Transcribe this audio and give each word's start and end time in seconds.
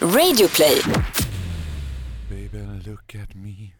Radioplay. 0.00 0.82
Baby, 2.28 2.58
look 2.86 3.14
at 3.14 3.34
me. 3.34 3.74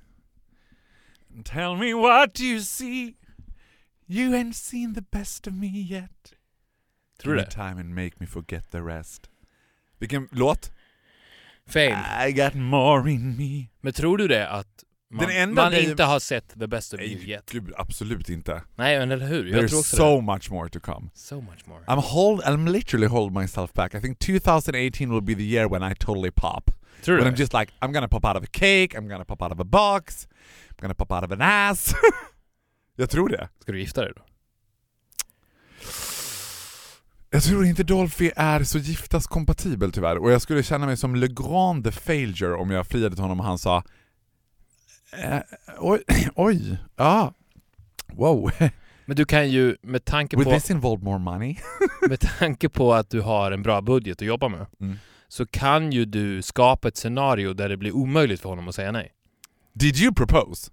Tell 1.45 1.77
me 1.77 1.92
what 1.92 2.41
you 2.41 2.61
see. 2.61 3.17
You 4.06 4.34
ain't 4.34 4.56
seen 4.56 4.94
the 4.94 5.02
best 5.02 5.46
of 5.46 5.54
me 5.54 5.68
yet. 5.68 6.32
Tror 7.18 7.34
du 7.34 7.40
det? 7.40 7.46
me 7.46 7.50
time 7.50 7.79
and 7.79 7.94
make 7.94 8.18
me 8.21 8.26
forget 8.26 8.71
the 8.71 8.82
rest. 8.82 9.29
Vilken 10.00 10.29
låt? 10.32 10.71
Fame. 11.67 11.97
I 12.28 12.33
got 12.33 12.54
more 12.54 13.10
in 13.10 13.37
me. 13.37 13.69
Men 13.80 13.92
tror 13.92 14.19
du 14.19 14.28
det 14.28 14.48
att 14.48 14.85
man, 15.11 15.27
Den 15.29 15.37
enda 15.37 15.63
man 15.63 15.75
inte 15.75 16.05
har 16.05 16.20
sett 16.20 16.61
the 16.61 16.66
best 16.66 16.95
of 16.95 17.01
you 17.01 17.20
yet? 17.20 17.51
gud, 17.51 17.73
absolut 17.77 18.29
inte. 18.29 18.62
Nej 18.77 18.98
men 18.98 19.11
eller 19.11 19.27
hur? 19.27 19.45
Jag 19.47 19.52
tror 19.52 19.62
There's 19.69 19.80
också 19.80 19.97
so 19.97 20.16
det. 20.16 20.23
much 20.23 20.51
more 20.51 20.69
to 20.69 20.80
come. 20.80 21.11
So 21.15 21.41
much 21.41 21.66
more. 21.66 21.80
I'm 21.87 22.01
hold. 22.02 22.41
I'm 22.45 22.69
literally 22.73 23.06
holding 23.06 23.41
myself 23.42 23.73
back. 23.73 23.95
I 23.95 24.01
think 24.01 24.19
2018 24.19 25.11
will 25.12 25.23
be 25.23 25.34
the 25.34 25.42
year 25.45 25.69
when 25.69 25.92
I 25.92 25.95
totally 25.95 26.30
pop. 26.30 26.70
Du 27.05 27.16
When? 27.16 27.27
I'm 27.27 27.37
just 27.37 27.52
like, 27.52 27.73
I'm 27.83 27.92
gonna 27.92 28.09
pop 28.09 28.24
out 28.24 28.37
of 28.37 28.42
a 28.42 28.50
cake, 28.52 28.88
I'm 28.98 29.09
gonna 29.09 29.24
pop 29.24 29.42
out 29.42 29.52
of 29.52 29.61
a 29.61 29.64
box, 29.64 30.28
I'm 30.70 30.83
gonna 30.83 30.95
pop 30.95 31.12
out 31.12 31.25
of 31.25 31.30
an 31.33 31.41
ass. 31.41 31.95
Jag 32.97 33.11
tror 33.11 33.28
det. 33.28 33.48
Ska 33.62 33.73
du 33.73 33.80
gifta 33.80 34.00
dig 34.00 34.12
då? 34.16 34.23
Jag 37.30 37.42
tror 37.42 37.64
inte 37.66 37.83
Dolphy 37.83 38.30
är 38.36 38.64
så 38.64 38.78
giftaskompatibel 38.78 39.92
tyvärr 39.92 40.16
och 40.19 40.30
jag 40.33 40.42
skulle 40.42 40.62
känna 40.62 40.86
mig 40.86 40.97
som 40.97 41.14
Le 41.14 41.28
Grand 41.28 41.95
Failure 41.95 42.55
om 42.55 42.70
jag 42.70 42.86
friade 42.86 43.14
till 43.14 43.23
honom 43.23 43.41
och 43.41 43.47
han 43.47 43.59
sa 43.59 43.83
eh, 45.12 45.41
oj, 45.78 46.02
oj, 46.34 46.78
ja, 46.96 47.34
wow, 48.06 48.51
Men 49.06 49.16
du 49.16 49.24
kan 49.24 49.51
ju 49.51 49.77
med 49.83 50.05
tanke 50.05 50.37
will 50.37 50.45
på, 50.45 50.52
this 50.52 50.70
involve 50.70 51.05
more 51.05 51.19
money? 51.19 51.56
med 52.09 52.20
tanke 52.20 52.69
på 52.69 52.95
att 52.95 53.11
du 53.11 53.20
har 53.20 53.52
en 53.52 53.62
bra 53.62 53.80
budget 53.80 54.23
att 54.23 54.27
jobba 54.27 54.48
med 54.48 54.66
Mm. 54.80 54.97
så 55.28 55.47
kan 55.47 55.92
ju 55.92 56.05
du 56.05 56.42
skapa 56.42 56.88
ett 56.88 56.97
scenario 56.97 57.52
där 57.52 57.69
det 57.69 57.77
blir 57.77 57.92
omöjligt 57.92 58.41
för 58.41 58.48
honom 58.48 58.69
att 58.69 58.74
säga 58.74 58.92
nej. 58.92 59.12
Did 59.72 59.97
you 59.97 60.14
propose? 60.14 60.70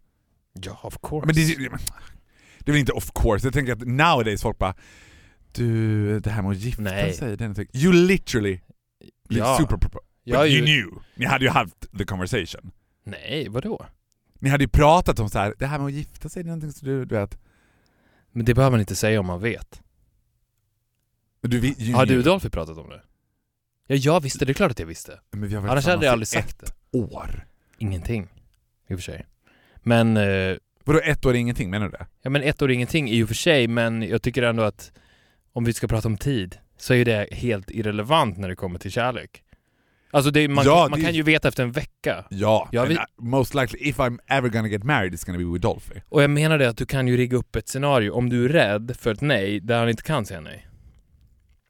Ja, 0.54 0.80
of 0.84 0.98
course. 1.02 1.26
Men 1.26 1.36
det, 1.36 1.56
det 2.60 2.72
är 2.72 2.74
väl 2.74 2.80
inte 2.80 2.92
of 2.92 3.12
course, 3.16 3.48
jag 3.48 3.54
tänker 3.54 3.74
att 3.74 3.88
nowadays 3.88 4.42
folk 4.42 4.58
bara 4.58 4.76
du, 5.52 6.20
det 6.20 6.30
här 6.30 6.42
med 6.42 6.52
att 6.52 6.58
gifta 6.58 6.82
Nej. 6.82 7.14
sig. 7.14 7.38
You 7.74 7.94
literally 7.94 8.60
ja. 9.30 9.58
super 9.60 9.78
propose. 9.78 10.06
But 10.26 10.36
är 10.36 10.46
you 10.46 10.48
ju... 10.48 10.62
knew, 10.62 11.04
ni 11.16 11.26
hade 11.26 11.46
ju 11.46 11.52
haft 11.52 11.98
the 11.98 12.06
conversation. 12.06 12.72
Nej, 13.04 13.50
vadå? 13.50 13.86
Ni 14.44 14.50
hade 14.50 14.64
ju 14.64 14.68
pratat 14.68 15.20
om 15.20 15.30
så 15.30 15.40
här, 15.40 15.54
det 15.60 15.66
här 15.68 15.78
med 15.80 15.86
att 15.88 15.94
gifta 15.94 16.30
sig, 16.30 16.44
det 16.44 16.48
är 16.48 16.50
någonting 16.50 16.72
som 16.72 16.88
du, 16.88 17.06
du 17.06 17.16
vet. 17.16 17.38
Men 18.32 18.46
det 18.46 18.54
behöver 18.54 18.72
man 18.72 18.80
inte 18.80 18.96
säga 18.96 19.20
om 19.20 19.26
man 19.26 19.42
vet. 19.42 19.82
Du, 21.42 21.60
vi- 21.60 21.76
you 21.80 21.96
Har 21.96 22.06
du 22.06 22.18
och 22.18 22.24
Dolphy 22.24 22.50
pratat 22.50 22.78
om 22.78 22.90
det? 22.90 23.02
Ja, 23.88 23.96
jag 23.96 24.20
visste. 24.22 24.46
Det 24.46 24.52
är 24.52 24.54
klart 24.54 24.72
att 24.72 24.80
jag 24.80 24.86
visste. 24.86 25.20
Men 25.32 25.50
vi 25.50 25.56
har 25.56 25.68
Annars 25.68 25.86
hade 25.86 26.06
jag 26.06 26.12
aldrig 26.12 26.28
sagt 26.28 26.64
i 26.64 26.66
det. 26.66 26.66
ett 26.66 27.12
år. 27.12 27.46
Ingenting. 27.78 28.28
I 28.88 28.94
och 28.94 28.98
för 29.00 29.04
sig. 29.04 29.26
Men, 29.78 30.18
eh, 30.18 30.56
Vadå 30.84 31.00
ett 31.04 31.26
år 31.26 31.32
är 31.32 31.38
ingenting, 31.38 31.70
menar 31.70 31.86
du 31.86 31.92
det? 31.92 32.08
ja 32.22 32.30
men 32.30 32.42
ett 32.44 32.62
år 32.62 32.70
är 32.72 32.74
ingenting 32.74 33.10
i 33.10 33.24
och 33.24 33.28
för 33.28 33.36
sig, 33.36 33.68
men 33.68 34.02
jag 34.02 34.22
tycker 34.22 34.44
ändå 34.44 34.64
att 34.64 34.92
om 35.54 35.64
vi 35.64 35.74
ska 35.74 35.88
prata 35.88 36.08
om 36.08 36.18
tid 36.18 36.58
så 36.78 36.94
är 36.94 37.06
det 37.06 37.28
helt 37.32 37.72
irrelevant 37.72 38.38
när 38.38 38.50
det 38.50 38.56
kommer 38.56 38.80
till 38.80 38.92
kärlek. 38.92 39.43
Alltså 40.14 40.32
det, 40.32 40.48
man, 40.48 40.66
Ja, 40.66 40.88
man 40.90 41.00
det- 41.00 41.06
kan 41.06 41.16
ju 41.16 41.24
veta 41.24 41.48
efter 41.48 41.64
en 41.64 41.72
vecka. 41.72 42.26
Ja, 42.30 42.70
Ja, 42.72 42.86
vi- 42.86 42.98
and 42.98 43.08
I- 43.20 43.24
most 43.24 43.54
likely 43.56 43.80
if 43.90 43.98
I'm 44.00 44.20
ever 44.28 44.50
gonna 44.50 44.68
get 44.68 44.84
married 44.84 45.14
it's 45.14 45.26
gonna 45.26 45.38
be 45.38 45.44
with 45.46 45.62
Dolphy. 45.62 45.96
Och 46.10 46.24
jag 46.24 46.30
menar 46.30 46.58
det 46.58 46.70
att 46.70 46.78
du 46.78 46.86
kan 46.86 47.08
ju 47.08 47.18
rigga 47.18 47.38
upp 47.38 47.56
ett 47.56 47.68
scenario 47.70 48.12
om 48.12 48.30
du 48.30 48.46
är 48.46 48.50
rädd 48.50 48.96
för 49.00 49.12
ett 49.12 49.22
nej 49.22 49.60
där 49.60 49.80
han 49.80 49.90
inte 49.90 50.04
kan 50.04 50.26
säga 50.26 50.42
nej. 50.42 50.68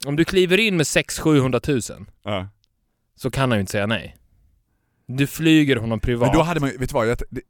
Om 0.06 0.16
du 0.16 0.24
kliver 0.24 0.60
in 0.60 0.76
med 0.76 0.86
600 0.86 1.60
000 1.68 1.80
Ja. 2.24 2.48
så 3.16 3.30
kan 3.30 3.50
han 3.50 3.58
ju 3.58 3.60
inte 3.60 3.72
säga 3.72 3.86
nej. 3.86 4.16
Du 5.06 5.26
flyger 5.26 5.76
honom 5.76 6.00
privat. 6.00 6.28
Men 6.28 6.36
då 6.38 6.42
hade 6.42 6.60
man 6.60 6.68
vet 6.78 6.88
du 6.88 6.94
vad, 6.94 7.08
jag, 7.08 7.18
det, 7.30 7.40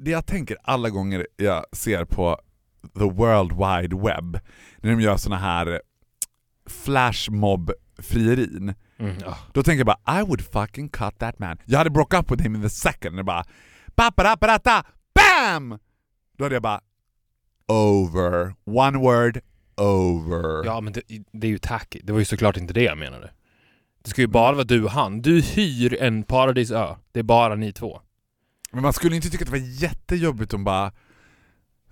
det 0.00 0.10
jag 0.10 0.26
tänker 0.26 0.56
alla 0.62 0.90
gånger 0.90 1.26
jag 1.36 1.64
ser 1.72 2.04
på 2.04 2.38
the 2.98 3.04
world 3.04 3.52
wide 3.52 3.96
web, 3.96 4.38
när 4.78 4.90
de 4.90 5.00
gör 5.00 5.16
såna 5.16 5.38
här 5.38 5.80
flashmob-frierin, 6.70 8.74
Mm, 9.00 9.16
då 9.52 9.62
tänker 9.62 9.78
jag 9.78 9.86
bara 9.86 10.20
I 10.20 10.22
would 10.22 10.40
fucking 10.40 10.88
cut 10.88 11.18
that 11.18 11.38
man. 11.38 11.58
Jag 11.64 11.78
hade 11.78 11.90
broke 11.90 12.18
up 12.18 12.30
with 12.30 12.42
him 12.42 12.54
in 12.54 12.62
the 12.62 12.70
second, 12.70 13.18
och 13.18 13.24
bara 13.24 13.44
paparapparata, 13.94 14.84
BAM! 15.14 15.78
Då 16.38 16.44
hade 16.44 16.54
jag 16.54 16.62
bara 16.62 16.80
over, 17.68 18.54
one 18.64 18.98
word, 18.98 19.40
over. 19.76 20.64
Ja 20.64 20.80
men 20.80 20.92
det, 20.92 21.02
det 21.32 21.46
är 21.46 21.50
ju 21.50 21.58
tacky. 21.58 22.00
Det 22.04 22.12
var 22.12 22.18
ju 22.18 22.24
såklart 22.24 22.56
inte 22.56 22.72
det 22.74 22.82
jag 22.82 22.98
menade. 22.98 23.30
Det 24.04 24.10
ska 24.10 24.20
ju 24.20 24.26
bara 24.26 24.52
vara 24.52 24.64
du 24.64 24.84
och 24.84 24.90
han. 24.90 25.22
Du 25.22 25.40
hyr 25.40 26.02
en 26.02 26.22
paradisö. 26.22 26.96
Det 27.12 27.18
är 27.18 27.24
bara 27.24 27.54
ni 27.54 27.72
två. 27.72 28.00
Men 28.72 28.82
man 28.82 28.92
skulle 28.92 29.16
inte 29.16 29.30
tycka 29.30 29.44
att 29.44 29.50
det 29.52 29.58
var 29.58 29.82
jättejobbigt 29.82 30.54
om 30.54 30.64
bara 30.64 30.92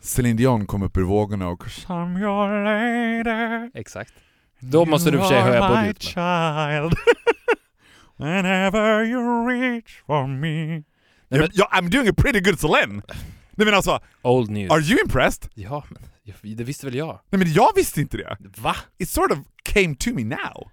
Celine 0.00 0.36
Dion 0.36 0.66
kom 0.66 0.82
upp 0.82 0.96
ur 0.96 1.02
vågorna 1.02 1.48
och 1.48 1.64
I'm 1.64 2.18
your 2.20 2.64
lady 2.64 3.70
Exakt. 3.74 4.14
Då 4.60 4.84
måste 4.84 5.10
du 5.10 5.18
för 5.18 5.24
sig 5.26 5.40
höja 5.40 5.64
are 5.64 5.80
my 5.80 5.86
budget, 5.86 6.02
child 6.02 6.94
Whenever 8.16 9.04
you 9.04 9.46
reach 9.48 10.02
for 10.06 10.26
me 10.26 10.82
Nej, 11.30 11.40
men- 11.40 11.48
jag- 11.52 11.68
I'm 11.70 11.88
doing 11.90 12.08
a 12.08 12.12
pretty 12.16 12.40
good 12.40 12.60
Celine! 12.60 13.02
Nej 13.50 13.64
men 13.64 13.74
alltså, 13.74 14.00
Old 14.22 14.50
news. 14.50 14.70
are 14.72 14.80
you 14.80 14.98
impressed? 15.04 15.50
Ja, 15.54 15.84
men 15.90 16.02
jag- 16.22 16.56
det 16.56 16.64
visste 16.64 16.86
väl 16.86 16.94
jag. 16.94 17.20
Nej 17.30 17.38
men 17.38 17.52
jag 17.52 17.68
visste 17.76 18.00
inte 18.00 18.16
det. 18.16 18.36
Va? 18.58 18.76
It 18.98 19.08
sort 19.08 19.30
of 19.32 19.38
came 19.62 19.94
to 19.94 20.10
me 20.14 20.24
now. 20.24 20.70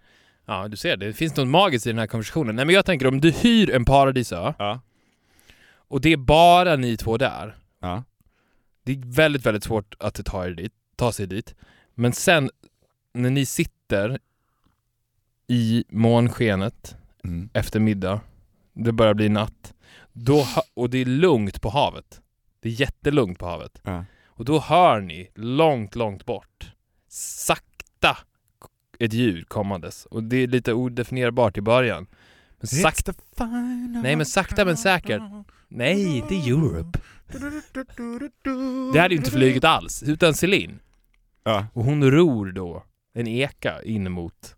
Ja, 0.48 0.68
du 0.68 0.78
ser. 0.78 0.98
Det 0.98 1.14
finns 1.14 1.36
något 1.36 1.48
magiskt 1.48 1.86
i 1.88 1.90
den 1.90 2.00
här 2.00 2.08
konversationen. 2.08 2.56
Nej 2.56 2.66
men 2.66 2.76
jag 2.76 2.86
tänker 2.86 3.08
om 3.08 3.22
du 3.22 3.32
hyr 3.32 3.70
en 3.72 3.86
paradisö 3.86 4.54
Ja. 4.60 4.82
och 5.88 6.02
det 6.02 6.14
är 6.14 6.18
bara 6.18 6.76
ni 6.76 6.98
två 6.98 7.18
där. 7.18 7.56
Ja. 7.82 8.04
Det 8.86 8.92
är 8.92 9.16
väldigt, 9.16 9.46
väldigt 9.46 9.64
svårt 9.64 9.96
att 10.00 10.26
ta, 10.26 10.46
er 10.46 10.52
dit, 10.52 10.74
ta 10.96 11.12
sig 11.12 11.28
dit. 11.28 11.56
Men 11.96 12.14
sen 12.14 12.50
när 13.16 13.30
ni 13.30 13.46
sitter 13.46 14.20
i 15.48 15.84
månskenet 15.90 16.96
Mm. 17.24 17.50
efter 17.54 17.80
middag, 17.80 18.22
det 18.74 18.92
börjar 18.92 19.14
bli 19.14 19.30
natt, 19.30 19.74
då, 20.14 20.46
och 20.74 20.90
det 20.90 20.98
är 20.98 21.06
lugnt 21.06 21.62
på 21.62 21.70
havet. 21.70 22.22
Det 22.60 22.70
är 22.70 22.74
jättelugnt 22.82 23.40
på 23.40 23.46
havet. 23.46 23.82
Ja. 23.84 24.06
Och 24.26 24.46
då 24.46 24.60
hör 24.60 25.02
ni 25.02 25.30
långt, 25.36 25.96
långt 25.96 26.26
bort, 26.26 26.72
sakta, 27.08 28.18
ett 29.00 29.14
ljud 29.14 29.50
kommandes. 29.50 30.06
Och 30.06 30.24
det 30.24 30.38
är 30.38 30.48
lite 30.48 30.74
odefinierbart 30.74 31.58
i 31.58 31.62
början. 31.62 32.08
Men 32.60 32.68
sakta, 32.68 33.14
Nej, 34.04 34.16
men 34.16 34.26
sakta 34.26 34.66
men 34.66 34.78
säkert. 34.78 35.22
nej, 35.68 36.24
det 36.30 36.36
är 36.36 36.48
Europe. 36.48 37.00
Det 38.94 39.00
hade 39.00 39.14
ju 39.14 39.18
inte 39.18 39.32
flugit 39.32 39.64
alls, 39.64 40.04
utan 40.04 40.34
Celine. 40.34 40.80
Ja. 41.44 41.68
Och 41.74 41.84
hon 41.84 42.12
ror 42.12 42.52
då 42.52 42.84
en 43.16 43.28
eka 43.28 43.82
in 43.84 44.12
mot 44.12 44.56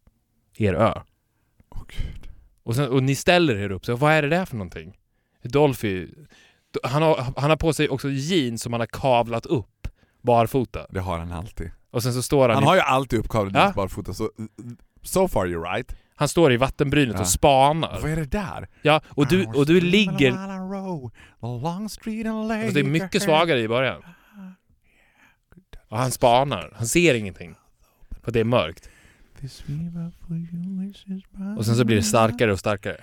er 0.58 0.74
ö. 0.74 0.94
Åh, 1.70 1.82
Gud. 1.88 2.30
Och, 2.64 2.76
sen, 2.76 2.90
och 2.90 3.04
ni 3.04 3.16
ställer 3.16 3.56
er 3.56 3.72
upp, 3.72 3.86
så 3.86 3.96
vad 3.96 4.14
är 4.14 4.22
det 4.22 4.30
där 4.30 4.46
för 4.46 4.56
någonting? 4.58 4.98
Dolphy, 5.44 6.08
han 6.84 7.02
har, 7.02 7.34
han 7.38 7.50
har 7.50 7.58
på 7.58 7.74
sig 7.74 7.90
också 7.90 8.10
jeans 8.10 8.62
som 8.62 8.74
han 8.74 8.80
har 8.80 8.88
kavlat 8.88 9.46
upp 9.46 9.88
barfota. 10.22 10.88
Det 10.90 11.00
har 11.00 11.20
han 11.20 11.32
alltid. 11.32 11.72
Och 11.92 12.04
sen 12.04 12.14
så 12.14 12.22
står 12.22 12.50
han, 12.50 12.56
Han 12.56 12.64
i, 12.64 12.68
har 12.68 12.76
ju 12.76 12.82
alltid 12.82 13.20
uppkavlad 13.20 13.56
Ja. 13.56 13.60
jeans 13.60 13.76
barfota, 13.76 14.14
så 14.14 14.32
so 15.02 15.28
far 15.28 15.46
you're 15.46 15.74
right. 15.76 15.96
han 16.16 16.28
står 16.28 16.54
i 16.54 16.58
vattenbrynet 16.58 17.16
Ja. 17.16 17.22
och 17.22 17.28
spanar. 17.28 18.00
Vad 18.02 18.12
är 18.12 18.16
det 18.16 18.26
där? 18.26 18.68
Ja, 18.82 19.02
och 19.08 19.28
du, 19.28 19.46
och 19.46 19.66
du 19.66 19.82
ligger... 19.82 20.32
Alltså 20.32 21.12
det 22.74 22.80
är 22.80 22.84
mycket 22.84 23.22
svagare 23.22 23.60
i 23.60 23.68
början. 23.68 24.02
Och 25.90 25.98
han 25.98 26.12
spanar. 26.12 26.74
Han 26.76 26.88
ser 26.88 27.14
ingenting. 27.14 27.56
För 28.28 28.32
det 28.32 28.40
är 28.40 28.44
mörkt. 28.44 28.90
Och 31.58 31.66
sen 31.66 31.76
så 31.76 31.86
blir 31.86 31.96
det 31.96 32.04
starkare 32.04 32.52
och 32.52 32.60
starkare. 32.60 32.98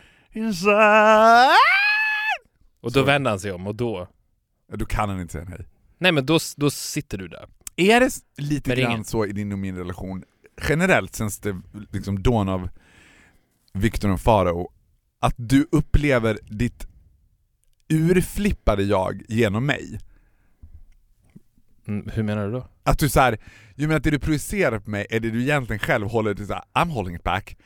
Och 2.81 2.93
då 2.93 3.03
vänder 3.03 3.31
han 3.31 3.41
sig 3.41 3.53
om 3.53 3.66
och 3.66 3.75
då... 3.75 4.09
Då 4.72 4.84
kan 4.84 5.09
han 5.09 5.21
inte 5.21 5.33
säga 5.33 5.45
nej. 5.45 5.66
Nej 5.98 6.13
men 6.13 6.27
då, 6.27 6.39
då 6.57 6.71
sitter 6.71 7.19
du 7.19 7.28
där. 7.28 7.48
Är 7.77 8.01
det 8.01 8.10
lite 8.37 8.71
grann 8.71 8.91
ringen. 8.91 9.04
så 9.04 9.27
i 9.27 9.33
din 9.33 9.53
och 9.53 9.59
min 9.59 9.77
relation, 9.77 10.25
generellt 10.69 11.15
sen 11.15 11.31
det 11.43 11.60
liksom 11.93 12.22
dawn 12.22 12.48
av 12.48 12.69
Viktor 13.72 14.13
och 14.13 14.21
Farao, 14.21 14.72
att 15.21 15.34
du 15.37 15.69
upplever 15.72 16.39
ditt 16.43 16.87
urflippade 17.89 18.83
jag 18.83 19.22
genom 19.28 19.66
mig? 19.66 19.98
Mm, 21.89 22.09
hur 22.15 22.22
menar 22.22 22.47
du 22.47 22.53
då? 22.53 22.66
Att 22.83 22.98
du 22.98 23.09
såhär, 23.09 23.39
jag 23.75 23.86
menar 23.89 23.97
att 23.97 24.04
det 24.04 24.10
du 24.10 24.19
projicerar 24.19 24.78
på 24.78 24.91
mig 24.91 25.07
är 25.10 25.21
det 25.21 25.31
du 25.31 25.42
egentligen 25.42 25.78
själv 25.81 26.07
håller 26.07 26.34
till 26.34 26.47
såhär, 26.47 26.63
I'm 26.75 26.91
holding 26.91 27.15
it 27.16 27.22
back. 27.22 27.57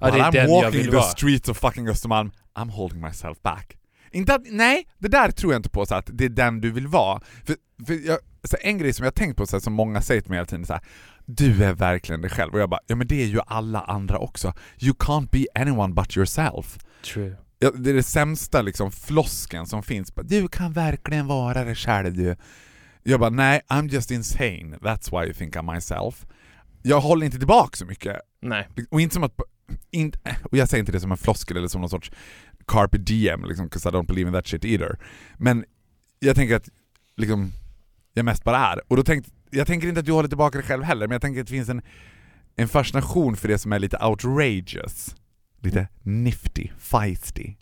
Ja, 0.00 0.06
While 0.10 0.24
I'm 0.24 0.48
walking 0.48 0.84
the 0.84 0.90
vara. 0.90 1.02
streets 1.02 1.48
of 1.48 1.58
fucking 1.58 1.88
Östermalm, 1.88 2.30
I'm 2.54 2.70
holding 2.70 3.00
myself 3.00 3.42
back. 3.42 3.76
Inte 4.10 4.34
att, 4.34 4.42
nej, 4.50 4.86
det 4.98 5.08
där 5.08 5.30
tror 5.30 5.52
jag 5.52 5.58
inte 5.58 5.70
på 5.70 5.86
så 5.86 5.94
att 5.94 6.10
det 6.12 6.24
är 6.24 6.28
den 6.28 6.60
du 6.60 6.70
vill 6.70 6.86
vara. 6.86 7.20
För, 7.44 7.56
för 7.86 8.06
jag, 8.06 8.18
så 8.44 8.56
en 8.60 8.78
grej 8.78 8.92
som 8.92 9.04
jag 9.04 9.14
tänkt 9.14 9.36
på 9.36 9.46
så 9.46 9.56
här, 9.56 9.60
som 9.60 9.72
många 9.72 10.02
säger 10.02 10.20
till 10.20 10.30
mig 10.30 10.36
hela 10.36 10.46
tiden 10.46 10.66
så 10.66 10.72
här, 10.72 10.82
du 11.26 11.64
är 11.64 11.72
verkligen 11.72 12.20
dig 12.20 12.30
själv. 12.30 12.52
Och 12.54 12.60
jag 12.60 12.70
bara, 12.70 12.80
ja 12.86 12.96
men 12.96 13.06
det 13.06 13.22
är 13.22 13.26
ju 13.26 13.40
alla 13.46 13.80
andra 13.80 14.18
också. 14.18 14.52
You 14.78 14.92
can't 14.94 15.28
be 15.30 15.44
anyone 15.54 15.94
but 15.94 16.16
yourself. 16.16 16.78
True. 17.04 17.36
Ja, 17.58 17.70
det 17.70 17.90
är 17.90 17.94
det 17.94 18.02
sämsta 18.02 18.62
liksom 18.62 18.92
flosken 18.92 19.66
som 19.66 19.82
finns. 19.82 20.12
Du 20.22 20.48
kan 20.48 20.72
verkligen 20.72 21.26
vara 21.26 21.64
dig 21.64 21.74
själv 21.74 22.14
du. 22.16 22.36
Jag 23.06 23.20
bara, 23.20 23.30
nej, 23.30 23.60
I'm 23.68 23.88
just 23.88 24.10
insane. 24.10 24.76
That's 24.80 25.10
why 25.20 25.24
you 25.26 25.34
think 25.34 25.56
I'm 25.56 25.74
myself. 25.74 26.26
Jag 26.82 27.00
håller 27.00 27.26
inte 27.26 27.38
tillbaka 27.38 27.76
så 27.76 27.86
mycket. 27.86 28.16
Nej. 28.42 28.68
Och 28.90 29.00
inte 29.00 29.14
som 29.14 29.22
att... 29.24 29.40
Inte, 29.90 30.18
och 30.44 30.56
jag 30.56 30.68
säger 30.68 30.80
inte 30.80 30.92
det 30.92 31.00
som 31.00 31.10
en 31.12 31.16
floskel 31.16 31.56
eller 31.56 31.68
som 31.68 31.80
någon 31.80 31.90
sorts 31.90 32.10
carpe 32.66 32.98
diem, 32.98 33.44
liksom, 33.44 33.68
'cause 33.68 33.88
I 33.88 33.92
don't 33.92 34.06
believe 34.06 34.28
in 34.28 34.34
that 34.34 34.46
shit 34.46 34.64
either. 34.64 34.98
Men 35.38 35.64
jag 36.18 36.36
tänker 36.36 36.56
att 36.56 36.68
liksom, 37.16 37.52
jag 38.14 38.24
mest 38.24 38.44
bara 38.44 38.58
är. 38.58 38.80
Och 38.88 38.96
då 38.96 39.02
tänkte, 39.02 39.30
jag 39.50 39.66
tänker 39.66 39.88
inte 39.88 40.00
att 40.00 40.06
du 40.06 40.12
håller 40.12 40.28
tillbaka 40.28 40.58
dig 40.58 40.66
själv 40.66 40.82
heller, 40.82 41.06
men 41.06 41.12
jag 41.14 41.22
tänker 41.22 41.40
att 41.40 41.46
det 41.46 41.50
finns 41.52 41.68
en, 41.68 41.82
en 42.56 42.68
fascination 42.68 43.36
för 43.36 43.48
det 43.48 43.58
som 43.58 43.72
är 43.72 43.78
lite 43.78 43.96
outrageous. 43.98 45.16
Lite 45.62 45.88
nifty, 46.02 46.68
feisty. 46.78 47.54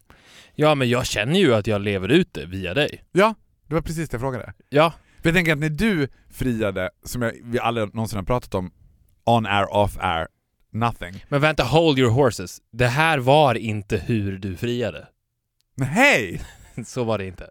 Ja, 0.55 0.75
men 0.75 0.89
jag 0.89 1.07
känner 1.07 1.39
ju 1.39 1.55
att 1.55 1.67
jag 1.67 1.81
lever 1.81 2.09
ut 2.09 2.29
det 2.35 2.47
via 2.47 2.75
dig. 2.75 3.05
Ja, 3.13 3.35
det 3.67 3.75
var 3.75 3.83
precis 3.83 4.09
det 4.09 4.15
jag 4.15 4.21
frågade. 4.21 4.53
Ja. 4.69 4.93
För 5.23 5.29
jag 5.29 5.35
tänker 5.35 5.53
att 5.53 5.59
när 5.59 5.69
du 5.69 6.09
friade, 6.31 6.91
som 7.05 7.23
jag, 7.23 7.33
vi 7.45 7.59
aldrig 7.59 7.95
någonsin 7.95 8.17
har 8.17 8.25
pratat 8.25 8.55
om, 8.55 8.73
on 9.25 9.47
air, 9.47 9.75
off 9.75 9.99
air, 10.01 10.29
nothing. 10.73 11.25
Men 11.29 11.41
vänta, 11.41 11.63
hold 11.63 11.99
your 11.99 12.11
horses. 12.11 12.61
Det 12.73 12.87
här 12.87 13.19
var 13.19 13.55
inte 13.55 13.97
hur 13.97 14.39
du 14.39 14.57
friade. 14.57 15.09
Men 15.77 15.89
hej! 15.89 16.41
Så 16.87 17.05
var 17.05 17.19
det 17.19 17.27
inte. 17.27 17.51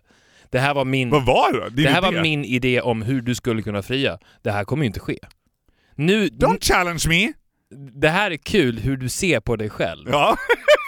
Det 0.49 0.59
här 0.59 0.73
var 0.73 0.85
min... 0.85 1.09
Vad 1.09 1.25
var 1.25 1.53
det? 1.53 1.69
Din 1.69 1.85
det 1.85 1.91
här 1.91 2.07
idé? 2.07 2.15
var 2.15 2.23
min 2.23 2.45
idé 2.45 2.81
om 2.81 3.01
hur 3.01 3.21
du 3.21 3.35
skulle 3.35 3.61
kunna 3.61 3.81
fria. 3.81 4.19
Det 4.41 4.51
här 4.51 4.63
kommer 4.63 4.83
ju 4.83 4.87
inte 4.87 4.99
ske. 4.99 5.19
Nu... 5.95 6.27
Don't 6.27 6.61
challenge 6.61 7.03
me! 7.07 7.33
Det 8.01 8.09
här 8.09 8.31
är 8.31 8.37
kul 8.37 8.79
hur 8.79 8.97
du 8.97 9.09
ser 9.09 9.39
på 9.39 9.55
dig 9.55 9.69
själv. 9.69 10.09
Ja. 10.11 10.37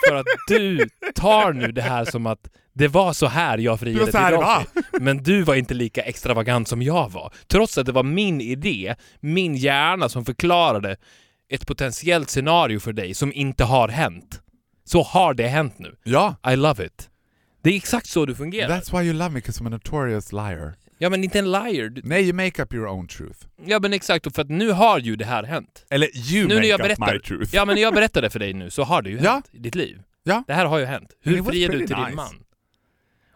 För 0.08 0.16
att 0.16 0.26
du 0.48 0.90
tar 1.16 1.54
nu 1.54 1.72
det 1.72 1.82
här 1.82 2.06
som 2.06 2.26
att 2.26 2.50
det 2.74 2.88
var 2.88 3.14
så 3.14 3.28
här 3.28 3.58
jag 3.58 3.74
Det 3.74 3.78
friade 3.80 4.06
det 4.06 4.12
till. 4.12 4.36
Dolphy. 4.36 4.81
Men 5.04 5.24
du 5.24 5.42
var 5.44 5.56
inte 5.56 5.74
lika 5.74 6.02
extravagant 6.02 6.68
som 6.68 6.81
jag 6.81 7.12
var. 7.12 7.34
Trots 7.48 7.78
att 7.78 7.86
det 7.86 7.92
var 7.92 8.04
min 8.04 8.42
idé, 8.42 8.96
min 9.20 9.56
hjärna 9.56 10.10
som 10.10 10.25
förklarade 10.25 10.96
ett 11.50 11.68
potentiellt 11.68 12.30
scenario 12.30 12.80
för 12.80 12.94
dig 12.94 13.14
som 13.14 13.34
inte 13.34 13.64
har 13.64 13.88
hänt. 13.88 14.40
Så 14.86 15.02
har 15.04 15.34
det 15.34 15.48
hänt 15.48 15.80
nu. 15.80 15.96
Ja. 16.04 16.36
I 16.48 16.56
love 16.56 16.86
it. 16.86 17.10
Det 17.64 17.70
är 17.70 17.75
exakt 17.75 18.08
så 18.08 18.25
du 18.25 18.36
fungerar. 18.36 18.70
That's 18.80 19.00
why 19.00 19.06
you 19.06 19.14
love 19.14 19.30
me, 19.30 19.36
because 19.36 19.64
I'm 19.64 19.68
a 19.68 19.70
notorious 19.70 20.31
liar. 20.31 20.74
Ja 20.98 21.10
men 21.10 21.24
inte 21.24 21.40
en 21.40 21.52
liar. 21.52 21.90
Du- 21.90 22.02
Nej, 22.04 22.24
you 22.24 22.34
make 22.34 22.62
up 22.64 22.74
your 22.74 22.88
own 22.88 23.08
truth. 23.08 23.40
Ja 23.66 23.80
men 23.80 23.94
exakt, 23.94 24.28
och 24.28 24.34
för 24.36 24.42
att 24.42 24.50
nu 24.50 24.72
har 24.72 25.00
ju 25.00 25.16
det 25.16 25.25
här 25.25 25.44
hänt. 25.44 25.86
Eller 25.90 26.18
you 26.34 26.48
Nu 26.48 26.56
make 26.56 26.68
jag 26.68 26.80
up 26.80 26.84
berättar, 26.86 27.14
my 27.14 27.20
truth. 27.20 27.56
ja 27.56 27.66
men 27.66 27.75
när 27.75 27.81
jag 27.81 27.94
berättade 27.94 28.30
för 28.30 28.40
dig 28.40 28.54
nu 28.54 28.70
så 28.70 28.84
har 28.84 29.02
det 29.02 29.10
ju 29.10 29.20
Ja. 29.24 29.31
hänt 29.31 29.50
i 29.52 29.58
ditt 29.60 29.75
liv. 29.75 30.02
Ja. 30.24 30.44
Det 30.48 30.54
här 30.54 30.66
har 30.66 30.80
ju 30.80 30.86
hänt. 30.86 31.10
Hur 31.24 31.44
friar 31.44 31.70
du 31.70 31.78
till 31.78 31.88
din 31.96 32.04
nice. 32.06 32.16
man? 32.16 32.43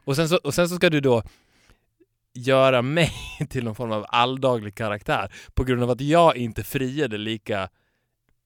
Och 0.07 0.15
sen, 0.15 0.29
så, 0.29 0.37
och 0.37 0.53
sen 0.53 0.69
så 0.69 0.75
ska 0.75 0.89
du 0.89 0.99
då 0.99 1.23
göra 2.33 2.81
mig 2.81 3.11
till 3.49 3.63
någon 3.63 3.75
form 3.75 3.91
av 3.91 4.05
alldaglig 4.09 4.75
karaktär 4.75 5.33
på 5.53 5.63
grund 5.63 5.83
av 5.83 5.89
att 5.89 6.01
jag 6.01 6.37
inte 6.37 6.63
friade 6.63 7.17
lika 7.17 7.69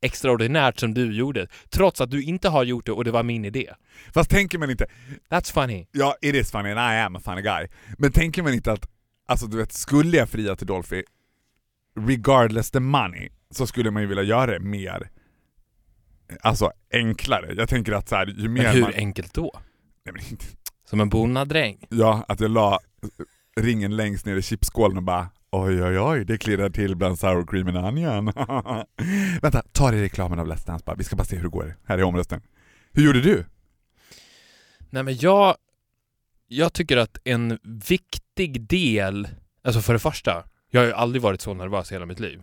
extraordinärt 0.01 0.79
som 0.79 0.93
du 0.93 1.13
gjorde. 1.13 1.47
Trots 1.69 2.01
att 2.01 2.11
du 2.11 2.23
inte 2.23 2.49
har 2.49 2.63
gjort 2.63 2.85
det 2.85 2.91
och 2.91 3.03
det 3.03 3.11
var 3.11 3.23
min 3.23 3.45
idé. 3.45 3.73
Fast 4.13 4.29
tänker 4.29 4.57
man 4.57 4.69
inte, 4.69 4.85
That's 5.29 5.53
funny. 5.53 5.87
ja 5.91 6.15
it 6.21 6.35
is 6.35 6.51
funny 6.51 6.69
and 6.71 6.79
I 6.79 6.99
am 6.99 7.15
a 7.15 7.19
funny 7.25 7.41
guy, 7.41 7.67
men 7.97 8.11
tänker 8.11 8.43
man 8.43 8.53
inte 8.53 8.71
att, 8.71 8.89
alltså 9.27 9.47
du 9.47 9.57
vet, 9.57 9.73
skulle 9.73 10.17
jag 10.17 10.29
fria 10.29 10.55
till 10.55 10.67
Dolphy, 10.67 11.03
regardless 11.95 12.71
the 12.71 12.79
money, 12.79 13.29
så 13.51 13.67
skulle 13.67 13.91
man 13.91 14.01
ju 14.01 14.07
vilja 14.07 14.23
göra 14.23 14.51
det 14.51 14.59
mer, 14.59 15.09
alltså 16.41 16.71
enklare. 16.93 17.53
Jag 17.57 17.69
tänker 17.69 17.91
att 17.91 18.09
så 18.09 18.15
här, 18.15 18.25
ju 18.27 18.49
mer 18.49 18.63
Men 18.63 18.73
hur 18.73 18.81
man... 18.81 18.93
enkelt 18.95 19.33
då? 19.33 19.61
Nej, 20.05 20.13
men 20.13 20.23
inte, 20.31 20.45
Som 20.91 20.99
en 20.99 21.09
bonnadräng? 21.09 21.77
ja, 21.89 22.25
att 22.27 22.39
jag 22.39 22.51
la 22.51 22.79
ringen 23.55 23.95
längst 23.95 24.25
ner 24.25 24.35
i 24.35 24.41
chipsskålen 24.41 24.97
och 24.97 25.03
bara 25.03 25.29
Oj 25.51 25.83
oj 25.83 25.99
oj, 25.99 26.25
det 26.25 26.38
klirrar 26.38 26.69
till 26.69 26.95
bland 26.95 27.19
sour 27.19 27.45
cream 27.45 27.67
and 27.67 27.77
onion. 27.77 28.25
Vänta, 29.41 29.63
ta 29.71 29.91
dig 29.91 30.01
reklamen 30.01 30.39
av 30.39 30.47
Let's 30.47 30.67
Dance 30.67 30.85
bara. 30.85 30.95
Vi 30.95 31.03
ska 31.03 31.15
bara 31.15 31.23
se 31.23 31.35
hur 31.35 31.43
det 31.43 31.49
går 31.49 31.75
här 31.85 31.97
i 31.97 32.03
omröstningen. 32.03 32.47
Hur 32.91 33.03
gjorde 33.05 33.21
du? 33.21 33.45
Nej 34.89 35.03
men 35.03 35.17
jag... 35.17 35.55
Jag 36.47 36.73
tycker 36.73 36.97
att 36.97 37.17
en 37.23 37.59
viktig 37.63 38.67
del... 38.67 39.27
Alltså 39.63 39.81
för 39.81 39.93
det 39.93 39.99
första, 39.99 40.43
jag 40.69 40.81
har 40.81 40.85
ju 40.85 40.93
aldrig 40.93 41.21
varit 41.21 41.41
så 41.41 41.53
nervös 41.53 41.91
i 41.91 41.95
hela 41.95 42.05
mitt 42.05 42.19
liv. 42.19 42.41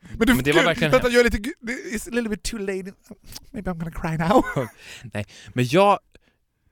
Men, 0.00 0.26
du, 0.26 0.34
Men 0.34 0.44
det 0.44 0.52
var 0.52 0.64
verkligen 0.64 0.90
Vänta, 0.90 1.08
jag 1.08 1.20
är 1.20 1.24
lite... 1.24 1.38
It's 1.68 2.08
a 2.08 2.14
little 2.14 2.28
bit 2.28 2.42
too 2.42 2.58
late. 2.58 2.92
Maybe 3.50 3.70
I'm 3.70 3.78
gonna 3.78 3.90
cry 3.90 4.16
now. 4.18 4.44
Men 5.54 5.66
jag 5.66 5.98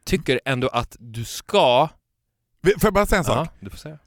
tycker 0.05 0.41
ändå 0.45 0.69
att 0.69 0.97
du 1.01 1.25
ska... 1.25 1.89
Får 2.63 2.73
jag 2.83 2.95
bara 2.95 3.07
säga 3.07 3.19
en 3.19 3.25
sak? 3.25 3.49
Ja, 3.49 3.53
du 3.61 3.71
får 3.71 3.79
säga. 3.79 3.99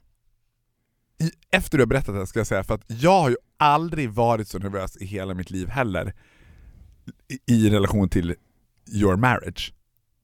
Efter 1.50 1.78
du 1.78 1.82
har 1.82 1.86
berättat 1.86 2.14
det 2.14 2.26
ska 2.26 2.40
jag 2.40 2.46
säga, 2.46 2.64
för 2.64 2.74
att 2.74 2.84
jag 2.86 3.20
har 3.20 3.30
ju 3.30 3.36
aldrig 3.56 4.10
varit 4.10 4.48
så 4.48 4.58
nervös 4.58 4.96
i 4.96 5.04
hela 5.04 5.34
mitt 5.34 5.50
liv 5.50 5.68
heller 5.68 6.14
i, 7.28 7.54
i 7.54 7.70
relation 7.70 8.08
till 8.08 8.34
your 8.92 9.16
marriage. 9.16 9.72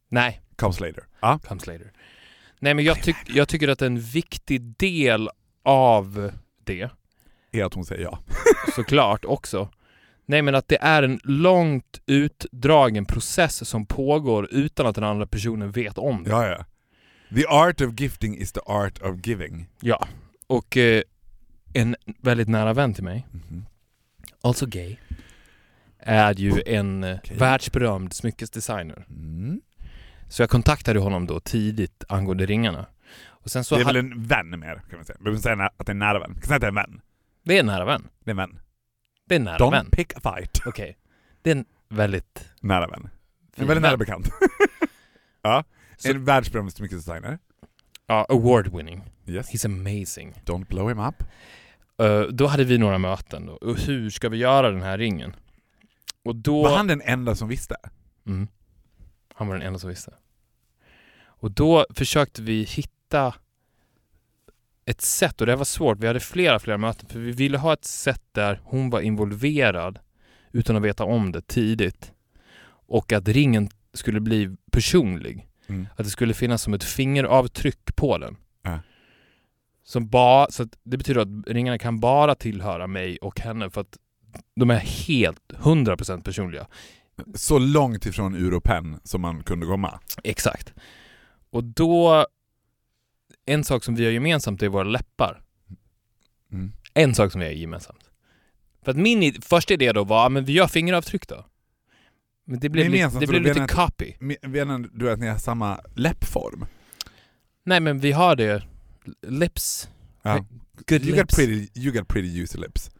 Nej, 0.08 0.42
Comes 0.56 0.80
later. 0.80 1.04
Ja. 1.20 1.38
comes 1.38 1.66
later. 1.66 1.92
Nej 2.58 2.74
men 2.74 2.84
jag, 2.84 3.02
tyck, 3.02 3.16
jag 3.26 3.48
tycker 3.48 3.68
att 3.68 3.82
en 3.82 4.00
viktig 4.00 4.60
del 4.76 5.28
av 5.64 6.32
det, 6.64 6.90
Är 7.52 7.64
att 7.64 7.74
hon 7.74 7.84
säger 7.84 8.02
ja. 8.02 8.18
såklart 8.74 9.24
också, 9.24 9.70
Nej 10.26 10.42
men 10.42 10.54
att 10.54 10.68
det 10.68 10.78
är 10.80 11.02
en 11.02 11.20
långt 11.24 12.00
utdragen 12.06 13.04
process 13.04 13.68
som 13.68 13.86
pågår 13.86 14.48
utan 14.50 14.86
att 14.86 14.94
den 14.94 15.04
andra 15.04 15.26
personen 15.26 15.70
vet 15.70 15.98
om 15.98 16.24
det. 16.24 16.30
Ja, 16.30 16.46
ja. 16.46 16.64
The 17.34 17.46
art 17.46 17.80
of 17.80 18.00
gifting 18.00 18.36
is 18.38 18.52
the 18.52 18.60
art 18.66 18.98
of 19.02 19.26
giving. 19.26 19.68
Ja. 19.80 20.08
Och 20.46 20.76
eh, 20.76 21.02
en 21.74 21.96
väldigt 22.20 22.48
nära 22.48 22.72
vän 22.74 22.94
till 22.94 23.04
mig, 23.04 23.26
Mhm. 23.30 23.64
also 24.40 24.66
gay, 24.66 24.96
är 25.98 26.34
ju 26.34 26.62
en 26.66 27.04
eh, 27.04 27.16
Okej. 27.16 27.36
världsberömd 27.36 28.12
smyckesdesigner. 28.12 29.06
Mm. 29.10 29.60
Så 30.28 30.42
jag 30.42 30.50
kontaktade 30.50 30.98
honom 31.00 31.26
då 31.26 31.40
tidigt 31.40 32.04
angående 32.08 32.46
ringarna. 32.46 32.86
Och 33.26 33.50
sen 33.50 33.64
så 33.64 33.74
det 33.74 33.80
är 33.80 33.84
väl 33.84 33.96
en 33.96 34.26
vän 34.26 34.60
mer, 34.60 34.82
kan 34.90 34.98
man 34.98 35.04
säga. 35.04 35.16
Vi 35.18 35.24
behöver 35.24 35.40
säga 35.42 35.70
att 35.76 35.86
det 35.86 35.90
är 35.90 35.94
en 35.94 35.98
nära 35.98 36.18
vän. 36.18 36.34
Kan 36.34 36.42
säga 36.42 36.54
att 36.56 36.60
det 36.60 36.66
är 36.66 36.68
en 36.68 36.74
vän. 36.74 37.00
det 37.42 37.56
är 37.56 37.60
en 37.60 37.66
nära 37.66 37.84
vän. 37.84 38.08
Det 38.24 38.30
är 38.30 38.32
en 38.32 38.36
vän. 38.36 38.58
Det 39.24 39.34
är 39.34 39.38
en 39.38 39.44
nära 39.44 39.58
Don't 39.58 39.70
vän. 39.70 39.88
pick 39.92 40.16
a 40.16 40.20
fight. 40.22 40.60
Okej. 40.66 40.98
Det 41.42 41.50
är 41.50 41.56
en 41.56 41.64
väldigt 41.88 42.48
Nära 42.60 42.86
vän. 42.86 43.02
En 43.02 43.10
fin 43.56 43.66
väldigt 43.66 43.82
nära 43.82 43.90
vän. 43.90 43.98
bekant. 43.98 44.28
ja. 45.42 45.64
Så- 45.96 46.10
En 46.10 46.24
världsberömd 46.24 46.72
smyckesdesigner. 46.72 47.38
Ja, 48.06 48.26
award 48.28 48.76
winning. 48.76 49.02
Yes. 49.26 49.50
He's 49.54 49.66
amazing. 49.66 50.34
Don't 50.44 50.66
blow 50.66 50.88
him 50.88 50.98
up. 50.98 51.22
Eh, 51.98 52.20
då 52.20 52.46
hade 52.46 52.64
vi 52.64 52.78
några 52.78 52.98
möten 52.98 53.46
då. 53.46 53.52
Och 53.52 53.78
hur 53.78 54.10
ska 54.10 54.28
vi 54.28 54.36
göra 54.36 54.70
den 54.70 54.82
här 54.82 54.98
ringen? 54.98 55.36
Och 56.24 56.36
då... 56.36 56.62
Var 56.62 56.76
han 56.76 56.86
den 56.86 57.02
enda 57.02 57.34
som 57.34 57.48
visste? 57.48 57.76
Mm. 58.26 58.48
Han 59.34 59.48
var 59.48 59.54
den 59.54 59.66
enda 59.66 59.78
som 59.78 59.90
visste. 59.90 60.14
Och 61.24 61.50
då 61.50 61.86
försökte 61.94 62.42
vi 62.42 62.62
hitta 62.64 63.34
ett 64.86 65.00
sätt, 65.00 65.40
och 65.40 65.46
det 65.46 65.56
var 65.56 65.64
svårt. 65.64 65.98
Vi 65.98 66.06
hade 66.06 66.20
flera, 66.20 66.58
flera 66.58 66.78
möten, 66.78 67.08
för 67.08 67.18
vi 67.18 67.32
ville 67.32 67.58
ha 67.58 67.72
ett 67.72 67.84
sätt 67.84 68.22
där 68.32 68.60
hon 68.64 68.90
var 68.90 69.00
involverad 69.00 69.98
utan 70.52 70.76
att 70.76 70.82
veta 70.82 71.04
om 71.04 71.32
det 71.32 71.46
tidigt. 71.46 72.12
Och 72.86 73.12
att 73.12 73.28
ringen 73.28 73.68
skulle 73.94 74.20
bli 74.20 74.56
personlig. 74.72 75.48
Mm. 75.66 75.88
Att 75.96 76.04
det 76.04 76.10
skulle 76.10 76.34
finnas 76.34 76.62
som 76.62 76.74
ett 76.74 76.84
fingeravtryck 76.84 77.96
på 77.96 78.18
den. 78.18 78.36
Ja. 78.62 78.78
Som 79.84 80.08
ba, 80.08 80.46
så 80.50 80.62
att 80.62 80.78
det 80.82 80.96
betyder 80.96 81.20
att 81.20 81.46
ringarna 81.46 81.78
kan 81.78 82.00
bara 82.00 82.34
tillhöra 82.34 82.86
mig 82.86 83.18
och 83.18 83.40
henne 83.40 83.70
för 83.70 83.80
att 83.80 83.98
de 84.56 84.70
är 84.70 84.78
helt 84.78 85.52
100% 85.52 86.22
personliga. 86.22 86.66
Så 87.34 87.58
långt 87.58 88.06
ifrån 88.06 88.34
Europen 88.34 89.00
som 89.04 89.20
man 89.20 89.42
kunde 89.42 89.66
komma. 89.66 90.00
Exakt. 90.24 90.74
Och 91.50 91.64
då... 91.64 92.26
En 93.52 93.64
sak 93.64 93.84
som 93.84 93.94
vi 93.94 94.04
har 94.04 94.12
gemensamt 94.12 94.62
är 94.62 94.68
våra 94.68 94.84
läppar. 94.84 95.42
Mm. 96.52 96.72
En 96.94 97.14
sak 97.14 97.32
som 97.32 97.40
vi 97.40 97.46
har 97.46 97.52
gemensamt. 97.52 98.10
För 98.84 98.90
att 98.90 98.96
min 98.96 99.42
första 99.42 99.74
idé 99.74 99.92
då 99.92 100.04
var, 100.04 100.30
men 100.30 100.44
vi 100.44 100.52
gör 100.52 100.66
fingeravtryck 100.66 101.28
då. 101.28 101.46
Men 102.44 102.60
det 102.60 102.68
blev, 102.68 102.84
Gemensamt, 102.84 103.20
det 103.20 103.26
blev 103.26 103.42
lite 103.42 103.54
menar 103.54 103.68
copy. 103.68 104.14
Me- 104.20 104.48
Menar 104.48 104.88
du 104.92 105.10
att 105.10 105.18
ni 105.18 105.26
har 105.26 105.38
samma 105.38 105.80
läppform? 105.94 106.64
Nej 107.64 107.80
men 107.80 107.98
vi 107.98 108.12
har 108.12 108.36
det. 108.36 108.62
Lips. 109.26 109.88
Ja. 110.22 110.44
Good 110.86 111.02
You 111.04 111.10
got, 111.10 111.16
lips. 111.16 111.34
pretty, 111.36 111.68
you 111.74 111.92
got 111.92 112.08
pretty 112.08 112.28
juicy 112.28 112.58
lips. 112.58 112.90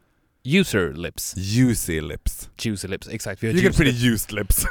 User 0.44 0.92
lips. 0.94 1.34
Juicy 1.36 2.00
lips. 2.00 2.50
Juicy 2.58 2.88
lips, 2.88 3.08
exakt. 3.08 3.44
You 3.44 3.52
got 3.62 3.76
pretty 3.76 3.92
lips. 3.92 4.04
used 4.04 4.32
lips. 4.32 4.64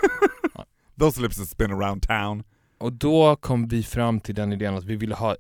Those 0.99 1.21
lips 1.21 1.37
that 1.37 1.47
spin 1.49 1.71
around 1.71 2.01
town. 2.07 2.43
och 2.77 2.93
då 2.93 3.35
kom 3.35 3.67
vi 3.67 3.83
fram 3.83 4.19
till 4.19 4.35
den 4.35 4.53
idén 4.53 4.75
att 4.75 4.83
vi 4.83 4.95
ville 4.95 5.15
ha, 5.15 5.35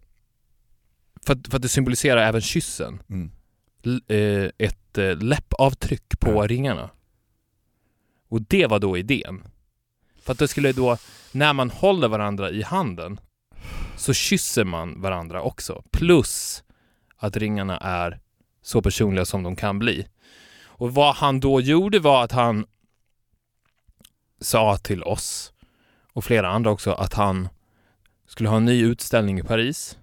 för 1.25 1.33
att, 1.33 1.47
för 1.47 1.55
att 1.55 1.61
det 1.61 1.69
symboliserar 1.69 2.21
även 2.27 2.41
kyssen, 2.41 3.03
Mm. 3.09 3.31
eh, 4.07 4.51
ett 4.57 4.97
eh, 4.97 5.15
läppavtryck 5.17 6.19
på 6.19 6.31
Ja. 6.31 6.47
ringarna. 6.47 6.89
Och 8.29 8.41
det 8.41 8.67
var 8.67 8.79
då 8.79 8.97
idén. 8.97 9.43
För 10.21 10.31
att 10.31 10.39
det 10.39 10.47
skulle 10.47 10.71
då, 10.71 10.97
när 11.31 11.53
man 11.53 11.69
håller 11.69 12.07
varandra 12.07 12.49
i 12.51 12.61
handen, 12.61 13.19
så 13.97 14.13
kysser 14.13 14.63
man 14.63 15.01
varandra 15.01 15.41
också. 15.41 15.83
Plus 15.91 16.63
att 17.17 17.37
ringarna 17.37 17.77
är 17.77 18.19
så 18.61 18.81
personliga 18.81 19.25
som 19.25 19.43
de 19.43 19.55
kan 19.55 19.79
bli. 19.79 20.07
Och 20.63 20.93
vad 20.93 21.15
han 21.15 21.39
då 21.39 21.61
gjorde 21.61 21.99
var 21.99 22.23
att 22.23 22.31
han 22.31 22.65
sa 24.41 24.77
till 24.77 25.03
oss 25.03 25.53
och 26.13 26.23
flera 26.23 26.49
andra 26.49 26.71
också 26.71 26.91
att 26.91 27.13
han 27.13 27.49
skulle 28.27 28.49
ha 28.49 28.57
en 28.57 28.65
ny 28.65 28.83
utställning 28.83 29.39
i 29.39 29.43
Paris. 29.43 29.97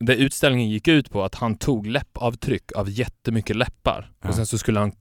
Där 0.00 0.14
utställningen 0.14 0.68
gick 0.70 0.88
ut 0.88 1.10
på 1.10 1.24
att 1.24 1.34
han 1.34 1.56
tog 1.56 1.86
läppavtryck 1.86 2.72
av 2.72 2.90
jättemycket 2.90 3.56
läppar 3.56 4.12
Ja. 4.22 4.28
och 4.28 4.34
sen 4.34 4.46
så 4.46 4.58
skulle 4.58 4.80
han 4.80 4.92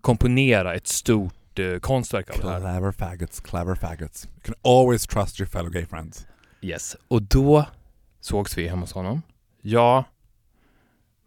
komponera 0.00 0.74
ett 0.74 0.86
stort 0.88 1.58
eh, 1.58 1.78
konstverk 1.78 2.30
av 2.30 2.36
det 2.40 2.50
här. 2.50 2.60
Clever 2.60 2.92
faggots, 2.92 3.40
clever 3.40 3.74
faggots. 3.74 4.24
You 4.26 4.40
can 4.42 4.54
always 4.64 5.06
trust 5.06 5.40
your 5.40 5.48
fellow 5.48 5.70
gay 5.70 5.86
friends. 5.86 6.26
Yes. 6.60 6.96
Och 7.08 7.22
då 7.22 7.64
sågs 8.20 8.58
vi 8.58 8.68
hemma 8.68 8.80
hos 8.80 8.92
honom. 8.92 9.22
Jag, 9.62 10.04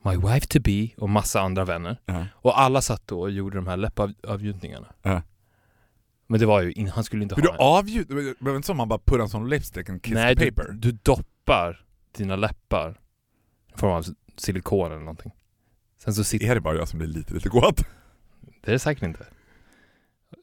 my 0.05 0.15
wife 0.17 0.47
to 0.47 0.59
be 0.63 0.89
och 0.97 1.09
massa 1.09 1.41
andra 1.41 1.65
vänner. 1.65 1.97
Ja. 2.05 2.25
Och 2.33 2.59
alla 2.59 2.81
satt 2.81 3.07
då 3.07 3.21
och 3.21 3.31
gjorde 3.31 3.57
de 3.57 3.67
här 3.67 3.77
läppavgjutningarna. 3.77 4.87
Ja. 5.01 5.21
Men 6.27 6.39
det 6.39 6.45
var 6.45 6.61
ju, 6.61 6.71
in, 6.71 6.87
han 6.89 7.03
skulle 7.03 7.23
inte 7.23 7.35
Men 7.35 7.41
du 7.43 7.49
ha 7.49 7.55
en. 7.55 7.61
avgjut... 7.77 8.07
Det 8.09 8.35
var 8.39 8.55
inte 8.55 8.65
som 8.65 8.77
man 8.77 8.87
bara 8.89 8.99
put 9.05 9.19
on 9.21 9.29
some 9.29 9.49
lipstick 9.49 9.89
and 9.89 10.03
kiss 10.03 10.13
Nej, 10.13 10.35
the 10.35 10.45
du, 10.45 10.51
paper? 10.51 10.71
du 10.71 10.91
doppar 10.91 11.82
dina 12.13 12.35
läppar 12.35 12.99
i 13.75 13.77
form 13.77 13.91
av 13.91 14.05
silikon 14.37 14.91
eller 14.91 14.99
någonting. 14.99 15.31
Sen 15.97 16.13
så 16.13 16.23
sitter... 16.23 16.47
Är 16.47 16.55
det 16.55 16.61
bara 16.61 16.75
jag 16.75 16.87
som 16.87 16.99
blir 16.99 17.07
lite, 17.07 17.33
lite 17.33 17.49
kåt? 17.49 17.77
Det 18.61 18.67
är 18.67 18.71
det 18.71 18.79
säkert 18.79 19.03
inte. 19.03 19.25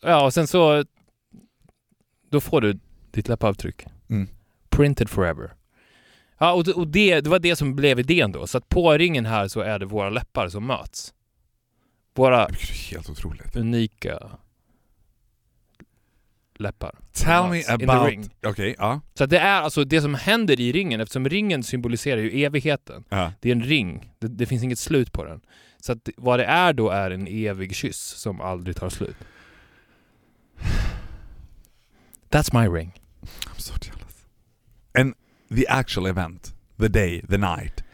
Ja, 0.03 0.25
och 0.25 0.35
sen 0.35 0.47
så... 0.47 0.85
Då 2.31 2.41
får 2.41 2.61
du 2.61 2.79
ditt 3.11 3.29
läppavtryck. 3.29 3.87
Mm. 4.09 4.29
Printed 4.69 5.11
forever. 5.11 5.55
Ja, 6.39 6.53
och, 6.53 6.65
det, 6.65 6.73
och 6.73 6.89
det, 6.89 7.21
det 7.21 7.31
var 7.31 7.39
det 7.39 7.57
som 7.57 7.77
blev 7.77 8.00
idén 8.00 8.33
då. 8.33 8.47
Så 8.47 8.59
att 8.59 8.69
på 8.69 8.93
ringen 8.93 9.27
här 9.27 9.49
så 9.49 9.61
är 9.61 9.79
det 9.79 9.87
våra 9.87 10.11
läppar 10.11 10.49
som 10.49 10.67
möts. 10.67 11.15
Våra 12.15 12.47
Det 12.49 12.53
är 12.53 12.91
helt 12.93 13.11
otroligt. 13.11 13.57
unika 13.57 14.31
läppar. 16.61 16.99
Tell 17.12 17.49
me 17.50 17.62
about... 17.69 18.31
Okej, 18.47 18.75
ja. 18.79 19.00
Så 19.14 19.25
att 19.25 19.31
det 19.31 19.38
är 19.38 19.61
alltså 19.62 19.85
det 19.85 20.00
som 20.00 20.14
händer 20.14 20.61
i 20.61 20.73
ringen, 20.73 21.00
eftersom 21.00 21.29
ringen 21.29 21.62
symboliserar 21.62 22.21
ju 22.21 22.45
evigheten. 22.45 23.05
ja. 23.09 23.33
Det 23.40 23.49
är 23.49 23.55
en 23.55 23.62
ring, 23.62 24.12
det, 24.19 24.29
det 24.29 24.47
finns 24.47 24.62
inget 24.62 24.79
slut 24.79 25.12
på 25.12 25.25
den. 25.25 25.40
Så 25.81 25.93
att 25.93 26.09
vad 26.17 26.38
det 26.38 26.45
är 26.45 26.73
då 26.73 26.90
är 26.90 27.11
en 27.11 27.26
evig 27.26 27.75
kyss 27.75 28.00
som 28.00 28.40
aldrig 28.40 28.76
tar 28.76 28.88
slut. 28.88 29.17
That's 32.31 32.61
my 32.62 32.79
ring. 32.79 32.93
I'm 33.23 33.61
so 33.61 33.75
jealous. 33.81 34.26
And 34.95 35.14
the 35.49 35.67
actual 35.69 36.07
event, 36.07 36.55
the 36.79 36.88
day, 36.88 37.23
the 37.29 37.38
night, 37.38 37.85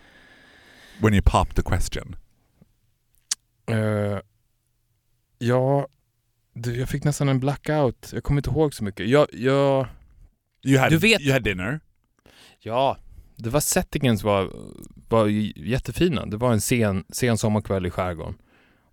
when 1.00 1.14
you 1.14 1.22
pop 1.22 1.54
the 1.54 1.62
question. 1.62 2.16
Eh, 3.68 4.20
ja, 5.38 5.88
du, 6.56 6.76
jag 6.78 6.88
fick 6.88 7.04
nästan 7.04 7.28
en 7.28 7.40
blackout. 7.40 8.10
Jag 8.12 8.22
kommer 8.24 8.38
inte 8.38 8.50
ihåg 8.50 8.74
så 8.74 8.84
mycket. 8.84 9.08
Jag, 9.08 9.26
jag, 9.32 9.86
You 10.66 10.78
had, 10.78 10.90
Du 10.90 10.96
vet- 10.96 11.20
you 11.20 11.32
had 11.32 11.42
dinner. 11.42 11.80
ja, 12.60 12.98
det 13.36 13.50
var 13.50 13.60
settingen 13.60 14.18
som 14.18 14.28
var, 14.30 14.50
var 15.08 15.26
jättefina. 15.56 16.26
Det 16.26 16.36
var 16.36 16.52
en 16.52 16.60
sen, 16.60 17.04
sen 17.12 17.38
sommarkväll 17.38 17.86
i 17.86 17.90
skärgården. 17.90 18.34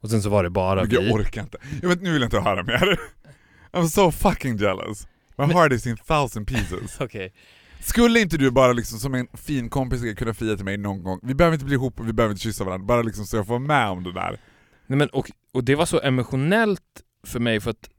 Och 0.01 0.10
sen 0.10 0.22
så 0.22 0.29
var 0.29 0.43
det 0.43 0.50
bara 0.50 0.84
vi. 0.84 0.96
Jag 0.96 1.13
orkar 1.13 1.41
inte. 1.41 1.58
Jag 1.82 1.89
vet, 1.89 2.01
nu 2.01 2.12
vill 2.13 2.22
jag 2.22 2.27
inte 2.27 2.39
höra 2.39 2.63
mer. 2.63 3.00
I'm 3.72 3.88
so 3.88 4.12
fucking 4.12 4.58
jealous. 4.58 5.08
My 5.38 5.46
Men- 5.48 5.51
heart 5.55 5.72
is 5.72 5.88
in 5.88 5.98
thousand 5.98 6.48
pieces. 6.48 6.98
Okej. 7.00 7.34
Skulle 7.79 8.20
inte 8.20 8.38
du 8.38 8.51
bara 8.51 8.74
liksom 8.74 9.00
som 9.00 9.13
en 9.13 9.27
fin 9.34 9.70
kompis 9.70 10.15
kunna 10.17 10.34
fria 10.34 10.55
till 10.55 10.65
mig 10.65 10.77
någon 10.77 11.03
gång? 11.03 11.20
Vi 11.24 11.34
behöver 11.36 11.53
inte 11.55 11.65
bli 11.65 11.75
ihop 11.75 12.00
och 12.00 12.08
vi 12.08 12.13
behöver 12.13 12.34
inte 12.34 12.43
kyssa 12.43 12.63
varandra, 12.63 12.86
bara 12.86 13.01
liksom 13.01 13.25
så 13.25 13.36
jag 13.38 13.46
får 13.48 13.53
vara 13.53 13.67
med 13.67 13.89
om 13.89 14.03
det 14.03 14.13
där. 14.13 14.39
Nej, 14.88 14.98
men, 14.98 15.10
och, 15.10 15.32
och 15.53 15.63
det 15.63 15.75
var 15.75 15.86
så 15.86 16.01
emotionellt 16.01 16.82
för 17.27 17.39
mig 17.39 17.60
för 17.60 17.72
att, 17.72 17.89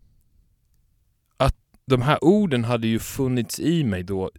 att 1.36 1.56
de 1.86 2.02
här 2.02 2.24
orden 2.24 2.64
hade 2.64 2.86
ju 2.86 2.98
funnits 2.98 3.60
i 3.60 3.84
mig 3.84 4.02
då 4.02 4.30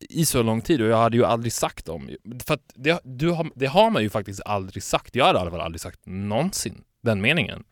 i 0.00 0.24
så 0.26 0.42
lång 0.42 0.60
tid 0.60 0.80
och 0.82 0.88
jag 0.88 0.96
hade 0.98 1.16
ju 1.16 1.24
aldrig 1.24 1.52
sagt 1.52 1.86
dem. 1.86 2.10
För 2.46 2.54
att 2.54 2.72
det, 2.74 3.00
du 3.04 3.30
har, 3.30 3.50
det 3.54 3.66
har 3.66 3.90
man 3.90 4.02
ju 4.02 4.10
faktiskt 4.10 4.40
aldrig 4.44 4.82
sagt. 4.82 5.14
Jag 5.14 5.26
hade 5.26 5.50
fall 5.50 5.60
aldrig 5.60 5.80
sagt 5.80 6.00
någonsin 6.04 6.84
den 7.02 7.20
meningen. 7.20 7.64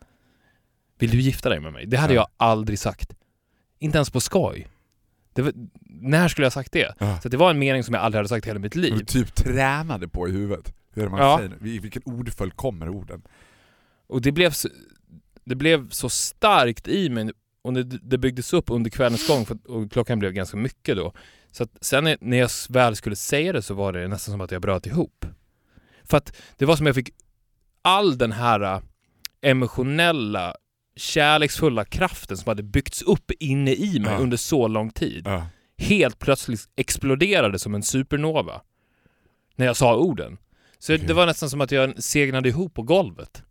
Vill 0.99 1.09
du 1.11 1.21
gifta 1.21 1.49
dig 1.49 1.59
med 1.59 1.73
mig? 1.73 1.85
Det 1.85 1.97
hade 1.97 2.13
Ja. 2.13 2.19
jag 2.21 2.27
aldrig 2.47 2.79
sagt. 2.79 3.13
Inte 3.79 3.97
ens 3.97 4.09
på 4.09 4.19
skoj. 4.19 4.67
Var, 5.33 5.53
när 5.85 6.27
skulle 6.27 6.45
jag 6.45 6.51
ha 6.51 6.53
sagt 6.53 6.71
det? 6.71 6.95
Ja. 6.99 7.19
Så 7.21 7.29
det 7.29 7.37
var 7.37 7.49
en 7.49 7.59
mening 7.59 7.83
som 7.83 7.93
jag 7.93 8.03
aldrig 8.03 8.19
hade 8.19 8.29
sagt 8.29 8.45
i 8.45 8.49
hela 8.49 8.59
mitt 8.59 8.71
Du 8.73 8.81
liv. 8.81 9.05
typ 9.05 9.35
tränade 9.35 10.07
på 10.07 10.27
i 10.27 10.31
huvudet. 10.31 10.73
Det 10.93 11.09
man 11.09 11.19
Ja. 11.19 11.37
säger. 11.37 11.67
I 11.67 11.79
vilken 11.79 12.01
ordföljd 12.05 12.55
kommer 12.55 12.89
orden? 12.89 13.21
Och 14.07 14.21
det 14.21 14.31
blev, 14.31 14.51
så, 14.51 14.69
det 15.47 15.55
blev 15.55 15.89
så 15.89 16.09
starkt 16.09 16.87
i 16.87 17.09
mig 17.09 17.31
och 17.61 17.73
det, 17.73 17.83
det 17.83 18.17
byggdes 18.17 18.53
upp 18.53 18.69
under 18.69 18.89
kvällens 18.89 19.27
gång 19.27 19.45
för, 19.45 19.57
och 19.71 19.91
klockan 19.91 20.19
blev 20.19 20.31
ganska 20.31 20.57
mycket 20.57 20.97
då. 20.97 21.13
Så 21.51 21.63
att 21.63 21.77
sen 21.81 22.03
när- 22.21 22.37
jag 22.37 22.49
väl 22.69 22.95
skulle 22.95 23.15
säga 23.15 23.53
det 23.53 23.61
så 23.61 23.73
var 23.73 23.93
det 23.93 24.07
nästan 24.07 24.31
som 24.33 24.41
att 24.41 24.51
jag 24.51 24.61
bröt 24.61 24.85
ihop. 24.85 25.25
För 26.03 26.17
att 26.17 26.35
det 26.57 26.65
var 26.65 26.75
som 26.75 26.85
jag 26.85 26.95
fick 26.95 27.09
all 27.81 28.17
den 28.17 28.31
här 28.31 28.61
äh, 28.61 28.81
emotionella, 29.41 30.55
kärleksfulla 30.95 31.85
kraften 31.85 32.37
som 32.37 32.47
hade 32.49 32.63
byggts 32.63 33.01
upp 33.01 33.31
inne 33.39 33.73
i 33.73 33.99
mig 33.99 34.11
Ja. 34.11 34.17
under 34.17 34.37
så 34.37 34.67
lång 34.67 34.89
tid 34.91 35.23
Ja. 35.27 35.47
helt 35.77 36.19
plötsligt 36.19 36.69
exploderade 36.75 37.59
som 37.59 37.75
en 37.75 37.83
supernova 37.83 38.61
när 39.55 39.65
jag 39.65 39.77
sa 39.77 39.95
orden. 39.97 40.37
Så 40.79 40.93
Okej. 40.95 41.07
det 41.07 41.13
var 41.13 41.25
nästan 41.25 41.49
som 41.49 41.61
att 41.61 41.71
jag 41.71 42.03
segnade 42.03 42.49
ihop 42.49 42.73
på 42.73 42.81
golvet. 42.81 43.43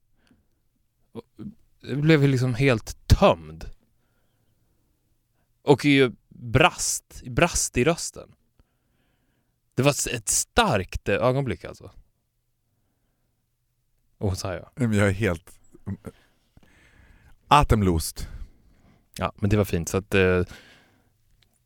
Blev 1.94 2.22
liksom 2.28 2.54
helt 2.54 3.08
tömd. 3.08 3.70
Och 5.62 5.84
ju 5.84 6.12
brast, 6.28 7.22
brast 7.26 7.76
i 7.76 7.84
rösten. 7.84 8.28
Det 9.74 9.82
var 9.82 9.90
ett 9.90 10.28
starkt 10.28 11.08
ögonblick 11.08 11.64
alltså. 11.64 11.90
Och 14.18 14.38
jag. 14.54 14.70
Nej, 14.76 14.88
men 14.88 14.98
Jag 14.98 15.08
är 15.08 15.12
helt... 15.12 15.58
Atemlost. 17.48 18.28
Ja, 19.18 19.32
men 19.36 19.50
det 19.50 19.56
var 19.56 19.64
fint. 19.64 19.88
Så 19.88 19.96
att 19.96 20.14
eh, 20.14 20.42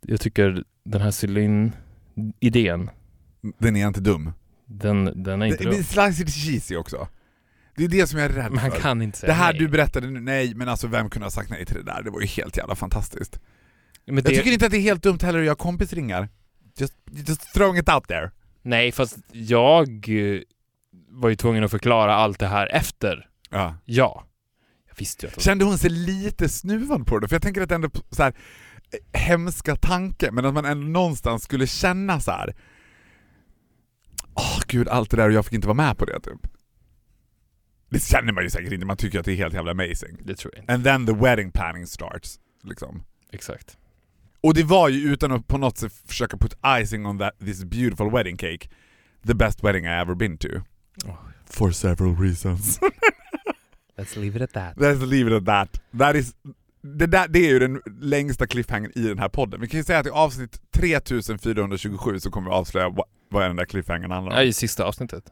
jag 0.00 0.20
tycker 0.20 0.64
den 0.84 1.00
här 1.00 1.10
Celine-idén, 1.10 2.90
Den 3.58 3.76
är 3.76 3.86
inte 3.86 4.00
dum. 4.00 4.32
den, 4.64 5.22
den 5.22 5.42
är 5.42 5.46
inte 5.46 5.58
Det, 5.58 5.64
det 5.64 5.70
dum. 5.70 5.80
är 5.80 5.82
lite 6.18 6.32
cheesy 6.32 6.76
också. 6.76 7.08
Det 7.80 7.84
är 7.86 7.88
det 8.00 8.06
som 8.06 8.18
jag 8.18 8.30
är 8.30 8.34
rädd 8.34 8.52
Man 8.52 8.70
för. 8.70 8.78
kan 8.80 9.02
inte 9.02 9.18
säga 9.18 9.32
Det 9.32 9.38
här 9.38 9.52
nej. 9.52 9.58
du 9.62 9.68
berättade 9.68 10.10
nu, 10.10 10.20
nej 10.20 10.54
men 10.54 10.68
alltså 10.68 10.86
vem 10.86 11.10
kunde 11.10 11.26
ha 11.26 11.30
sagt 11.30 11.50
nej 11.50 11.66
till 11.66 11.76
det 11.76 11.82
där? 11.82 12.02
Det 12.02 12.10
var 12.10 12.20
ju 12.20 12.26
helt 12.26 12.56
jävla 12.56 12.74
fantastiskt. 12.74 13.40
Men 14.06 14.14
Jag 14.16 14.24
det, 14.24 14.30
tycker 14.30 14.52
inte 14.52 14.66
att 14.66 14.72
det 14.72 14.78
är 14.78 14.82
helt 14.82 15.02
dumt 15.02 15.18
heller 15.22 15.38
att 15.38 15.44
göra 15.44 15.56
kompisringar. 15.56 16.28
Just, 16.78 16.94
just 17.10 17.54
throwing 17.54 17.76
it 17.78 17.88
out 17.88 18.08
there. 18.08 18.30
Nej, 18.62 18.92
fast 18.92 19.18
jag 19.32 19.88
eh, 20.08 20.40
var 21.08 21.28
ju 21.28 21.36
tvungen 21.36 21.64
att 21.64 21.70
förklara 21.70 22.14
allt 22.14 22.38
det 22.38 22.46
här 22.46 22.66
efter. 22.66 23.28
Ja. 23.50 23.76
Ja. 23.84 24.24
Jag 24.88 24.96
visste 24.98 25.26
ju 25.26 25.32
att. 25.32 25.42
Kände 25.42 25.64
hon 25.64 25.78
sig 25.78 25.90
lite 25.90 26.48
snuvad 26.48 27.06
på 27.06 27.18
det? 27.18 27.28
För 27.28 27.34
jag 27.34 27.42
tänker 27.42 27.60
att 27.60 27.68
det 27.68 27.74
ändå 27.74 27.90
så 28.10 28.22
här, 28.22 28.34
eh, 29.12 29.20
hemska 29.20 29.76
tanke, 29.76 30.30
men 30.32 30.44
att 30.44 30.54
man 30.54 30.64
ändå 30.64 30.86
någonstans 30.86 31.42
skulle 31.42 31.66
känna 31.66 32.20
så 32.20 32.30
här. 32.30 32.54
Åh 34.34 34.60
gud, 34.66 34.88
allt 34.88 35.10
det 35.10 35.16
där 35.16 35.26
och 35.28 35.32
jag 35.34 35.44
fick 35.44 35.54
inte 35.54 35.66
vara 35.68 35.76
med 35.76 35.98
på 35.98 36.04
det 36.04 36.20
typ. 36.20 36.40
Det 37.90 38.02
känner 38.02 38.32
man 38.32 38.44
ju 38.44 38.50
säkert 38.50 38.72
inte, 38.72 38.86
man 38.86 38.96
tycker 38.96 39.18
att 39.18 39.24
det 39.24 39.32
är 39.32 39.36
helt 39.36 39.54
jävla 39.54 39.70
amazing. 39.70 40.18
Det 40.24 40.34
tror 40.34 40.54
jag 40.54 40.62
inte. 40.62 40.74
And 40.74 40.84
then 40.84 41.06
the 41.06 41.12
wedding 41.12 41.50
planning 41.50 41.86
starts. 41.86 42.38
Liksom. 42.64 43.02
Exakt. 43.32 43.76
Och 44.42 44.54
det 44.54 44.62
var 44.62 44.88
ju 44.88 45.12
utan 45.12 45.32
att 45.32 45.46
på 45.46 45.58
något 45.58 45.78
sätt 45.78 45.92
försöka 46.06 46.36
put 46.36 46.54
icing 46.82 47.06
on 47.06 47.18
that, 47.18 47.38
this 47.38 47.64
beautiful 47.64 48.10
wedding 48.10 48.36
cake, 48.36 48.68
the 49.26 49.34
best 49.34 49.64
wedding 49.64 49.84
I 49.84 50.00
ever 50.00 50.14
been 50.14 50.38
to. 50.38 50.48
Oh. 51.06 51.14
For 51.44 51.70
several 51.70 52.16
reasons. 52.16 52.80
Let's 53.96 54.16
leave 54.16 54.36
it 54.36 54.42
at 54.42 54.52
that. 54.52 54.76
Let's 54.76 55.06
leave 55.06 55.28
it 55.28 55.32
at 55.32 55.46
that. 55.46 55.82
that 55.98 56.16
is, 56.16 56.34
det, 56.82 57.06
där, 57.06 57.28
det 57.28 57.38
är 57.38 57.48
ju 57.48 57.58
den 57.58 57.82
längsta 58.00 58.46
cliffhangern 58.46 58.92
i 58.94 59.02
den 59.02 59.18
här 59.18 59.28
podden. 59.28 59.60
Vi 59.60 59.68
kan 59.68 59.80
ju 59.80 59.84
säga 59.84 59.98
att 59.98 60.06
i 60.06 60.10
avsnitt 60.10 60.60
3427 60.72 62.20
så 62.20 62.30
kommer 62.30 62.50
vi 62.50 62.54
avslöja 62.54 62.88
vad, 62.88 63.06
vad 63.28 63.42
den 63.42 63.56
där 63.56 63.64
cliffhangern 63.64 64.10
handlar 64.10 64.32
om. 64.32 64.38
Ja, 64.38 64.44
i 64.44 64.52
sista 64.52 64.84
avsnittet. 64.84 65.24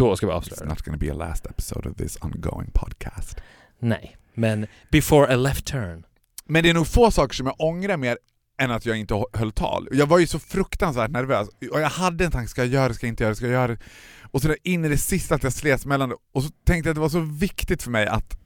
Då 0.00 0.16
ska 0.16 0.26
vi 0.26 0.32
It's 0.32 0.36
avslöja 0.36 0.62
det. 0.62 0.68
not 0.68 0.82
gonna 0.82 0.98
be 0.98 1.10
a 1.12 1.14
last 1.14 1.46
episode 1.46 1.88
of 1.90 1.96
this 1.96 2.18
ongoing 2.20 2.70
podcast. 2.74 3.36
Nej, 3.78 4.16
men 4.34 4.66
before 4.90 5.34
a 5.34 5.36
left 5.36 5.64
turn. 5.66 6.04
Men 6.46 6.62
det 6.62 6.70
är 6.70 6.74
nog 6.74 6.86
få 6.86 7.10
saker 7.10 7.34
som 7.34 7.46
jag 7.46 7.54
ångrar 7.60 7.96
mer 7.96 8.18
än 8.60 8.70
att 8.70 8.86
jag 8.86 8.96
inte 8.96 9.14
hö- 9.14 9.24
höll 9.32 9.52
tal. 9.52 9.88
Jag 9.92 10.06
var 10.06 10.18
ju 10.18 10.26
så 10.26 10.38
fruktansvärt 10.38 11.10
nervös, 11.10 11.48
och 11.72 11.80
jag 11.80 11.88
hade 11.88 12.24
en 12.24 12.30
tanke, 12.30 12.48
ska 12.48 12.60
jag 12.60 12.68
göra 12.72 12.88
det, 12.88 12.94
ska 12.94 13.06
jag 13.06 13.12
inte 13.12 13.22
göra 13.22 13.30
det, 13.30 13.36
ska 13.36 13.44
jag 13.46 13.52
göra 13.52 13.68
det? 13.68 13.78
Och 14.22 14.42
så 14.42 14.48
där 14.48 14.56
in 14.62 14.84
i 14.84 14.88
det 14.88 14.98
sista 14.98 15.34
att 15.34 15.42
jag 15.42 15.52
slets 15.52 15.86
mellan 15.86 16.08
det, 16.08 16.16
och 16.32 16.42
så 16.42 16.50
tänkte 16.64 16.88
jag 16.88 16.92
att 16.92 16.96
det 16.96 17.00
var 17.00 17.08
så 17.08 17.20
viktigt 17.20 17.82
för 17.82 17.90
mig 17.90 18.06
att 18.06 18.38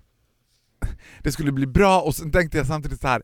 det 1.20 1.32
skulle 1.32 1.52
bli 1.52 1.66
bra, 1.66 2.00
och 2.00 2.14
sen 2.14 2.30
tänkte 2.32 2.58
jag 2.58 2.66
samtidigt 2.66 3.00
så 3.00 3.08
här. 3.08 3.22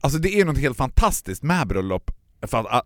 Alltså 0.00 0.18
det 0.18 0.40
är 0.40 0.44
något 0.44 0.58
helt 0.58 0.76
fantastiskt 0.76 1.42
med 1.42 1.68
bröllop, 1.68 2.10
för 2.46 2.58
att 2.58 2.66
ah, 2.66 2.82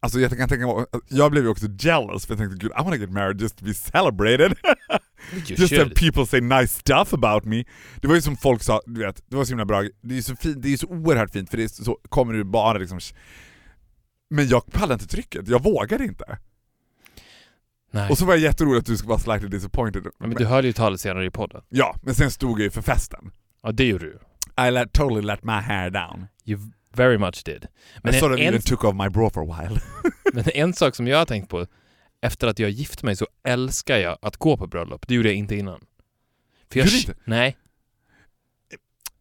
Alltså 0.00 0.20
jag 0.20 0.38
kan 0.38 0.48
tänka 0.48 0.66
mig, 0.66 0.86
jag 1.08 1.30
blev 1.30 1.44
ju 1.44 1.50
också 1.50 1.66
jealous 1.78 2.26
för 2.26 2.34
jag 2.34 2.38
tänkte 2.38 2.66
gud 2.66 2.72
I 2.80 2.82
wanna 2.82 2.96
get 2.96 3.10
married 3.10 3.40
just 3.40 3.58
to 3.58 3.64
be 3.64 3.74
celebrated. 3.74 4.54
Just 5.46 5.68
should. 5.68 5.78
have 5.78 5.90
people 5.94 6.26
say 6.26 6.40
nice 6.40 6.68
stuff 6.68 7.14
about 7.14 7.44
me. 7.44 7.64
Det 8.00 8.08
var 8.08 8.14
ju 8.14 8.22
som 8.22 8.36
folk 8.36 8.62
sa, 8.62 8.80
du 8.86 9.00
vet, 9.00 9.22
det 9.30 9.36
var 9.36 9.44
så 9.44 9.50
himla 9.50 9.64
bra, 9.64 9.82
det 9.82 10.14
är 10.14 10.16
ju 10.16 10.22
så, 10.22 10.36
fint, 10.36 10.62
det 10.62 10.72
är 10.72 10.76
så 10.76 10.86
oerhört 10.86 11.30
fint 11.30 11.50
för 11.50 11.56
det 11.56 11.64
är 11.64 11.68
så, 11.68 11.98
kommer 12.08 12.32
du 12.32 12.44
bara 12.44 12.78
liksom 12.78 12.98
Men 14.30 14.48
jag 14.48 14.72
pallade 14.72 14.94
inte 14.94 15.06
trycket, 15.06 15.48
jag 15.48 15.62
vågade 15.62 16.04
inte. 16.04 16.38
Nej. 17.90 18.10
Och 18.10 18.18
så 18.18 18.24
var 18.24 18.32
jag 18.34 18.40
jätterolig 18.40 18.78
att 18.78 18.86
du 18.86 18.96
skulle 18.96 19.08
vara 19.08 19.18
slightly 19.18 19.48
disappointed. 19.48 20.06
men 20.18 20.30
du 20.30 20.44
hörde 20.44 20.66
ju 20.66 20.72
talet 20.72 21.00
senare 21.00 21.26
i 21.26 21.30
podden. 21.30 21.62
Ja, 21.68 21.96
men 22.02 22.14
sen 22.14 22.30
stod 22.30 22.60
jag 22.60 22.64
ju 22.64 22.70
för 22.70 22.82
festen. 22.82 23.30
Ja, 23.62 23.72
det 23.72 23.84
gjorde 23.84 24.04
du. 24.04 24.18
I 24.68 24.70
let, 24.70 24.92
totally 24.92 25.22
let 25.22 25.44
my 25.44 25.52
hair 25.52 25.90
down. 25.90 26.26
You 26.44 26.60
very 26.96 27.18
much 27.18 27.44
did. 27.44 27.66
Men 28.02 28.14
I 28.14 28.18
sort 28.20 28.32
of 28.32 28.38
en, 28.38 28.46
even 28.46 28.60
took 28.62 28.84
off 28.84 28.94
my 28.94 29.08
bra 29.08 29.30
for 29.30 29.42
a 29.42 29.60
while. 29.60 29.80
men 30.32 30.44
en 30.54 30.72
sak 30.74 30.94
som 30.94 31.06
jag 31.06 31.18
har 31.18 31.26
tänkt 31.26 31.48
på, 31.50 31.66
efter 32.22 32.46
att 32.46 32.58
jag 32.58 32.70
gift 32.70 33.02
mig 33.02 33.16
så 33.16 33.26
älskar 33.44 33.96
jag 33.98 34.18
att 34.22 34.36
gå 34.36 34.56
på 34.56 34.66
bröllop. 34.66 35.08
Det 35.08 35.14
gjorde 35.14 35.28
jag 35.28 35.36
inte 35.36 35.56
innan. 35.56 35.80
För 36.72 36.78
jag, 36.78 36.88
inte? 36.88 37.14
Nej, 37.24 37.56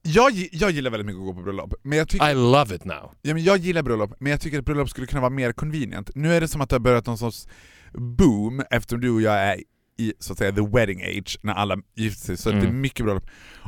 Jag, 0.02 0.32
jag 0.52 0.72
gillar 0.72 0.92
väldigt 0.92 1.06
mycket 1.06 1.20
att 1.20 1.26
gå 1.26 1.34
på 1.34 1.42
bröllop, 1.42 1.74
men 1.84 1.98
jag 1.98 2.10
tycker 2.10 2.30
I 2.30 2.34
love 2.34 2.76
it 2.76 2.86
now. 2.86 3.12
Ja, 3.22 3.34
men 3.34 3.44
jag 3.44 3.58
gillar 3.58 3.82
bröllop, 3.82 4.14
men 4.20 4.32
jag 4.32 4.42
tycker 4.42 4.60
att 4.60 4.66
bröllop 4.66 4.90
skulle 4.90 5.08
kunna 5.08 5.22
vara 5.22 5.30
mer 5.30 5.52
convenient. 5.52 6.10
Nu 6.16 6.34
är 6.34 6.42
det 6.42 6.48
som 6.48 6.62
att 6.62 6.70
det 6.70 6.76
har 6.76 6.80
börjat 6.80 7.06
någon 7.06 7.18
sorts 7.18 7.48
boom 7.94 8.64
eftersom 8.72 9.02
du 9.02 9.10
och 9.10 9.22
jag 9.22 9.34
är 9.36 9.62
i 9.98 10.14
så 10.20 10.34
att 10.34 10.38
säga 10.40 10.52
the 10.52 10.62
wedding 10.62 11.02
age, 11.04 11.40
när 11.42 11.54
alla 11.54 11.78
gifter 11.96 12.26
sig, 12.26 12.38
så 12.38 12.50
det 12.52 12.58
är 12.58 12.62
Mm. 12.62 12.82
mycket 12.82 13.06
bröllop. 13.06 13.26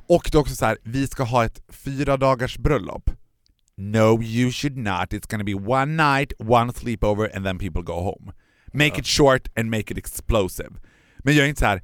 Och 0.07 0.29
det 0.31 0.37
är 0.37 0.39
också 0.39 0.55
så 0.55 0.65
här, 0.65 0.77
vi 0.83 1.07
ska 1.07 1.23
ha 1.23 1.45
ett 1.45 1.61
fyra 1.69 2.17
dagars 2.17 2.57
bröllop. 2.57 3.09
No 3.77 4.21
you 4.21 4.51
should 4.51 4.77
not, 4.77 5.13
it's 5.13 5.27
gonna 5.27 5.43
be 5.43 5.53
one 5.53 5.95
night, 5.95 6.33
one 6.39 6.71
sleepover 6.71 7.29
and 7.35 7.45
then 7.45 7.57
people 7.59 7.83
go 7.83 7.93
home. 7.93 8.31
Make 8.73 8.93
Ja. 8.95 8.99
it 8.99 9.07
short 9.07 9.47
and 9.57 9.69
make 9.69 9.91
it 9.91 9.97
explosive. 9.97 10.69
Men 11.17 11.35
jag 11.35 11.45
är 11.45 11.49
inte 11.49 11.59
så 11.59 11.65
här. 11.65 11.81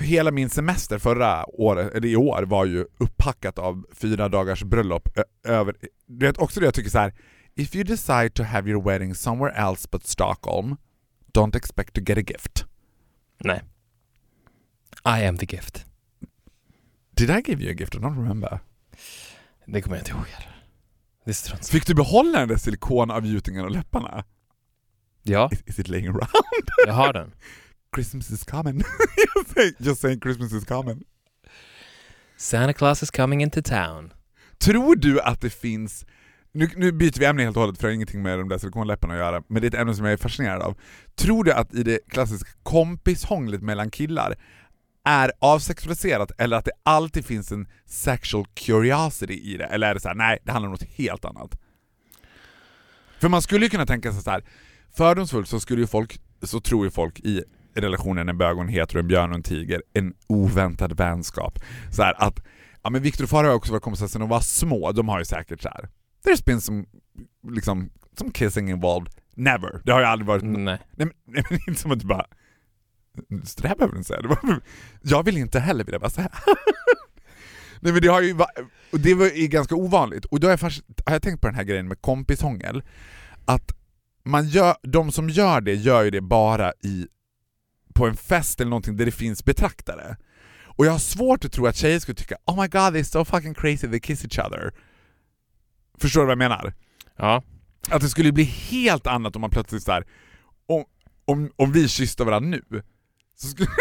Hela 0.00 0.30
min 0.30 0.50
semester 0.50 0.98
förra 0.98 1.46
året, 1.60 1.94
eller 1.94 2.08
i 2.08 2.16
år, 2.16 2.42
var 2.42 2.64
ju 2.64 2.86
upppackat 2.98 3.58
av 3.58 3.86
fyra 3.92 4.28
dagars 4.28 4.62
bröllop 4.62 5.08
över... 5.44 5.76
Du 6.06 6.26
vet 6.26 6.38
också 6.38 6.60
det 6.60 6.66
jag 6.66 6.74
tycker 6.74 6.90
så 6.90 6.98
här. 6.98 7.12
If 7.54 7.74
you 7.76 7.84
decide 7.84 8.30
to 8.34 8.42
have 8.42 8.70
your 8.70 8.84
wedding 8.84 9.14
somewhere 9.14 9.52
else 9.54 9.88
but 9.90 10.06
Stockholm, 10.06 10.76
don't 11.32 11.56
expect 11.56 11.94
to 11.94 12.00
get 12.00 12.18
a 12.18 12.22
gift. 12.26 12.64
Nej. 13.44 13.62
I 15.04 15.26
am 15.26 15.38
the 15.38 15.46
gift. 15.56 15.86
Did 17.16 17.30
I 17.30 17.42
give 17.50 17.62
you 17.62 17.70
a 17.70 17.76
gift? 17.78 17.94
I 17.94 17.98
don't 17.98 18.16
remember. 18.16 18.60
Det 19.72 19.82
kommer 19.82 19.96
jag 19.96 20.00
inte 20.02 20.10
ihåg 20.10 20.26
heller. 20.26 20.64
Det 21.24 21.30
är 21.30 21.34
strunt. 21.34 21.68
Fick 21.68 21.86
du 21.86 21.94
behålla 21.94 22.38
den 22.38 22.48
där 22.48 22.56
silikonavgjutningen 22.56 23.64
och 23.64 23.70
läpparna? 23.70 24.24
Ja, 25.22 25.48
Is, 25.52 25.62
is 25.66 25.78
it 25.78 25.88
laying 25.88 26.06
around? 26.06 26.28
jag 26.86 26.92
har 26.92 27.12
den. 27.12 27.32
Christmas 27.94 28.30
is 28.30 28.44
coming. 28.44 28.76
Just 29.36 29.56
saying- 29.56 29.74
Just 29.78 30.00
saying 30.00 30.20
Christmas 30.20 30.52
is 30.52 30.64
coming. 30.64 31.02
Santa 32.36 32.72
Claus 32.72 33.02
is 33.02 33.10
coming 33.10 33.42
into 33.42 33.62
town. 33.62 34.12
Tror 34.58 34.96
du 34.96 35.20
att 35.20 35.40
det 35.40 35.50
finns, 35.50 36.06
nu, 36.52 36.70
nu 36.76 36.92
byter 36.92 37.18
vi 37.20 37.24
ämne 37.26 37.42
helt 37.42 37.56
och 37.56 37.60
hållet 37.62 37.78
för 37.80 37.86
det 37.86 37.90
har 37.90 37.94
ingenting 37.94 38.22
med 38.22 38.38
de 38.38 38.48
där 38.48 38.58
silikonläpparna 38.58 39.14
att 39.14 39.20
göra, 39.20 39.42
men 39.48 39.62
det 39.62 39.66
är 39.66 39.68
ett 39.68 39.80
ämne 39.80 39.94
som 39.94 40.04
jag 40.04 40.12
är 40.12 40.16
fascinerad 40.16 40.62
av. 40.62 40.78
Tror 41.14 41.44
du 41.44 41.52
att 41.52 41.74
i 41.74 41.82
det 41.82 41.98
klassiska 42.08 42.50
kompishånglet 42.62 43.62
mellan 43.62 43.90
killar 43.90 44.34
är 45.10 45.32
avsexualiserat 45.38 46.32
eller 46.38 46.56
att 46.56 46.64
det 46.64 46.72
alltid 46.82 47.24
finns 47.24 47.52
en 47.52 47.68
sexual 47.86 48.46
curiosity 48.54 49.34
i 49.34 49.56
det? 49.56 49.64
Eller 49.64 49.90
är 49.90 49.94
det 49.94 50.00
så 50.00 50.08
här, 50.08 50.14
nej, 50.14 50.38
det 50.44 50.52
handlar 50.52 50.68
om 50.68 50.72
något 50.72 50.82
helt 50.82 51.24
annat? 51.24 51.58
För 53.20 53.28
man 53.28 53.42
skulle 53.42 53.66
ju 53.66 53.70
kunna 53.70 53.86
tänka 53.86 54.12
sig 54.12 54.22
så 54.22 54.30
här. 54.30 54.44
fördomsfullt 54.96 55.48
så 55.48 55.60
skulle 55.60 55.80
ju 55.80 55.86
folk, 55.86 56.20
så 56.42 56.60
tror 56.60 56.84
ju 56.84 56.90
folk 56.90 57.20
i 57.20 57.44
relationen 57.74 58.28
en 58.28 58.38
bög 58.38 58.56
och 58.56 58.62
en 58.62 58.68
hetero, 58.68 59.00
en 59.00 59.08
björn 59.08 59.30
och 59.30 59.36
en 59.36 59.42
tiger, 59.42 59.82
en 59.92 60.14
oväntad 60.26 60.96
vänskap. 60.96 61.58
Så 61.90 62.02
här 62.02 62.14
att, 62.18 62.40
ja 62.82 62.90
men 62.90 63.02
Viktor 63.02 63.24
och 63.24 63.30
Farao 63.30 63.48
har 63.48 63.54
också 63.54 63.72
varit 63.72 63.82
kompisar 63.82 64.06
sedan 64.06 64.20
de 64.20 64.28
var 64.28 64.40
små, 64.40 64.92
de 64.92 65.08
har 65.08 65.18
ju 65.18 65.24
säkert 65.24 65.62
så 65.62 65.68
här. 65.68 65.88
There's 66.24 66.44
been 66.44 66.60
some, 66.60 66.84
liksom, 67.48 67.90
some 68.18 68.30
kissing 68.30 68.70
involved. 68.70 69.12
Never. 69.34 69.80
Det 69.84 69.92
har 69.92 70.00
ju 70.00 70.06
aldrig 70.06 70.26
varit... 70.26 70.42
Nej. 70.42 70.64
Nej, 70.64 70.80
men, 70.96 71.12
nej 71.24 71.44
men 71.50 71.60
inte 71.68 71.80
som 71.80 71.90
att 71.90 72.00
du 72.00 72.06
bara... 72.06 72.26
Så 73.44 73.60
det 73.60 73.68
här 73.68 73.76
behöver 73.76 73.92
du 73.92 73.98
inte 73.98 74.08
säga. 74.08 74.60
Jag 75.02 75.24
vill 75.24 75.36
inte 75.36 75.60
heller 75.60 75.84
vilja 75.84 75.98
bara 75.98 76.10
säga. 76.10 76.30
nej 77.80 77.92
men 77.92 78.02
det 78.02 78.08
har 78.08 78.20
ju 78.20 78.36
och 78.92 79.00
det 79.00 79.14
var 79.14 79.26
ju 79.26 79.46
ganska 79.46 79.74
ovanligt. 79.74 80.24
Och 80.24 80.40
då 80.40 80.46
har 80.46 80.52
jag, 80.52 80.60
fast, 80.60 80.82
har 81.06 81.12
jag 81.12 81.22
tänkt 81.22 81.40
på 81.40 81.46
den 81.46 81.56
här 81.56 81.64
grejen 81.64 81.88
med 81.88 82.00
kompishångel. 82.00 82.82
Att 83.44 83.72
man 84.24 84.48
gör, 84.48 84.76
de 84.82 85.12
som 85.12 85.28
gör 85.28 85.60
det 85.60 85.74
gör 85.74 86.02
ju 86.02 86.10
det 86.10 86.20
bara 86.20 86.72
i 86.82 87.06
på 87.94 88.06
en 88.06 88.16
fest 88.16 88.60
eller 88.60 88.70
någonting 88.70 88.96
där 88.96 89.04
det 89.04 89.12
finns 89.12 89.44
betraktare. 89.44 90.16
Och 90.64 90.86
jag 90.86 90.92
har 90.92 90.98
svårt 90.98 91.44
att 91.44 91.52
tro 91.52 91.66
att 91.66 91.76
tjejer 91.76 91.98
skulle 91.98 92.14
tycka 92.14 92.36
Oh 92.46 92.62
my 92.62 92.68
god 92.68 92.94
they're 92.94 93.02
so 93.02 93.24
fucking 93.24 93.54
crazy 93.54 93.88
they 93.88 94.00
kiss 94.00 94.24
each 94.24 94.38
other. 94.38 94.72
Förstår 95.98 96.20
du 96.20 96.26
vad 96.26 96.32
jag 96.32 96.38
menar? 96.38 96.74
Ja. 97.16 97.42
Att 97.88 98.02
det 98.02 98.08
skulle 98.08 98.32
bli 98.32 98.44
helt 98.44 99.06
annat 99.06 99.36
om 99.36 99.40
man 99.40 99.50
plötsligt 99.50 99.82
så 99.82 99.92
här, 99.92 100.06
om, 100.66 100.84
om, 101.24 101.50
om 101.56 101.72
vi 101.72 101.88
kysste 101.88 102.24
varandra 102.24 102.58
nu, 102.70 102.82
så 103.42 103.48
skulle... 103.48 103.68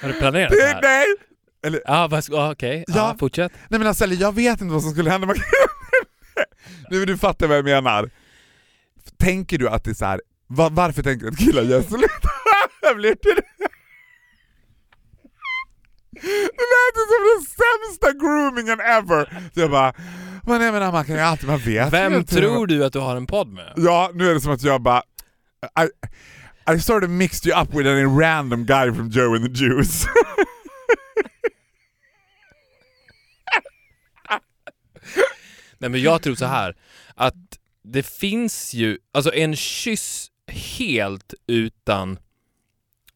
Har 0.00 0.08
du 0.08 0.14
planerat 0.14 0.50
det 0.50 0.56
det, 0.56 0.64
här? 0.66 0.80
nej! 0.82 1.06
Eller, 1.66 1.80
Ja, 1.84 2.08
vad 2.10 2.24
ja, 2.28 2.52
okej. 2.52 2.84
Ja, 2.88 2.94
Ja. 2.96 3.16
fortsätt. 3.18 3.52
nej 3.68 3.78
men 3.78 3.88
alltså, 3.88 4.06
jag 4.06 4.34
vet 4.34 4.60
inte 4.60 4.72
vad 4.72 4.82
som 4.82 4.90
skulle 4.92 5.10
hända. 5.10 5.26
Man- 5.26 5.36
nej 6.90 6.98
men 6.98 7.06
du 7.06 7.18
fattar 7.18 7.46
vad 7.46 7.56
jag 7.58 7.64
menar. 7.64 8.10
Tänker 9.18 9.58
du 9.58 9.68
att 9.68 9.84
det 9.84 9.90
är 9.90 9.94
så 9.94 10.04
här, 10.04 10.20
va, 10.48 10.68
varför 10.72 11.02
tänker 11.02 11.26
du 11.26 11.32
att 11.32 11.38
killar 11.38 11.62
gör 11.62 11.82
blir 12.94 13.14
till 13.14 13.34
det. 13.36 13.42
Det 16.20 16.66
lät 16.74 16.94
ju 16.96 17.04
som 17.08 17.22
den 17.34 17.42
sämsta 17.46 18.12
groomingen 18.12 18.80
ever! 18.80 19.50
Så 19.54 19.60
jag 19.60 19.70
bara, 19.70 19.92
men 20.46 20.60
jag 20.62 20.72
menar 20.72 20.92
man 20.92 21.04
kan 21.04 21.14
ju 21.14 21.20
alltid, 21.20 21.48
man 21.48 21.58
vet 21.58 21.92
Vem 21.92 22.24
tror 22.24 22.66
du 22.66 22.84
att 22.84 22.92
du 22.92 22.98
har 22.98 23.16
en 23.16 23.26
podd 23.26 23.48
med? 23.48 23.72
Ja, 23.76 24.10
nu 24.14 24.30
är 24.30 24.34
det 24.34 24.40
som 24.40 24.52
att 24.52 24.62
jag 24.62 24.82
bara... 24.82 25.02
I, 25.62 25.88
I 26.66 26.78
sort 26.78 27.04
of 27.04 27.10
mixed 27.10 27.46
you 27.46 27.54
up 27.54 27.74
with 27.74 27.86
a 27.86 28.06
random 28.06 28.64
guy 28.64 28.92
from 28.92 29.10
Joe 29.10 29.34
and 29.34 29.44
the 29.44 29.50
Juice. 29.50 30.06
Nej 35.78 35.90
men 35.90 36.02
jag 36.02 36.22
tror 36.22 36.34
så 36.34 36.46
här 36.46 36.76
att 37.14 37.58
det 37.82 38.06
finns 38.06 38.74
ju, 38.74 38.98
alltså 39.12 39.34
en 39.34 39.56
kyss 39.56 40.30
helt 40.46 41.34
utan 41.46 42.18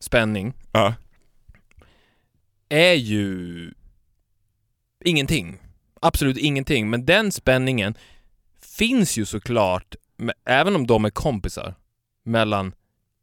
spänning 0.00 0.54
ja. 0.72 0.94
är 2.68 2.94
ju 2.94 3.72
ingenting. 5.04 5.58
Absolut 6.00 6.36
ingenting. 6.36 6.90
Men 6.90 7.06
den 7.06 7.32
spänningen 7.32 7.94
finns 8.60 9.16
ju 9.16 9.24
såklart, 9.24 9.94
även 10.44 10.76
om 10.76 10.86
de 10.86 11.04
är 11.04 11.10
kompisar, 11.10 11.74
mellan 12.24 12.74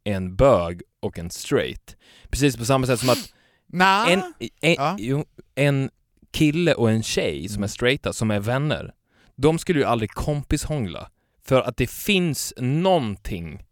en 0.04 0.36
bög 0.36 0.82
och 1.00 1.18
en 1.18 1.30
straight. 1.30 1.96
Precis 2.30 2.56
på 2.56 2.64
samma 2.64 2.86
sätt 2.86 3.00
som 3.00 3.08
att 3.08 3.32
Nah. 3.72 4.12
en, 4.12 4.22
en, 4.60 4.74
Ja. 4.74 4.96
jo, 4.98 5.24
en 5.54 5.90
kille 6.32 6.74
och 6.74 6.90
en 6.90 7.02
tjej 7.02 7.48
som 7.48 7.62
är 7.62 7.66
straighta, 7.66 8.12
som 8.12 8.30
är 8.30 8.40
vänner, 8.40 8.94
de 9.36 9.58
skulle 9.58 9.78
ju 9.78 9.84
aldrig 9.84 10.10
kompishångla. 10.10 11.10
För 11.44 11.60
att 11.62 11.76
det 11.76 11.90
finns 11.90 12.54
någonting, 12.58 13.62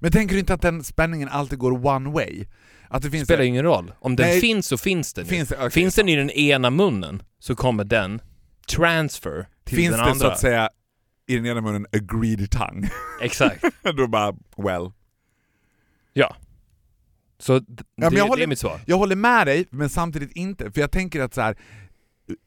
Men 0.00 0.12
tänker 0.12 0.34
du 0.34 0.38
inte 0.40 0.54
att 0.54 0.62
den 0.62 0.84
spänningen 0.84 1.28
alltid 1.28 1.58
går 1.58 1.86
one 1.86 2.10
way? 2.10 2.44
Att 2.88 3.02
det 3.02 3.10
finns... 3.10 3.24
spelar 3.24 3.42
ju 3.42 3.48
ingen 3.48 3.64
roll. 3.64 3.92
Om 4.00 4.16
den 4.16 4.26
Nej. 4.26 4.40
finns 4.40 4.66
så 4.66 4.78
finns 4.78 5.12
den 5.12 5.26
finns, 5.26 5.52
okay. 5.52 5.70
Finns 5.70 5.94
den 5.94 6.08
i 6.08 6.16
den 6.16 6.30
ena 6.30 6.70
munnen 6.70 7.22
så 7.38 7.54
kommer 7.54 7.84
den 7.84 8.20
transfer 8.68 9.46
till 9.64 9.76
finns 9.76 9.90
den 9.90 10.04
det 10.04 10.10
andra. 10.10 10.26
så 10.26 10.32
att 10.32 10.38
säga 10.38 10.70
i 11.26 11.36
den 11.36 11.46
ena 11.46 11.60
munnen 11.60 11.86
a 11.92 11.98
greedy 11.98 12.46
tongue? 12.46 12.90
Exakt. 13.20 13.64
Då 13.96 14.06
bara, 14.06 14.34
well. 14.56 14.90
Så 17.38 17.58
d- 17.58 17.66
men 17.96 18.10
det, 18.10 18.16
jag 18.18 18.26
det 18.26 18.28
håller- 18.30 18.42
är 18.42 18.46
mitt 18.46 18.58
svar. 18.58 18.80
Jag 18.86 18.96
håller 18.98 19.16
med 19.16 19.46
dig, 19.46 19.66
men 19.70 19.88
samtidigt 19.88 20.32
inte. 20.32 20.70
För 20.72 20.80
jag 20.80 20.90
tänker 20.90 21.20
att 21.20 21.34
så 21.34 21.40
här, 21.40 21.56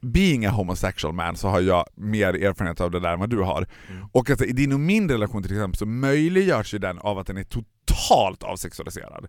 being 0.02 0.46
a 0.46 0.50
homosexual 0.52 1.14
man 1.14 1.36
så 1.36 1.48
har 1.48 1.62
jag 1.62 1.86
mer 1.96 2.34
erfarenhet 2.34 2.82
av 2.82 2.92
det 2.92 3.00
där 3.00 3.14
än 3.14 3.20
vad 3.20 3.30
du 3.30 3.38
har. 3.42 3.68
Mm. 3.90 4.06
Och 4.12 4.30
att 4.30 4.42
i 4.42 4.52
din 4.52 4.74
och 4.74 4.80
min 4.80 5.10
relation 5.10 5.44
till 5.44 5.52
exempel 5.52 5.78
så 5.78 5.86
möjliggörs 5.86 6.74
ju 6.74 6.78
den 6.78 7.00
av 7.00 7.20
att 7.20 7.28
den 7.28 7.38
är 7.38 7.44
totalt 7.44 8.44
avsexualiserad. 8.44 9.28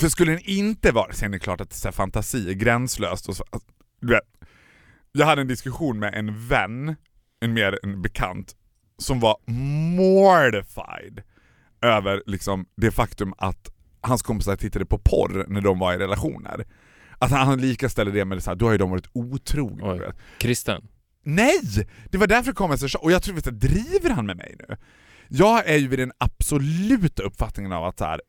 För 0.00 0.08
skulle 0.08 0.32
den 0.32 0.40
inte 0.44 0.92
vara, 0.92 1.12
sen 1.12 1.28
är 1.34 1.38
det 1.38 1.44
klart 1.44 1.60
att 1.60 1.72
så 1.72 1.88
här, 1.88 1.92
fantasi 1.92 2.50
är 2.50 2.54
gränslöst 2.54 3.28
och 3.28 3.36
så, 3.36 3.44
vet, 4.00 4.20
jag 5.12 5.26
hade 5.26 5.40
en 5.40 5.48
diskussion 5.48 5.98
med 5.98 6.14
en 6.14 6.48
vän, 6.48 6.96
en 7.40 7.52
mer 7.52 7.78
en 7.82 8.02
bekant, 8.02 8.56
som 8.98 9.20
var 9.20 9.36
mortified 9.96 11.22
över 11.82 12.22
liksom 12.26 12.66
det 12.76 12.90
faktum 12.90 13.34
att 13.38 13.68
hans 14.00 14.22
kompisar 14.22 14.56
tittade 14.56 14.86
på 14.86 14.98
porr 14.98 15.44
när 15.48 15.60
de 15.60 15.78
var 15.78 15.94
i 15.94 15.98
relationer. 15.98 16.66
Att 17.18 17.30
han 17.30 17.60
lika 17.60 17.88
ställer 17.88 18.12
det 18.12 18.24
med 18.24 18.38
det 18.38 18.42
så 18.42 18.50
här, 18.50 18.56
då 18.56 18.66
har 18.66 18.72
ju 18.72 18.78
de 18.78 18.90
varit 18.90 19.10
otrogna. 19.12 20.12
Kristen. 20.38 20.88
Nej! 21.22 21.88
Det 22.10 22.18
var 22.18 22.26
därför 22.26 22.50
det 22.50 22.56
kom 22.56 22.70
en 22.70 22.78
så 22.78 22.98
och 22.98 23.12
jag 23.12 23.22
tror 23.22 23.38
att 23.38 23.60
driver 23.60 24.10
han 24.10 24.26
med 24.26 24.36
mig 24.36 24.56
nu? 24.58 24.76
Jag 25.28 25.68
är 25.68 25.76
ju 25.76 25.88
vid 25.88 25.98
den 25.98 26.12
absoluta 26.18 27.22
uppfattningen 27.22 27.72
av 27.72 27.84
att 27.84 27.98
så 27.98 28.04
här, 28.04 28.20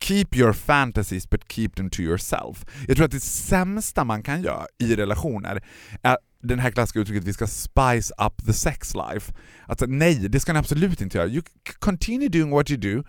keep 0.00 0.26
your 0.32 0.52
fantasies 0.52 1.30
but 1.30 1.52
keep 1.52 1.68
them 1.68 1.90
to 1.90 2.00
yourself. 2.00 2.64
Jag 2.88 2.96
tror 2.96 3.06
att 3.06 3.12
det 3.12 3.20
sämsta 3.20 4.04
man 4.04 4.22
kan 4.22 4.42
göra 4.42 4.66
i 4.78 4.96
relationer 4.96 5.64
är 6.02 6.18
den 6.42 6.58
här 6.58 6.70
klassiska 6.70 6.98
uttrycket 7.00 7.24
vi 7.24 7.32
ska 7.32 7.46
spice 7.46 8.14
up 8.26 8.46
the 8.46 8.52
sex 8.52 8.94
life. 8.94 9.32
Alltså 9.66 9.86
nej, 9.86 10.28
det 10.28 10.40
ska 10.40 10.52
ni 10.52 10.58
absolut 10.58 11.00
inte 11.00 11.18
göra. 11.18 11.28
You 11.28 11.42
continue 11.78 12.28
doing 12.28 12.50
what 12.50 12.70
you 12.70 12.80
do, 12.80 13.08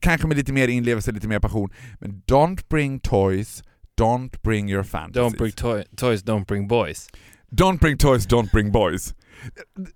kanske 0.00 0.26
med 0.26 0.36
lite 0.36 0.52
mer 0.52 0.68
inlevelse, 0.68 1.12
lite 1.12 1.28
mer 1.28 1.40
passion, 1.40 1.70
men 2.00 2.22
don't 2.26 2.68
bring 2.68 3.00
toys, 3.00 3.62
don't 4.00 4.42
bring 4.42 4.70
your 4.70 4.82
fantasies. 4.82 5.32
Don't 5.32 5.38
bring 5.38 5.52
toy- 5.52 5.84
toys, 5.96 6.24
don't 6.24 6.44
bring 6.46 6.68
boys. 6.68 7.08
Don't 7.50 7.78
bring 7.78 7.98
toys, 7.98 8.26
don't 8.26 8.50
bring 8.52 8.72
boys. 8.72 9.14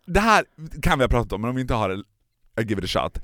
Det 0.06 0.20
här 0.20 0.44
kan 0.82 0.98
vi 0.98 1.04
ha 1.04 1.08
pratat 1.08 1.32
om, 1.32 1.40
men 1.40 1.50
om 1.50 1.56
vi 1.56 1.62
inte 1.62 1.74
har 1.74 1.88
det, 1.88 2.02
I 2.62 2.64
give 2.64 2.84
it 2.84 2.96
a 2.96 3.00
shot. 3.02 3.22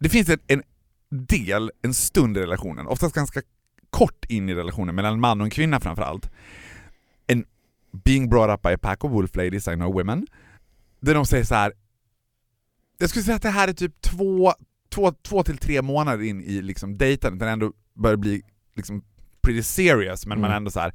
Det 0.00 0.08
finns 0.08 0.28
en, 0.28 0.38
en 0.46 0.62
del, 1.10 1.70
en 1.82 1.94
stund 1.94 2.36
i 2.36 2.40
relationen, 2.40 2.86
oftast 2.86 3.14
ganska 3.14 3.42
kort 3.90 4.24
in 4.28 4.48
i 4.48 4.54
relationen, 4.54 4.94
mellan 4.94 5.12
en 5.12 5.20
man 5.20 5.40
och 5.40 5.44
en 5.46 5.50
kvinna 5.50 5.80
framförallt. 5.80 6.30
Being 8.04 8.28
brought 8.28 8.50
up 8.54 8.62
by 8.62 8.72
a 8.72 8.78
pack 8.78 9.04
of 9.04 9.12
wolf 9.12 9.36
ladies, 9.36 9.68
I 9.68 9.74
know 9.74 9.94
women, 9.94 10.26
där 11.00 11.14
de 11.14 11.26
säger 11.26 11.44
så 11.44 11.54
här. 11.54 11.72
jag 12.98 13.10
skulle 13.10 13.22
säga 13.22 13.36
att 13.36 13.42
det 13.42 13.50
här 13.50 13.68
är 13.68 13.72
typ 13.72 14.00
två, 14.00 14.52
två, 14.90 15.12
två 15.12 15.42
till 15.42 15.58
tre 15.58 15.82
månader 15.82 16.24
in 16.24 16.40
i 16.42 16.62
liksom 16.62 16.98
dejtandet, 16.98 17.40
det 17.40 17.48
ändå 17.50 17.72
börjar 17.94 18.16
bli 18.16 18.42
liksom 18.74 19.02
pretty 19.42 19.62
serious, 19.62 20.26
men 20.26 20.40
man 20.40 20.50
Mm. 20.50 20.56
ändå 20.56 20.70
så 20.70 20.80
här. 20.80 20.94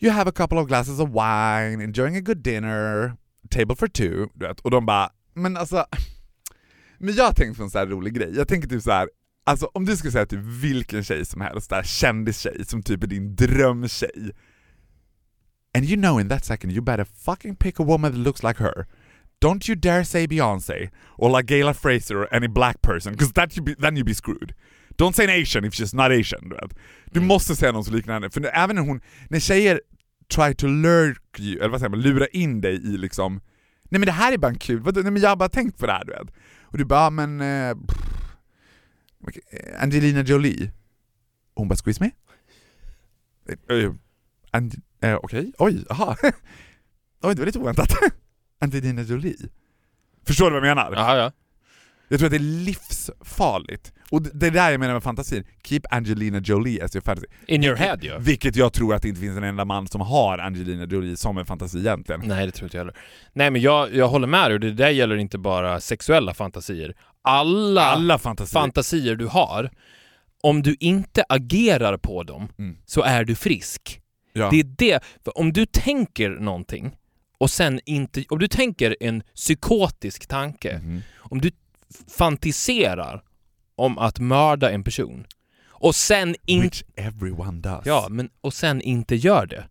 You 0.00 0.12
have 0.12 0.28
a 0.30 0.32
couple 0.32 0.58
of 0.58 0.68
glasses 0.68 1.00
of 1.00 1.08
wine, 1.10 1.84
enjoying 1.84 2.16
a 2.16 2.20
good 2.20 2.38
dinner, 2.38 3.12
table 3.50 3.76
for 3.76 3.88
two, 3.88 4.28
du 4.34 4.46
vet. 4.46 4.60
Och 4.60 4.70
de 4.70 4.86
bara, 4.86 5.10
men 5.34 5.56
alltså... 5.56 5.86
Men 6.98 7.14
jag 7.14 7.24
har 7.24 7.32
tänkt 7.32 7.56
på 7.56 7.62
en 7.62 7.70
så 7.70 7.78
här 7.78 7.86
rolig 7.86 8.14
grej. 8.14 8.36
Jag 8.36 8.48
tänker 8.48 8.68
typ 8.68 8.82
så 8.82 8.90
här. 8.90 9.08
alltså 9.44 9.66
om 9.66 9.84
du 9.84 9.96
skulle 9.96 10.12
säga 10.12 10.26
typ 10.26 10.40
vilken 10.40 11.04
tjej 11.04 11.24
som 11.24 11.40
helst, 11.40 11.70
där 11.70 11.82
kändistjej 11.82 12.64
som 12.66 12.82
typ 12.82 13.02
är 13.02 13.06
din 13.06 13.36
drömtjej. 13.36 14.32
And 15.74 15.84
you 15.86 15.96
know 15.96 16.18
in 16.18 16.28
that 16.28 16.44
second 16.44 16.72
you 16.72 16.82
better 16.82 17.04
fucking 17.04 17.56
pick 17.56 17.78
a 17.78 17.82
woman 17.82 18.12
that 18.12 18.18
looks 18.18 18.42
like 18.42 18.58
her. 18.58 18.86
Don't 19.40 19.68
you 19.68 19.74
dare 19.74 20.04
say 20.04 20.26
Beyoncé, 20.26 20.90
or 21.18 21.30
like 21.30 21.46
Gayla 21.46 21.74
Fraser 21.74 22.18
or 22.22 22.28
any 22.34 22.46
black 22.48 22.80
person, 22.82 23.12
because 23.12 23.32
then 23.78 23.96
you 23.96 24.04
be 24.04 24.14
screwed. 24.14 24.54
Don't 24.96 25.16
say 25.16 25.24
an 25.24 25.30
asian 25.30 25.64
if 25.64 25.74
she's 25.74 25.94
not 25.94 26.12
asian, 26.12 26.48
du 26.48 26.54
vet. 26.56 26.74
Du 27.12 27.20
Mm. 27.20 27.26
måste 27.28 27.56
säga 27.56 27.72
någon 27.72 27.84
som 27.84 27.94
liknar 27.94 28.14
henne, 28.14 28.30
för 28.30 28.50
även 28.54 28.76
när 28.76 28.82
hon, 28.82 29.00
när 29.30 29.40
tjejer 29.40 29.80
try 30.34 30.54
to 30.54 30.66
lurk 30.66 31.40
you, 31.40 31.58
eller 31.58 31.68
vad 31.68 31.80
säger 31.80 31.90
man, 31.90 32.00
lura 32.00 32.26
in 32.26 32.60
dig 32.60 32.74
i 32.74 32.96
liksom 32.98 33.40
Nej 33.90 33.98
men 33.98 34.06
det 34.06 34.12
här 34.12 34.32
är 34.32 34.38
bara 34.38 34.48
en 34.48 34.58
kul, 34.58 34.82
nej 34.84 35.04
men 35.04 35.16
jag 35.16 35.28
har 35.28 35.36
bara 35.36 35.48
tänkt 35.48 35.78
på 35.78 35.86
det 35.86 35.92
här 35.92 36.04
du 36.04 36.12
vet. 36.12 36.30
Och 36.62 36.78
du 36.78 36.84
bara, 36.84 37.00
"Ah, 37.06 37.10
men... 37.10 37.40
Eh, 37.40 37.68
eh, 37.70 37.74
Angelina 39.82 40.22
Jolie. 40.22 40.64
Och 41.54 41.60
hon 41.60 41.68
bara, 41.68 41.76
squeeze 41.76 42.00
me? 42.04 42.10
Eh, 43.68 43.92
eh, 45.02 45.14
Okej, 45.22 45.52
oj, 45.58 45.84
aha. 45.90 46.16
oj, 47.22 47.34
det 47.34 47.38
var 47.38 47.46
lite 47.46 47.58
oväntat. 47.58 47.88
Angelina 48.60 49.02
Jolie. 49.02 49.36
Förstår 50.26 50.44
du 50.50 50.60
vad 50.60 50.68
jag 50.68 50.76
menar? 50.76 50.92
Jaha, 50.92 51.16
ja. 51.16 51.32
Jag 52.08 52.18
tror 52.18 52.26
att 52.26 52.30
det 52.30 52.36
är 52.36 52.64
livsfarligt. 52.64 53.92
Och 54.10 54.22
det 54.22 54.30
det 54.34 54.46
är 54.46 54.50
där 54.50 54.70
jag 54.70 54.80
menar 54.80 54.94
med 54.94 55.02
fantasin. 55.02 55.44
Keep 55.64 55.80
Angelina 55.90 56.38
Jolie 56.38 56.80
as 56.84 56.94
your 56.96 57.02
fantasy. 57.02 57.26
In 57.46 57.64
your 57.64 57.76
head 57.76 57.98
ja. 58.02 58.18
Vilket 58.18 58.56
jag 58.56 58.72
tror 58.72 58.94
att 58.94 59.02
det 59.02 59.08
inte 59.08 59.20
finns 59.20 59.36
en 59.36 59.44
enda 59.44 59.64
man 59.64 59.88
som 59.88 60.00
har 60.00 60.38
Angelina 60.38 60.84
Jolie 60.84 61.16
som 61.16 61.38
en 61.38 61.46
fantasi 61.46 61.78
egentligen. 61.78 62.20
Nej, 62.24 62.46
det 62.46 62.52
tror 62.52 62.66
inte 62.66 62.76
jag 62.76 62.80
heller. 62.84 62.96
Nej, 63.32 63.50
men 63.50 63.60
jag, 63.60 63.94
jag 63.94 64.08
håller 64.08 64.26
med 64.26 64.44
dig 64.50 64.54
och 64.54 64.60
det 64.60 64.72
där 64.72 64.88
gäller 64.90 65.16
inte 65.16 65.38
bara 65.38 65.80
sexuella 65.80 66.34
fantasier. 66.34 66.94
Alla, 67.22 67.84
Alla 67.84 68.18
fantasier. 68.18 68.60
fantasier 68.60 69.14
du 69.16 69.26
har, 69.26 69.70
om 70.42 70.62
du 70.62 70.76
inte 70.80 71.24
agerar 71.28 71.96
på 71.96 72.22
dem 72.22 72.48
Mm. 72.58 72.76
så 72.86 73.02
är 73.02 73.24
du 73.24 73.34
frisk. 73.34 74.00
Ja. 74.32 74.48
Det 74.50 74.60
är 74.60 74.64
det, 74.78 75.04
för 75.24 75.38
om 75.38 75.52
du 75.52 75.66
tänker 75.66 76.30
någonting 76.30 76.96
och 77.38 77.50
sen 77.50 77.80
inte, 77.84 78.24
om 78.28 78.38
du 78.38 78.48
tänker 78.48 78.96
en 79.00 79.22
psykotisk 79.34 80.26
tanke, 80.26 80.78
Mhm. 80.78 81.02
om 81.18 81.40
du 81.40 81.50
fantiserar 82.16 83.22
om 83.76 83.98
att 83.98 84.18
mörda 84.18 84.70
en 84.70 84.84
person 84.84 85.26
och 85.68 85.94
sen 85.94 86.34
inte 86.46 86.76
everyone 86.96 87.60
does. 87.60 87.86
Ja, 87.86 88.06
men 88.10 88.28
och 88.40 88.54
sen 88.54 88.80
inte 88.82 89.16
gör 89.16 89.46
det. 89.46 89.64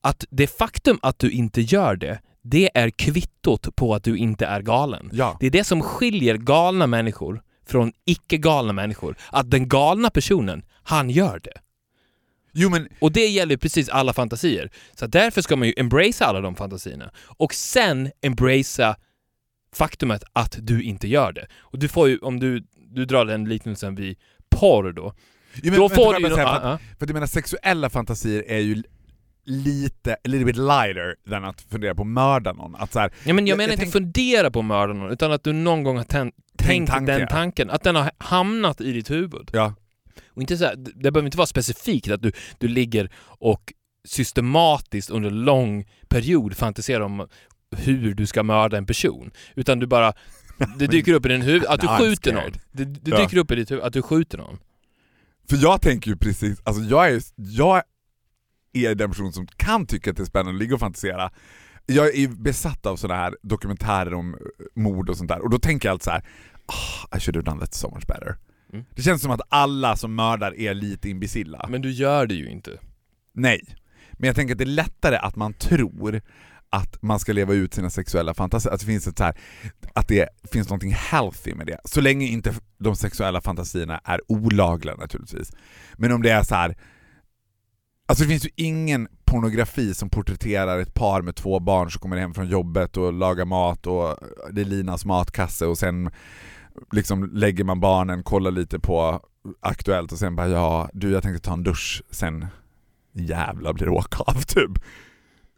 Att 0.00 0.24
det 0.30 0.46
faktum 0.46 0.98
att 1.02 1.18
du 1.18 1.30
inte 1.30 1.60
gör 1.60 1.96
det, 1.96 2.20
det 2.42 2.70
är 2.78 2.90
kvittot 2.90 3.76
på 3.76 3.94
att 3.94 4.04
du 4.04 4.16
inte 4.16 4.46
är 4.46 4.62
galen. 4.62 5.10
Ja. 5.12 5.36
Det 5.40 5.46
är 5.46 5.50
det 5.50 5.64
som 5.64 5.82
skiljer 5.82 6.36
galna 6.36 6.86
människor 6.86 7.42
från 7.66 7.92
icke-galna 8.04 8.72
människor. 8.72 9.16
Att 9.30 9.50
den 9.50 9.68
galna 9.68 10.10
personen, 10.10 10.64
han 10.82 11.10
gör 11.10 11.40
det. 11.42 11.52
Jo 12.58 12.70
men, 12.70 12.88
Och 13.00 13.12
det 13.12 13.26
gäller 13.26 13.56
precis 13.56 13.88
alla 13.88 14.12
fantasier. 14.12 14.70
Så 14.94 15.06
därför 15.06 15.42
ska 15.42 15.56
man 15.56 15.68
ju 15.68 15.74
embracea 15.76 16.26
alla 16.26 16.40
de 16.40 16.54
fantasierna. 16.56 17.10
Och 17.26 17.54
sen 17.54 18.10
embracea 18.22 18.96
faktumet 19.74 20.22
att 20.32 20.56
du 20.60 20.82
inte 20.82 21.08
gör 21.08 21.32
det. 21.32 21.46
Och 21.58 21.78
du 21.78 21.88
får 21.88 22.08
ju, 22.08 22.18
om 22.18 22.40
du, 22.40 22.64
du 22.94 23.04
drar 23.04 23.24
den 23.24 23.44
liknelsen 23.44 23.94
vid 23.94 24.18
porr 24.50 24.92
då. 24.92 25.14
jo, 25.54 25.70
men 25.70 25.80
då 25.80 25.88
får 25.88 26.14
du 26.14 26.28
ju... 26.28 26.34
säga, 26.34 26.46
för, 26.46 26.54
att, 26.54 26.80
för 26.98 27.04
att 27.04 27.08
jag 27.10 27.14
menar 27.14 27.26
sexuella 27.26 27.90
fantasier 27.90 28.44
är 28.48 28.58
ju 28.58 28.82
lite, 29.44 30.12
a 30.14 30.16
little 30.24 30.44
bit 30.46 30.56
lighter 30.56 31.30
than 31.30 31.44
att 31.44 31.60
fundera 31.62 31.94
på 31.94 32.02
att 32.02 32.08
mörda 32.08 32.52
någon. 32.52 32.76
Att 32.76 32.92
så 32.92 32.98
här, 33.00 33.10
Ja, 33.24 33.34
men 33.34 33.46
jag, 33.46 33.52
Jag- 33.52 33.56
menar 33.56 33.68
jag 33.68 33.72
inte 33.72 33.82
tänk- 33.82 33.92
fundera 33.92 34.50
på 34.50 34.58
att 34.58 34.64
mörda 34.64 34.92
någon, 34.92 35.10
utan 35.12 35.32
att 35.32 35.44
du 35.44 35.52
någon 35.52 35.82
gång 35.82 35.96
har 35.96 36.04
tän- 36.04 36.32
tänkt 36.58 36.90
tanke, 36.90 37.12
den 37.18 37.28
tanken. 37.28 37.70
Att 37.70 37.82
den 37.82 37.96
har 37.96 38.10
hamnat 38.18 38.80
i 38.80 38.92
ditt 38.92 39.10
huvud. 39.10 39.50
ja. 39.52 39.74
Och 40.26 40.40
inte 40.42 40.56
så 40.56 40.64
här, 40.64 40.76
det 40.76 41.10
behöver 41.12 41.26
inte 41.26 41.38
vara 41.38 41.46
specifikt 41.46 42.08
att 42.10 42.22
du, 42.22 42.32
du 42.58 42.68
ligger 42.68 43.10
och 43.18 43.72
systematiskt 44.08 45.10
under 45.10 45.30
en 45.30 45.40
lång 45.44 45.84
period 46.08 46.56
fantiserar 46.56 47.00
om 47.00 47.28
hur 47.76 48.14
du 48.14 48.26
ska 48.26 48.42
mörda 48.42 48.76
en 48.76 48.86
person. 48.86 49.30
Utan 49.54 49.78
du 49.78 49.86
bara, 49.86 50.12
det 50.78 50.86
dyker 50.86 51.12
upp 51.12 51.26
i 51.26 51.28
din 51.28 51.42
huvud, 51.42 51.64
att 51.66 51.80
du 51.80 51.88
skjuter 51.88 52.32
någon. 52.32 52.52
Det, 52.72 52.84
det 52.84 53.10
Ja. 53.10 53.18
dyker 53.22 53.36
upp 53.36 53.50
i 53.50 53.54
ditt 53.54 53.70
huvud 53.70 53.84
att 53.84 53.92
du 53.92 54.02
skjuter 54.02 54.38
någon. 54.38 54.58
För 55.48 55.56
jag 55.56 55.80
tänker 55.82 56.10
ju 56.10 56.16
precis, 56.16 56.60
alltså 56.64 56.82
jag 56.82 57.10
är, 57.10 57.22
jag 57.36 57.82
är 58.72 58.94
den 58.94 59.10
person 59.10 59.32
som 59.32 59.46
kan 59.46 59.86
tycka 59.86 60.10
att 60.10 60.16
det 60.16 60.22
är 60.22 60.24
spännande 60.24 60.52
att 60.56 60.58
ligga 60.62 60.74
och 60.74 60.80
fantisera. 60.80 61.30
Jag 61.86 62.16
är 62.16 62.28
besatt 62.28 62.86
av 62.86 62.96
sådana 62.96 63.20
här 63.20 63.34
dokumentärer 63.42 64.14
om 64.14 64.34
eh, 64.34 64.38
mord 64.82 65.10
och 65.10 65.16
sånt 65.16 65.28
där, 65.28 65.40
och 65.40 65.50
då 65.50 65.58
tänker 65.58 65.88
jag 65.88 65.92
alltid 65.92 66.04
så 66.04 66.10
här: 66.10 66.24
"Ah, 66.66 67.16
I 67.16 67.20
should 67.20 67.36
have 67.36 67.50
done 67.50 67.60
that 67.60 67.74
so 67.74 67.90
much 67.94 68.06
better. 68.06 68.36
Mm. 68.72 68.84
Det 68.94 69.02
känns 69.02 69.22
som 69.22 69.30
att 69.30 69.40
alla 69.48 69.96
som 69.96 70.14
mördar 70.14 70.54
är 70.58 70.74
lite 70.74 71.08
imbecilla. 71.08 71.66
Men 71.68 71.82
du 71.82 71.90
gör 71.90 72.26
det 72.26 72.34
ju 72.34 72.50
inte. 72.50 72.70
Nej. 73.32 73.60
Men 74.12 74.26
jag 74.26 74.36
tänker 74.36 74.54
att 74.54 74.58
det 74.58 74.64
är 74.64 74.66
lättare 74.66 75.16
att 75.16 75.36
man 75.36 75.54
tror 75.54 76.20
att 76.70 77.02
man 77.02 77.20
ska 77.20 77.32
leva 77.32 77.54
ut 77.54 77.74
sina 77.74 77.90
sexuella 77.90 78.34
fantasier, 78.34 78.72
att 78.72 78.80
det 78.80 78.86
finns 78.86 79.06
ett 79.06 79.18
så 79.18 79.24
här, 79.24 79.34
att 79.92 80.08
det 80.08 80.28
finns 80.52 80.68
någonting 80.68 80.92
healthy 80.92 81.54
med 81.54 81.66
det. 81.66 81.80
Så 81.84 82.00
länge 82.00 82.26
inte 82.26 82.54
de 82.78 82.96
sexuella 82.96 83.40
fantasierna 83.40 84.00
är 84.04 84.20
olagliga 84.28 84.96
naturligtvis. 84.96 85.52
Men 85.94 86.12
om 86.12 86.22
det 86.22 86.30
är 86.30 86.42
så 86.42 86.54
här. 86.54 86.76
Alltså 88.08 88.24
det 88.24 88.30
finns 88.30 88.44
ju 88.44 88.50
ingen 88.56 89.08
pornografi 89.24 89.94
som 89.94 90.10
porträtterar 90.10 90.78
ett 90.78 90.94
par 90.94 91.22
med 91.22 91.36
två 91.36 91.60
barn 91.60 91.90
som 91.90 92.00
kommer 92.00 92.16
hem 92.16 92.34
från 92.34 92.48
jobbet 92.48 92.96
och 92.96 93.12
lagar 93.12 93.44
mat 93.44 93.86
och 93.86 94.16
det 94.52 94.60
är 94.60 94.64
Linas 94.64 95.04
matkasse 95.04 95.66
och 95.66 95.78
sen 95.78 96.10
liksom 96.92 97.30
lägger 97.32 97.64
man 97.64 97.80
barnen, 97.80 98.22
kollar 98.22 98.50
lite 98.50 98.80
på 98.80 99.20
Aktuellt 99.60 100.12
och 100.12 100.18
sen 100.18 100.36
bara 100.36 100.48
ja, 100.48 100.90
du 100.92 101.10
jag 101.10 101.22
tänkte 101.22 101.48
ta 101.48 101.52
en 101.52 101.62
dusch, 101.62 102.02
sen 102.10 102.46
jävla 103.12 103.72
blir 103.72 103.86
det 103.86 103.92
åka 103.92 104.18
av 104.18 104.40
typ. 104.46 104.84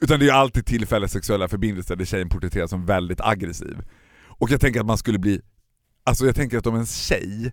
Utan 0.01 0.19
det 0.19 0.25
är 0.25 0.27
ju 0.27 0.33
alltid 0.33 0.67
tillfälliga 0.67 1.09
sexuella 1.09 1.49
förbindelser 1.49 1.97
där 1.97 2.05
tjejen 2.05 2.29
porträtteras 2.29 2.71
som 2.71 2.87
väldigt 2.87 3.21
aggressiv. 3.21 3.79
Och 4.27 4.51
jag 4.51 4.61
tänker 4.61 4.81
att 4.81 4.87
man 4.87 4.99
skulle 4.99 5.19
bli, 5.19 5.41
alltså 6.05 6.27
jag 6.27 6.35
tänker 6.35 6.59
att 6.59 6.67
om 6.67 6.75
en 6.75 6.87
tjej, 6.87 7.53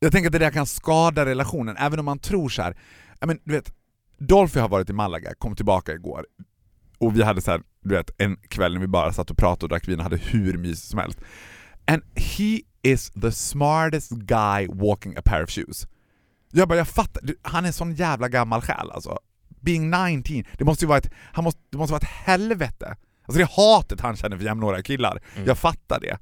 jag 0.00 0.12
tänker 0.12 0.28
att 0.28 0.32
det 0.32 0.38
där 0.38 0.50
kan 0.50 0.66
skada 0.66 1.26
relationen, 1.26 1.76
även 1.76 1.98
om 1.98 2.04
man 2.04 2.18
tror 2.18 2.48
så 2.48 2.62
här. 2.62 2.76
Ja, 3.20 3.26
men, 3.26 3.38
du 3.44 3.52
vet, 3.52 3.74
Dolphy 4.18 4.60
har 4.60 4.68
varit 4.68 4.90
i 4.90 4.92
Malaga, 4.92 5.34
kom 5.34 5.56
tillbaka 5.56 5.92
igår, 5.92 6.26
och 6.98 7.16
vi 7.16 7.22
hade 7.22 7.40
så 7.40 7.50
här, 7.50 7.62
du 7.80 7.94
vet, 7.94 8.10
en 8.18 8.36
kväll 8.36 8.72
när 8.72 8.80
vi 8.80 8.86
bara 8.86 9.12
satt 9.12 9.30
och 9.30 9.36
pratade 9.36 9.64
och 9.64 9.68
drack 9.68 9.88
vin 9.88 9.98
och 9.98 10.02
hade 10.02 10.16
hur 10.16 10.58
mysigt 10.58 10.88
som 10.88 10.98
helst. 10.98 11.20
And 11.86 12.02
he 12.16 12.60
is 12.82 13.10
the 13.10 13.32
smartest 13.32 14.10
guy 14.10 14.66
walking 14.68 15.16
a 15.16 15.22
pair 15.24 15.42
of 15.44 15.50
shoes. 15.50 15.86
Jag 16.52 16.68
bara, 16.68 16.78
jag 16.78 16.88
fattar, 16.88 17.22
han 17.42 17.64
är 17.64 17.72
sån 17.72 17.94
jävla 17.94 18.28
gammal 18.28 18.60
själ 18.60 18.90
alltså. 18.90 19.18
being 19.60 19.90
19, 19.90 20.44
det 20.58 20.64
måste 20.64 20.84
ju 20.84 20.88
vara 20.88 20.98
ett, 20.98 21.10
han 21.32 21.44
måste, 21.44 21.60
det 21.70 21.78
måste 21.78 21.92
vara 21.92 22.00
ett 22.02 22.08
helvete. 22.08 22.96
Alltså 23.26 23.38
det 23.38 23.50
hatet 23.50 24.00
han 24.00 24.16
känner 24.16 24.36
för 24.36 24.44
jämnåriga 24.44 24.82
killar, 24.82 25.22
Mm. 25.34 25.46
jag 25.48 25.58
fattar 25.58 26.00
det. 26.00 26.18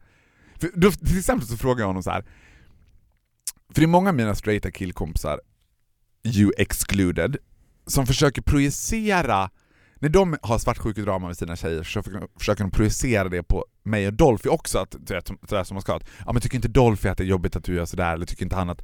För 0.61 0.71
då, 0.75 0.91
till 0.93 1.19
exempel 1.19 1.47
så 1.49 1.57
frågar 1.57 1.81
jag 1.83 1.87
honom 1.87 2.03
så 2.03 2.11
här. 2.11 2.23
för 3.75 3.81
det 3.81 3.85
är 3.85 3.87
många 3.87 4.09
av 4.09 4.15
mina 4.15 4.35
straighta 4.35 4.71
killkompisar, 4.71 5.41
you 6.25 6.53
excluded, 6.59 7.37
som 7.87 8.07
försöker 8.07 8.43
projicera, 8.43 9.51
när 10.03 10.09
de 10.09 10.37
har 10.43 10.59
svartsjukedrama 10.59 11.27
med 11.27 11.37
sina 11.37 11.57
tjejer 11.57 11.83
så 11.83 12.03
försöker- 12.39 12.65
de 12.65 12.71
projicera 12.71 13.29
det 13.29 13.43
på 13.43 13.65
mig 13.83 14.07
och 14.07 14.13
Dolphy 14.13 14.49
också, 14.49 14.79
att, 14.79 14.95
du 15.01 15.15
vet, 15.15 15.27
som- 15.27 15.39
sådär 15.49 15.65
som 15.65 15.75
man 15.75 15.83
ska. 15.83 15.95
Att, 15.97 16.05
ja, 16.27 16.33
men 16.33 16.43
tycker 16.43 16.57
inte 16.57 16.69
Dolphy 16.69 17.09
att 17.09 17.19
det 17.19 17.25
är 17.25 17.27
jobbigt 17.29 17.57
att 17.57 17.65
du 17.65 17.75
gör 17.75 17.85
sådär, 17.85 18.13
eller 18.13 18.27
tycker 18.27 18.43
inte 18.43 18.57
han 18.57 18.71
att... 18.71 18.83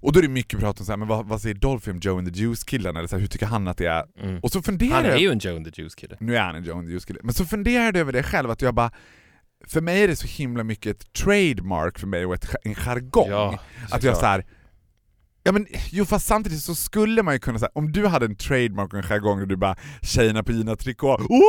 Och 0.00 0.12
då 0.12 0.18
är 0.18 0.22
det 0.22 0.28
mycket 0.28 0.60
prat 0.60 0.80
om 0.80 0.86
så 0.86 0.92
här, 0.92 0.96
men 0.96 1.08
vad, 1.08 1.26
vad 1.26 1.40
säger 1.40 1.54
Dolphy 1.54 1.90
om 1.90 1.98
Joe 1.98 2.18
and 2.18 2.34
the 2.34 2.40
Juice-killen, 2.40 2.96
eller 2.96 3.08
så 3.08 3.16
här, 3.16 3.20
hur 3.20 3.26
tycker 3.28 3.46
han 3.46 3.68
att 3.68 3.76
det 3.78 3.86
är? 3.86 4.04
Mm. 4.22 4.40
Och 4.40 4.50
så 4.52 4.62
funderar 4.62 4.94
Han 4.94 5.04
är 5.04 5.16
ju 5.16 5.30
en 5.30 5.38
Joe 5.38 5.56
and 5.56 5.72
the 5.74 5.82
Juice 5.82 5.94
kille. 5.94 6.16
Nu 6.20 6.36
är 6.36 6.40
han 6.42 6.54
en 6.54 6.64
Joe 6.64 6.78
and 6.78 6.86
the 6.86 6.90
Juice-kille. 6.92 7.20
Men 7.22 7.34
så 7.34 7.44
funderade 7.44 7.86
jag 7.86 7.96
över 7.96 8.12
det 8.12 8.22
själv, 8.22 8.50
att 8.50 8.62
jag 8.62 8.74
bara... 8.74 8.90
För 9.66 9.80
mig 9.80 10.02
är 10.04 10.08
det 10.08 10.16
så 10.16 10.26
himla 10.26 10.64
mycket 10.64 10.96
ett 10.96 11.12
trademark 11.12 11.98
för 11.98 12.06
mig 12.06 12.26
och 12.26 12.34
ett, 12.34 12.54
en 12.64 12.74
jargong. 12.74 13.28
Ja, 13.30 13.58
Att 13.90 14.02
jag 14.02 14.16
så 14.16 14.26
här. 14.26 14.44
Ja 15.46 15.52
men 15.52 15.66
jo 15.90 16.04
fast 16.04 16.26
samtidigt 16.26 16.60
så 16.62 16.74
skulle 16.74 17.22
man 17.22 17.34
ju 17.34 17.38
kunna 17.40 17.58
säga 17.58 17.70
om 17.74 17.92
du 17.92 18.06
hade 18.06 18.26
en 18.26 18.36
trademark 18.36 18.92
och 18.92 18.98
en 18.98 19.04
jargong 19.04 19.40
och 19.40 19.48
du 19.48 19.56
bara 19.56 19.76
tjejerna 20.02 20.42
på 20.42 20.52
Gina 20.52 20.76
Tricot, 20.76 21.20
Woo! 21.20 21.42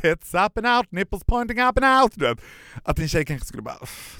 tits 0.00 0.34
up 0.34 0.58
and 0.58 0.66
out, 0.66 0.92
nipples 0.92 1.24
pointing 1.24 1.60
up 1.62 1.78
and 1.82 2.02
out, 2.02 2.12
du 2.14 2.26
vet. 2.28 2.38
Att 2.84 2.96
din 2.96 3.08
tjej 3.08 3.24
kanske 3.24 3.46
skulle 3.46 3.62
bara 3.62 3.76
"Uff, 3.82 4.18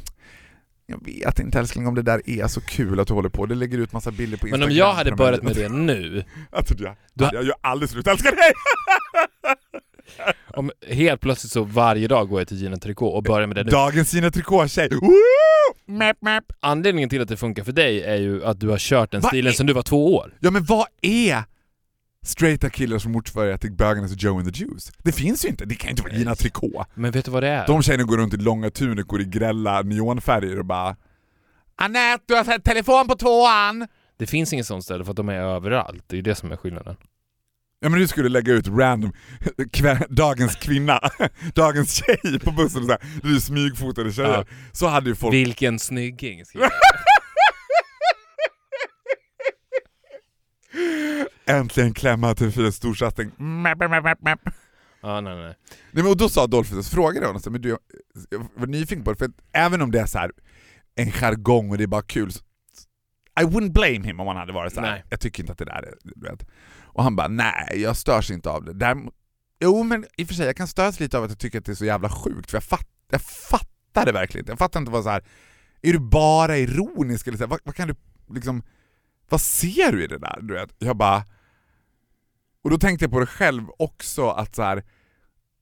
jag 0.87 1.05
vet 1.05 1.39
inte 1.39 1.59
älskling 1.59 1.87
om 1.87 1.95
det 1.95 2.03
där 2.03 2.31
är 2.31 2.47
så 2.49 2.61
kul 2.61 3.01
att 3.01 3.09
du 3.09 3.15
håller 3.15 3.29
på, 3.29 3.47
det 3.47 3.55
lägger 3.55 3.79
ut 3.79 3.93
massa 3.93 4.11
bilder 4.11 4.39
på 4.39 4.47
Men 4.47 4.55
Instagram. 4.55 4.71
om 4.71 4.77
jag 4.77 4.93
hade 4.95 5.13
börjat 5.13 5.43
med 5.43 5.55
det 5.57 5.69
nu, 5.69 6.25
Alltså, 6.53 6.75
jag, 6.79 6.97
Du- 7.15 7.25
jag 7.33 7.45
gör 7.45 7.55
aldrig 7.61 7.91
slut 7.91 8.07
älska 8.07 8.31
dig! 8.31 8.53
om 10.55 10.71
helt 10.89 11.21
plötsligt 11.21 11.53
så 11.53 11.63
varje 11.65 12.09
dag 12.09 12.29
går 12.29 12.41
jag 12.41 12.49
till 12.49 12.57
Gina 12.63 12.77
Tricot 12.77 13.15
och 13.15 13.23
börjar 13.23 13.47
med 13.47 13.57
det 13.57 13.65
nu. 13.65 13.71
Dagens 13.71 14.15
Gina 14.15 14.31
Tricot-tjej, 14.31 14.89
Woo! 14.91 15.13
Map, 15.99 16.17
map. 16.21 16.45
Anledningen 16.61 17.09
till 17.09 17.23
att 17.23 17.29
det 17.29 17.37
funkar 17.37 17.65
för 17.65 17.73
dig 17.73 18.03
är 18.03 18.17
ju 18.17 18.45
att 18.45 18.61
du 18.61 18.69
har 18.69 18.79
kört 18.79 19.11
den 19.11 19.21
Vad 19.21 19.29
stilen 19.31 19.51
är- 19.53 19.55
sedan 19.55 19.67
du 19.67 19.73
var 19.73 19.83
två 19.83 20.15
år. 20.15 20.35
Ja 20.41 20.51
men 20.51 20.65
vad 20.65 20.87
är 21.03 21.43
straighta 22.27 22.71
killar 22.71 22.99
som 22.99 23.13
motsvarighet 23.13 23.61
till 23.61 23.73
bögarnas 23.73 24.13
Joe 24.23 24.39
and 24.39 24.55
the 24.55 24.65
Juice? 24.65 24.93
Det 24.99 25.13
finns 25.13 25.45
ju 25.45 25.49
inte, 25.49 25.65
det 25.65 25.75
kan 25.75 25.89
ju 25.89 25.91
inte 25.91 26.03
vara 26.03 26.13
Gina 26.13 26.35
Tricot. 26.35 26.87
Men 26.95 27.11
vet 27.11 27.25
du 27.25 27.31
vad 27.31 27.43
det 27.43 27.49
är? 27.49 27.67
De 27.67 27.83
tjejerna 27.83 28.05
går 28.05 28.17
runt 28.17 28.35
i 28.35 28.37
långa 28.37 28.71
tunikor 28.71 29.21
i 29.21 29.25
grälla 29.25 29.83
neonfärger 29.83 30.59
och 30.59 30.65
bara 30.65 30.97
Anette, 31.77 32.25
du 32.27 32.35
har 32.35 32.45
sett 32.45 32.65
telefon 32.65 33.09
på 33.09 33.15
tåan! 33.15 33.87
Det 34.19 34.27
finns 34.27 34.53
inget 34.53 34.67
sånt 34.67 34.85
ställe 34.85 35.05
för 35.05 35.11
att 35.11 35.17
de 35.17 35.29
är 35.29 35.35
överallt. 35.35 36.05
Det 36.07 36.15
är 36.15 36.17
ju 36.17 36.23
det 36.23 36.35
som 36.35 36.53
är 36.53 36.57
skillnaden. 36.57 36.97
Ja 37.81 37.89
men 37.89 38.01
du 38.01 38.09
skulle 38.09 38.29
lägga 38.29 38.53
ut 38.53 38.69
random, 38.69 39.13
dagens 40.09 40.57
kvinna, 40.57 41.01
dagens 41.55 41.95
tjej 41.95 42.41
på 42.41 42.51
bussen 42.51 42.83
och 42.83 42.87
så 42.87 42.93
här, 42.93 43.01
du 43.23 43.41
smygfotade 43.41 44.13
tjejer. 44.13 44.29
Ja. 44.31 44.45
Så 44.73 44.87
hade 44.87 45.11
ju 45.11 45.17
folk... 45.17 45.35
Vilken 45.35 45.79
snygging! 45.79 46.43
Äntligen 51.47 51.95
klämma 51.95 52.35
till 52.35 52.53
fyra 52.53 52.73
storsatsning. 52.73 53.33
Ja, 55.01 55.21
nej, 55.21 55.35
nej. 55.37 55.45
Nej, 55.45 55.55
men 55.91 56.07
och 56.07 56.17
då 56.17 56.29
sa 56.29 56.47
Dolphy, 56.47 56.83
så 56.83 56.91
frågade 56.91 57.27
honom, 57.27 57.43
men 57.47 57.61
du, 57.61 57.69
jag 58.31 58.49
var 58.55 58.67
nyfiken 58.67 59.05
på 59.05 59.13
det, 59.13 59.19
för 59.19 59.25
att 59.25 59.31
även 59.53 59.83
om 59.83 59.91
det 59.91 60.01
är 60.01 60.07
så 60.07 60.19
här 60.19 60.31
en 60.95 61.13
jargong 61.13 61.71
och 61.71 61.79
det 61.79 61.85
är 61.85 61.89
bara 61.89 62.03
kul, 62.03 62.33
så, 62.33 62.41
I 63.41 63.45
wouldn't 63.45 63.73
blame 63.73 64.07
him 64.07 64.21
om 64.21 64.27
han 64.27 64.37
hade 64.37 64.53
varit 64.53 64.73
så 64.73 64.81
här. 64.81 64.91
Nej. 64.91 65.05
jag 65.11 65.21
tycker 65.21 65.43
inte 65.43 65.53
att 65.53 65.59
det 65.59 65.65
där 65.65 65.83
är... 65.83 65.95
Du 66.03 66.29
vet. 66.29 66.47
Och 66.83 67.03
han 67.05 67.17
bara, 67.17 67.29
nej 67.29 67.73
jag 67.75 67.97
störs 67.97 68.31
inte 68.31 68.51
av 68.51 68.65
det. 68.65 68.73
Däremot, 68.73 69.15
jo 69.61 69.83
men 69.83 70.05
i 70.17 70.25
och 70.25 70.29
för 70.29 70.35
sig, 70.35 70.47
jag 70.47 70.57
kan 70.57 70.69
störas 70.69 71.01
lite 71.01 71.19
av 71.19 71.25
att 71.25 71.31
jag 71.31 71.39
tycker 71.39 71.59
att 71.59 71.65
det 71.65 71.73
är 71.73 71.77
så 71.77 71.85
jävla 71.85 72.09
sjukt, 72.09 72.51
för 72.51 72.57
jag, 72.57 72.65
fatt, 72.65 72.89
jag 73.11 73.21
fattar 73.23 74.07
det 74.07 74.13
verkligen 74.13 74.43
inte. 74.43 74.53
Jag 74.53 74.59
fattar 74.59 74.81
inte 74.81 74.93
vad 74.93 75.05
så 75.05 75.11
här. 75.11 75.25
är 75.83 75.93
du 75.93 75.99
bara 75.99 76.59
ironisk 76.59 77.27
eller 77.27 77.39
så 77.39 77.45
här, 77.45 77.49
vad, 77.49 77.61
vad 77.65 77.75
kan 77.75 77.89
du 77.89 77.95
liksom, 78.35 78.63
vad 79.29 79.41
ser 79.41 79.93
du 79.93 80.05
i 80.05 80.07
det 80.07 80.19
där? 80.19 80.39
Du 80.43 80.55
vet? 80.55 80.75
Jag 80.79 80.97
bara... 80.97 81.25
Och 82.63 82.71
då 82.71 82.79
tänkte 82.79 83.05
jag 83.05 83.13
på 83.13 83.21
det 83.21 83.27
själv 83.27 83.65
också, 83.79 84.29
att 84.29 84.55
så 84.55 84.63
här, 84.63 84.85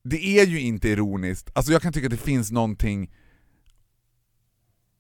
det 0.04 0.38
är 0.38 0.46
ju 0.46 0.60
inte 0.60 0.88
ironiskt. 0.88 1.50
Alltså 1.54 1.72
jag 1.72 1.82
kan 1.82 1.92
tycka 1.92 2.06
att 2.06 2.10
det 2.10 2.16
finns 2.16 2.52
någonting... 2.52 3.10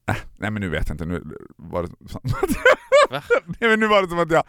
Äh, 0.08 0.16
nej 0.38 0.50
men 0.50 0.60
nu 0.62 0.68
vet 0.68 0.88
jag 0.88 0.94
inte, 0.94 1.04
nu 1.06 1.22
var 1.56 1.82
det 1.82 1.88
som 2.10 2.20
Va? 3.10 3.22
nej, 3.60 3.70
men 3.70 3.80
nu 3.80 3.86
var 3.86 4.02
det 4.02 4.08
som 4.08 4.18
att 4.18 4.30
jag 4.30 4.44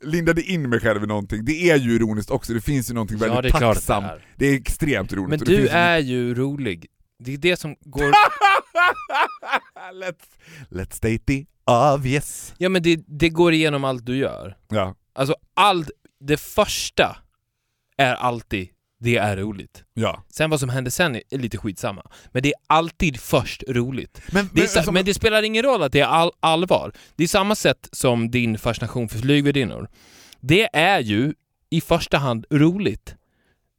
lindade 0.00 0.42
in 0.42 0.68
mig 0.68 0.80
själv 0.80 1.04
i 1.04 1.06
någonting. 1.06 1.44
Det 1.44 1.70
är 1.70 1.76
ju 1.76 1.92
ironiskt 1.94 2.30
också, 2.30 2.52
det 2.52 2.60
finns 2.60 2.90
ju 2.90 2.94
någonting 2.94 3.18
Ja, 3.20 3.26
väldigt 3.34 3.52
det 3.52 3.58
är 3.58 3.70
att 3.70 3.74
det 3.74 3.80
tacksamt. 3.80 4.06
är. 4.06 4.26
Det 4.36 4.46
är 4.46 4.54
extremt 4.54 5.12
ironiskt. 5.12 5.30
Men 5.30 5.38
du 5.38 5.56
finns 5.56 5.70
ju- 5.70 5.76
är 5.76 5.98
ju 5.98 6.34
rolig. 6.34 6.86
Det 7.18 7.34
är 7.34 7.38
det 7.38 7.56
som 7.56 7.76
går... 7.80 8.02
let's, 9.92 10.24
let's 10.70 10.94
state 10.94 11.18
the 11.18 11.46
obvious. 11.66 12.54
Ja 12.58 12.68
men 12.68 12.82
det, 12.82 13.00
det 13.06 13.28
går 13.28 13.52
igenom 13.52 13.84
allt 13.84 14.06
du 14.06 14.16
gör. 14.16 14.56
Ja, 14.68 14.94
Alltså 15.12 15.34
allt, 15.54 15.90
det 16.20 16.36
första 16.40 17.16
är 17.96 18.14
alltid 18.14 18.68
det 19.00 19.16
är 19.16 19.36
roligt. 19.36 19.84
ja. 19.94 20.24
Sen 20.30 20.50
vad 20.50 20.60
som 20.60 20.68
händer 20.68 20.90
sen 20.90 21.16
är 21.30 21.38
lite 21.38 21.58
skitsamma. 21.58 22.02
Men 22.32 22.42
det 22.42 22.48
är 22.48 22.54
alltid 22.66 23.20
först 23.20 23.62
roligt. 23.68 24.20
Men, 24.32 24.48
Det 24.52 24.74
men, 24.74 24.84
som- 24.84 24.94
men 24.94 25.04
det 25.04 25.14
spelar 25.14 25.42
ingen 25.42 25.62
roll 25.62 25.82
att 25.82 25.92
det 25.92 26.00
är 26.00 26.04
all, 26.06 26.30
allvar. 26.40 26.92
Det 27.16 27.24
är 27.24 27.28
samma 27.28 27.54
sätt 27.54 27.88
som 27.92 28.30
din 28.30 28.58
fascination 28.58 29.08
för 29.08 29.18
flygvärdinnor. 29.18 29.88
Det 30.40 30.68
är 30.76 31.00
ju 31.00 31.34
i 31.70 31.80
första 31.80 32.18
hand 32.18 32.46
roligt. 32.50 33.14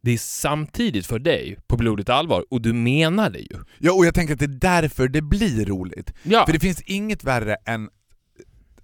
Det 0.04 0.12
är 0.12 0.18
samtidigt 0.18 1.06
för 1.08 1.20
dig 1.20 1.58
på 1.68 1.78
blodigt 1.78 2.10
allvar 2.10 2.46
och 2.50 2.62
du 2.62 2.74
menar 2.74 3.30
det 3.30 3.40
ju. 3.40 3.58
ja, 3.80 3.94
och 3.94 4.06
jag 4.06 4.16
tänker 4.16 4.34
att 4.34 4.40
det 4.40 4.46
är 4.46 4.82
därför 4.82 5.08
det 5.08 5.22
blir 5.22 5.66
roligt. 5.66 6.14
Ja, 6.24 6.46
För 6.46 6.54
det 6.54 6.60
finns 6.60 6.82
inget 6.82 7.24
värre 7.24 7.56
än... 7.66 7.90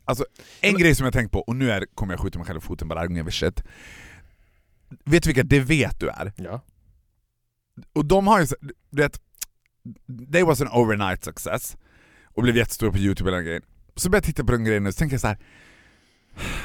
Alltså, 0.06 0.26
en 0.62 0.72
Men- 0.74 0.82
grej 0.82 0.96
som 0.96 1.04
jag 1.06 1.14
tänkt 1.14 1.32
på, 1.32 1.40
och 1.40 1.56
nu 1.56 1.72
är, 1.72 1.86
kommer 1.96 2.14
jag 2.14 2.20
skjuta 2.20 2.40
mig 2.40 2.48
själv 2.48 2.58
i 2.58 2.62
foten 2.62 2.88
bara 2.88 3.32
shit. 3.32 3.64
Vet 5.06 5.24
du 5.24 5.28
vilka 5.28 5.44
det 5.44 5.60
vet 5.60 6.00
du 6.00 6.10
är? 6.10 6.34
ja. 6.36 6.62
Och 7.94 8.06
de 8.06 8.28
har 8.28 8.40
ju, 8.40 8.48
du 8.90 9.02
vet, 9.02 9.22
they 10.32 10.44
was 10.44 10.62
an 10.62 10.68
overnight 10.72 11.24
success 11.24 11.78
och 12.24 12.44
blev 12.44 12.58
jättestora 12.58 12.92
på 12.92 12.98
youtube 12.98 13.30
och 13.30 13.36
den 13.36 13.46
grejen. 13.46 13.62
Så 13.96 14.10
började 14.10 14.28
jag 14.28 14.36
titta 14.36 14.44
på 14.44 14.52
den 14.52 14.64
grejen 14.64 14.88
och 14.88 14.94
så 14.94 14.98
tänker 14.98 15.14
jag 15.14 15.22
så 15.22 15.28
här. 15.28 15.38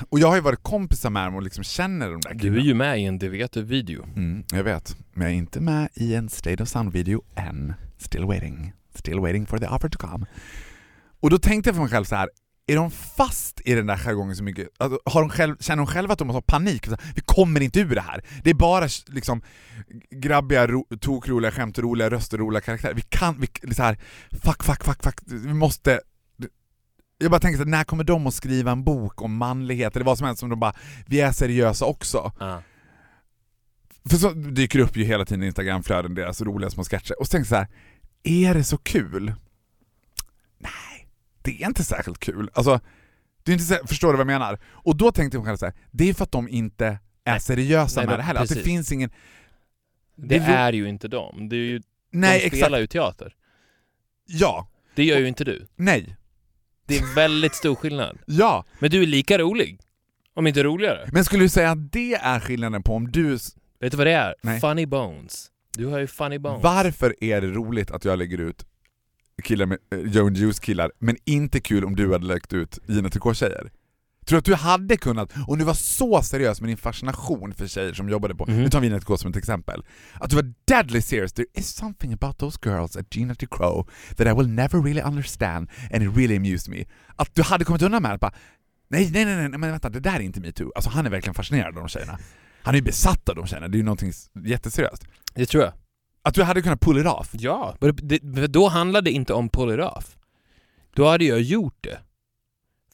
och 0.09 0.19
jag 0.19 0.29
har 0.29 0.35
ju 0.35 0.41
varit 0.41 0.63
kompisar 0.63 1.11
med 1.11 1.27
dem 1.27 1.35
och 1.35 1.43
liksom 1.43 1.65
känner 1.65 2.11
de 2.11 2.21
där 2.21 2.35
Du 2.35 2.57
är 2.59 2.63
ju 2.63 2.75
med 2.75 3.01
i 3.01 3.05
en 3.05 3.19
Det 3.19 3.29
vet 3.29 3.53
du-video. 3.53 4.05
Mm, 4.17 4.45
jag 4.53 4.65
vet, 4.65 4.97
men 5.13 5.23
jag 5.23 5.33
är 5.33 5.37
inte 5.39 5.61
med 5.61 5.89
i 5.95 6.15
en 6.15 6.29
State 6.29 6.63
of 6.63 6.69
Sound-video 6.69 7.23
än. 7.35 7.75
Still 7.99 8.25
waiting. 8.25 8.73
Still 8.95 9.21
waiting 9.21 9.47
for 9.47 9.59
the 9.59 9.67
offer 9.67 9.89
to 9.89 9.99
come. 9.99 10.27
Och 11.21 11.31
då 11.31 11.39
tänkte 11.39 11.69
jag 11.69 11.75
för 11.75 11.83
mig 11.83 11.91
själv 11.91 12.05
så 12.05 12.17
här. 12.17 12.29
Är 12.73 12.77
de 12.77 12.91
fast 12.91 13.61
i 13.65 13.75
den 13.75 13.87
där 13.87 13.97
jargongen 13.97 14.37
så 14.37 14.43
mycket? 14.43 14.69
Alltså, 14.79 15.01
har 15.05 15.21
de 15.21 15.31
själv, 15.31 15.57
känner 15.61 15.77
de 15.77 15.87
själva 15.87 16.13
att 16.13 16.19
de 16.19 16.31
har 16.31 16.41
panik? 16.41 16.87
Vi 17.15 17.21
kommer 17.25 17.61
inte 17.61 17.81
ur 17.81 17.95
det 17.95 18.01
här. 18.01 18.25
Det 18.43 18.51
är 18.51 18.55
bara 18.55 18.89
liksom 19.07 19.43
grabbiga, 20.11 20.67
ro, 20.67 20.87
tokroliga 21.01 21.51
skämt, 21.51 21.79
roliga 21.79 22.11
röster, 22.11 22.39
roliga 22.39 22.61
karaktärer. 22.61 22.95
Vi 22.95 23.03
kan, 23.03 23.41
vi, 23.63 23.75
så 23.75 23.83
här, 23.83 23.99
fuck, 24.31 24.65
fuck, 24.65 24.85
fuck, 24.85 25.03
fuck, 25.03 25.21
vi 25.27 25.55
måste... 25.55 26.01
Jag 27.19 27.31
bara 27.31 27.41
tänker 27.41 27.59
så 27.59 27.65
när 27.65 27.85
kommer 27.85 28.05
de 28.05 28.27
att 28.27 28.35
skriva 28.35 28.73
en 28.73 28.85
bok 28.85 29.23
om 29.23 29.37
manlighet 29.37 29.97
eller 29.97 30.07
vad 30.07 30.19
som 30.19 30.27
helst 30.27 30.41
som 30.41 30.49
de 30.49 30.61
bara, 30.61 30.75
vi 31.07 31.21
är 31.21 31.33
seriösa 31.33 31.85
också. 31.85 32.33
Ja. 32.41 32.63
För 34.11 34.17
så 34.17 34.31
dyker 34.31 34.79
det 34.79 34.85
upp 34.85 34.97
ju 34.97 35.05
hela 35.05 35.25
tiden 35.25 35.43
i 35.43 35.47
Instagramflöden 35.47 36.15
deras 36.15 36.41
roliga 36.41 36.71
små 36.71 36.85
sketcher. 36.85 37.21
Och 37.21 37.27
så 37.27 37.31
tänker 37.31 37.45
jag 37.45 37.49
så 37.49 37.55
här, 37.55 37.69
är 38.23 38.55
det 38.55 38.65
så 38.65 38.79
kul? 38.79 39.35
Det 41.43 41.63
är 41.63 41.67
inte 41.67 41.85
särskilt 41.85 42.19
kul. 42.19 42.51
Alltså, 42.55 42.81
det 43.43 43.51
är 43.51 43.53
inte 43.53 43.65
så, 43.65 43.87
förstår 43.87 44.09
du 44.09 44.13
vad 44.13 44.21
jag 44.21 44.27
menar? 44.41 44.59
Och 44.65 44.97
då 44.97 45.13
tänkte 45.13 45.37
jag 45.37 45.45
själv 45.45 45.57
så 45.57 45.67
här, 45.67 45.75
det 45.91 46.09
är 46.09 46.15
för 46.15 46.25
att 46.25 46.33
de 46.33 46.49
inte 46.49 46.99
är 47.25 47.39
seriösa 47.39 48.01
Nej, 48.01 48.07
med 48.09 48.19
det 48.19 48.23
heller. 48.23 48.41
Att 48.41 48.49
det 48.49 48.55
finns 48.55 48.93
ingen... 48.93 49.11
Det 50.17 50.39
ro- 50.39 50.43
är 50.53 50.73
ju 50.73 50.89
inte 50.89 51.09
dem. 51.09 51.49
Det 51.49 51.57
är 51.57 51.59
ju, 51.59 51.83
Nej, 52.11 52.39
de 52.39 52.47
exakt. 52.47 52.63
spelar 52.63 52.79
ju 52.79 52.87
teater. 52.87 53.35
Ja. 54.27 54.69
Det 54.95 55.05
gör 55.05 55.19
ju 55.19 55.29
inte 55.29 55.45
du. 55.45 55.67
Nej. 55.77 56.17
Det 56.87 56.97
är 56.99 57.15
väldigt 57.15 57.55
stor 57.55 57.75
skillnad. 57.75 58.19
Ja. 58.27 58.65
Men 58.79 58.91
du 58.91 59.03
är 59.03 59.07
lika 59.07 59.39
rolig. 59.39 59.81
Om 60.35 60.47
inte 60.47 60.63
roligare. 60.63 61.09
Men 61.13 61.25
skulle 61.25 61.43
du 61.45 61.49
säga 61.49 61.71
att 61.71 61.93
det 61.93 62.15
är 62.15 62.41
skillnaden 62.41 62.83
på 62.83 62.95
om 62.95 63.13
du... 63.13 63.31
Vet 63.81 63.91
du 63.91 63.97
vad 63.97 64.07
det 64.07 64.13
är? 64.13 64.35
Nej. 64.43 64.61
Funny 64.61 64.87
bones. 64.87 65.51
Du 65.77 65.87
har 65.87 65.99
ju 65.99 66.07
funny 66.07 66.39
bones. 66.39 66.63
Varför 66.63 67.25
är 67.25 67.41
det 67.41 67.47
roligt 67.47 67.91
att 67.91 68.05
jag 68.05 68.19
lägger 68.19 68.39
ut 68.41 68.67
killar 69.43 69.67
med, 69.67 69.79
eh, 69.95 69.99
Joe 70.01 70.27
and 70.27 70.37
Juice 70.37 70.59
killar, 70.61 70.91
men 70.99 71.17
inte 71.25 71.61
kul 71.61 71.85
om 71.85 71.97
du 71.97 72.13
hade 72.13 72.27
lagt 72.27 72.53
ut 72.53 72.79
Gina 72.87 73.09
Tricot-tjejer? 73.09 73.71
Tror 74.27 74.37
du 74.37 74.39
att 74.39 74.45
du 74.45 74.55
hade 74.55 74.97
kunnat, 74.97 75.33
om 75.47 75.59
du 75.59 75.65
var 75.65 75.75
så 75.75 76.23
seriös 76.23 76.61
med 76.61 76.71
din 76.71 76.77
fascination 76.77 77.55
för 77.55 77.67
tjejer 77.67 77.93
som 77.95 78.09
jobbade 78.09 78.35
på, 78.35 78.47
Mhm. 78.49 78.57
nu 78.63 78.69
tar 78.71 78.81
vi 78.81 78.87
Gina 78.87 78.99
Tricot 78.99 79.21
som 79.21 79.31
ett 79.31 79.37
exempel, 79.37 79.85
att 80.15 80.31
du 80.31 80.37
var 80.37 80.53
deadly 80.65 81.01
serious, 81.03 81.33
there 81.33 81.47
is 81.55 81.69
something 81.75 82.13
about 82.13 82.39
those 82.39 82.59
girls 82.65 82.97
at 82.97 83.17
Gina 83.17 83.35
Tricot 83.35 83.87
that 84.17 84.27
I 84.27 84.33
will 84.39 84.49
never 84.49 84.83
really 84.83 85.03
understand 85.03 85.69
and 85.95 86.03
it 86.03 86.17
really 86.17 86.37
amused 86.37 86.69
me. 86.75 86.85
Att 87.17 87.35
du 87.35 87.43
hade 87.43 87.65
kommit 87.65 87.83
undan 87.83 88.03
med 88.03 88.13
att 88.13 88.21
bara, 88.21 88.33
Nej, 88.89 89.11
nej, 89.13 89.25
nej, 89.25 89.37
nej, 89.37 89.59
men 89.59 89.71
vänta, 89.71 89.89
det 89.91 90.01
där 90.01 90.15
är 90.17 90.21
inte 90.21 90.41
metoo. 90.41 90.73
Alltså 90.75 90.91
han 90.91 91.07
är 91.07 91.11
verkligen 91.11 91.35
fascinerad 91.35 91.69
av 91.69 91.75
de 91.75 91.89
tjejerna. 91.89 92.19
Han 92.63 92.75
är 92.75 92.79
ju 92.79 92.85
besatt 92.85 93.29
av 93.29 93.37
de 93.37 93.47
tjejerna, 93.47 93.69
det 93.69 93.77
är 93.77 93.79
ju 93.79 93.85
någonting 93.85 94.13
jätteseriöst. 94.45 95.03
Det 95.35 95.47
tror 95.47 95.63
jag. 95.65 95.73
Att 96.23 96.35
du 96.35 96.43
hade 96.43 96.63
kunnat 96.63 96.81
pull 96.81 96.99
it 96.99 97.07
off. 97.07 97.29
Ja, 97.33 97.77
det, 97.81 98.47
då 98.47 98.69
handlade 98.69 99.11
det 99.11 99.15
inte 99.15 99.35
om 99.35 99.49
pull 99.49 99.75
it 99.75 99.87
off. 99.87 100.17
Då 100.95 101.09
hade 101.09 101.25
jag 101.25 101.41
gjort 101.41 101.77
det. 101.81 101.99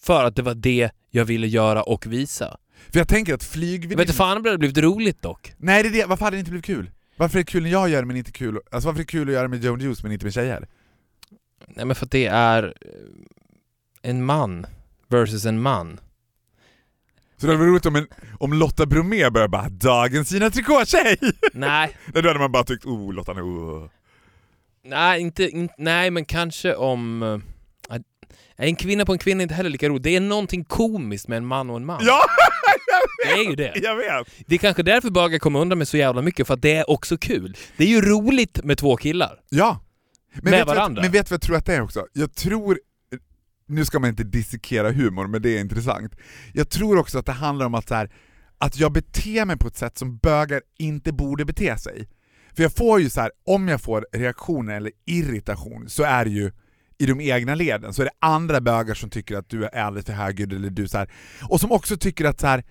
För 0.00 0.24
att 0.24 0.36
det 0.36 0.42
var 0.42 0.54
det 0.54 0.90
jag 1.10 1.24
ville 1.24 1.46
göra 1.46 1.82
och 1.82 2.06
visa. 2.06 2.56
För 2.90 2.98
jag 2.98 3.08
tänker 3.08 3.34
att 3.34 3.42
Jag 3.42 3.50
flygvärdinnan... 3.50 3.98
vet 3.98 4.08
inte 4.08 4.16
fan 4.16 4.36
om 4.36 4.42
det 4.42 4.48
hade 4.48 4.58
blivit 4.58 4.78
roligt 4.78 5.22
dock. 5.22 5.52
Nej, 5.56 5.82
det 5.82 5.88
är 5.88 5.92
det. 5.92 6.06
Varför 6.06 6.24
hade 6.24 6.36
det 6.36 6.38
inte 6.38 6.50
blivit 6.50 6.66
kul? 6.66 6.90
Varför 7.16 7.38
är 7.38 7.42
det 7.42 7.50
kul 7.50 7.62
när 7.62 7.70
jag 7.70 7.88
gör 7.88 8.02
det 8.02 8.06
men 8.06 8.16
inte 8.16 8.32
kul... 8.32 8.58
Alltså 8.70 8.88
varför 8.88 9.00
är 9.00 9.04
det 9.04 9.10
kul 9.10 9.28
att 9.28 9.34
göra 9.34 9.42
det 9.42 9.48
med 9.48 9.64
Joan 9.64 9.80
Juice 9.80 10.02
men 10.02 10.12
inte 10.12 10.26
med 10.26 10.34
tjejer? 10.34 10.68
Nej 11.68 11.84
men 11.86 11.96
för 11.96 12.04
att 12.04 12.10
det 12.10 12.26
är 12.26 12.74
en 14.02 14.24
man 14.24 14.66
versus 15.08 15.44
en 15.44 15.60
man. 15.62 16.00
Så 17.40 17.46
det 17.46 17.52
hade 17.52 17.58
varit 17.58 17.70
roligt 17.70 17.86
om, 17.86 17.96
en, 17.96 18.06
om 18.38 18.52
Lotta 18.52 18.86
Bromé 18.86 19.30
började 19.30 19.48
bara 19.50 19.68
'Dagens 19.68 20.32
Gina 20.32 20.48
Tricot-tjej' 20.50 21.16
Nej, 21.52 21.96
Nej, 22.12 22.22
Då 22.22 22.28
hade 22.28 22.38
man 22.38 22.52
bara 22.52 22.64
tyckt 22.64 22.84
'Oh, 22.84 23.12
Lotta 23.14 23.32
nu, 23.32 23.40
oh. 23.42 23.88
nej, 24.84 25.20
inte, 25.20 25.48
in, 25.48 25.68
nej 25.78 26.10
men 26.10 26.24
kanske 26.24 26.74
om... 26.74 27.22
att- 27.88 28.02
en 28.56 28.76
kvinna 28.76 29.04
på 29.04 29.12
en 29.12 29.18
kvinna 29.18 29.40
är 29.40 29.42
inte 29.42 29.54
heller 29.54 29.70
lika 29.70 29.88
roligt. 29.88 30.02
Det 30.02 30.16
är 30.16 30.20
någonting 30.20 30.64
komiskt 30.64 31.28
med 31.28 31.36
en 31.36 31.46
man 31.46 31.70
och 31.70 31.76
en 31.76 31.86
man. 31.86 32.00
Ja! 32.04 32.20
Det 33.24 33.30
är 33.32 33.44
ju 33.50 33.56
det. 33.56 33.72
Jag 33.74 33.96
vet! 33.96 34.28
Det 34.46 34.54
är 34.54 34.58
kanske 34.58 34.82
därför 34.82 35.10
bögar 35.10 35.38
kommer 35.38 35.60
undan 35.60 35.78
med 35.78 35.88
så 35.88 35.96
jävla 35.96 36.22
mycket, 36.22 36.46
för 36.46 36.54
att 36.54 36.62
det 36.62 36.72
är 36.74 36.90
också 36.90 37.18
kul. 37.18 37.56
Det 37.76 37.84
är 37.84 37.88
ju 37.88 38.00
roligt 38.00 38.64
med 38.64 38.78
två 38.78 38.96
killar. 38.96 39.40
Ja! 39.48 39.80
Men 40.34 40.44
Med 40.50 40.52
vet 40.52 40.66
varandra. 40.68 41.02
Men 41.02 41.10
vet 41.12 41.26
du 41.26 41.30
vad 41.30 41.36
jag 41.36 41.42
tror 41.42 41.56
att 41.56 41.66
det 41.66 41.74
är 41.74 41.82
också? 41.82 42.06
Jag 42.12 42.34
tror, 42.34 42.78
nu 43.68 43.84
ska 43.84 43.98
man 43.98 44.10
inte 44.10 44.24
dissekera 44.24 44.92
humor, 44.92 45.26
men 45.26 45.42
det 45.42 45.56
är 45.56 45.60
intressant. 45.60 46.14
Jag 46.52 46.68
tror 46.70 46.98
också 46.98 47.18
att 47.18 47.26
det 47.26 47.32
handlar 47.32 47.66
om 47.66 47.74
att, 47.74 47.88
så 47.88 47.94
här, 47.94 48.10
att 48.58 48.78
jag 48.78 48.92
beter 48.92 49.44
mig 49.44 49.58
på 49.58 49.68
ett 49.68 49.76
sätt 49.76 49.98
som 49.98 50.16
bögar 50.16 50.62
inte 50.78 51.12
borde 51.12 51.44
bete 51.44 51.78
sig. 51.78 52.08
För 52.56 52.62
jag 52.62 52.72
får 52.72 53.00
ju 53.00 53.10
så 53.10 53.20
här, 53.20 53.30
om 53.46 53.68
jag 53.68 53.80
får 53.80 54.06
reaktioner 54.12 54.74
eller 54.76 54.92
irritation 55.06 55.88
så 55.88 56.02
är 56.02 56.24
det 56.24 56.30
ju 56.30 56.52
i 56.98 57.06
de 57.06 57.20
egna 57.20 57.54
leden, 57.54 57.94
så 57.94 58.02
är 58.02 58.06
det 58.06 58.12
andra 58.26 58.60
bögar 58.60 58.94
som 58.94 59.10
tycker 59.10 59.36
att 59.36 59.48
du 59.48 59.64
är 59.64 59.78
alldeles 59.78 60.06
för 60.06 60.12
högljudd 60.12 60.52
eller 60.52 60.70
du 60.70 60.88
så 60.88 60.98
här, 60.98 61.10
och 61.48 61.60
som 61.60 61.72
också 61.72 61.96
tycker 61.96 62.24
att 62.24 62.40
så 62.40 62.46
här, 62.46 62.64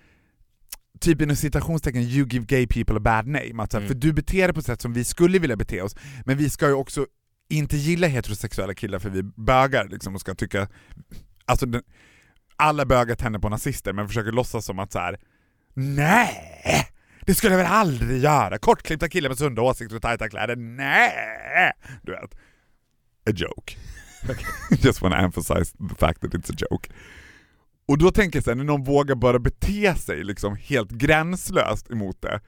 typ 1.00 1.22
inom 1.22 1.36
citationstecken 1.36 2.02
you 2.02 2.28
give 2.30 2.44
gay 2.46 2.66
people 2.66 2.96
a 2.96 3.00
bad 3.00 3.26
name, 3.26 3.62
att 3.62 3.70
så 3.72 3.76
här, 3.78 3.84
Mm. 3.86 3.88
för 3.88 3.94
du 3.94 4.12
beter 4.12 4.46
dig 4.46 4.52
på 4.54 4.60
ett 4.60 4.66
sätt 4.66 4.82
som 4.82 4.92
vi 4.92 5.04
skulle 5.04 5.38
vilja 5.38 5.56
bete 5.56 5.82
oss, 5.82 5.96
men 6.24 6.36
vi 6.36 6.50
ska 6.50 6.66
ju 6.66 6.72
också 6.74 7.06
inte 7.48 7.76
gilla 7.76 8.06
heterosexuella 8.06 8.74
killar 8.74 8.98
för 8.98 9.10
vi 9.10 9.22
bögar 9.22 9.88
liksom 9.88 10.14
och 10.14 10.20
ska 10.20 10.34
tycka, 10.34 10.68
alltså 11.44 11.66
alla 12.56 12.86
bögar 12.86 13.14
tänder 13.14 13.40
på 13.40 13.48
nazister 13.48 13.92
men 13.92 14.08
försöker 14.08 14.32
låtsas 14.32 14.64
som 14.64 14.78
att 14.78 14.92
så 14.92 14.98
här. 14.98 15.20
nej! 15.74 16.88
Det 17.20 17.34
skulle 17.34 17.52
jag 17.52 17.62
väl 17.62 17.72
aldrig 17.72 18.22
göra! 18.22 18.58
Kortklippta 18.58 19.08
killar 19.08 19.28
med 19.28 19.38
sunda 19.38 19.62
åsikter 19.62 19.96
och 19.96 20.02
tajta 20.02 20.28
kläder, 20.28 20.56
nej! 20.56 21.72
Du 22.02 22.12
vet. 22.12 22.34
A 23.26 23.30
joke. 23.34 23.76
Just 24.70 25.02
wanna 25.02 25.18
emphasize 25.18 25.76
the 25.88 25.94
fact 25.98 26.20
that 26.20 26.30
it's 26.30 26.52
a 26.52 26.56
joke. 26.70 26.90
Och 27.88 27.98
då 27.98 28.10
tänker 28.10 28.36
jag 28.36 28.44
såhär, 28.44 28.56
när 28.56 28.64
någon 28.64 28.84
vågar 28.84 29.14
bara 29.14 29.38
bete 29.38 29.94
sig 29.94 30.24
liksom 30.24 30.56
helt 30.56 30.90
gränslöst 30.90 31.90
emot 31.90 32.22
det, 32.22 32.40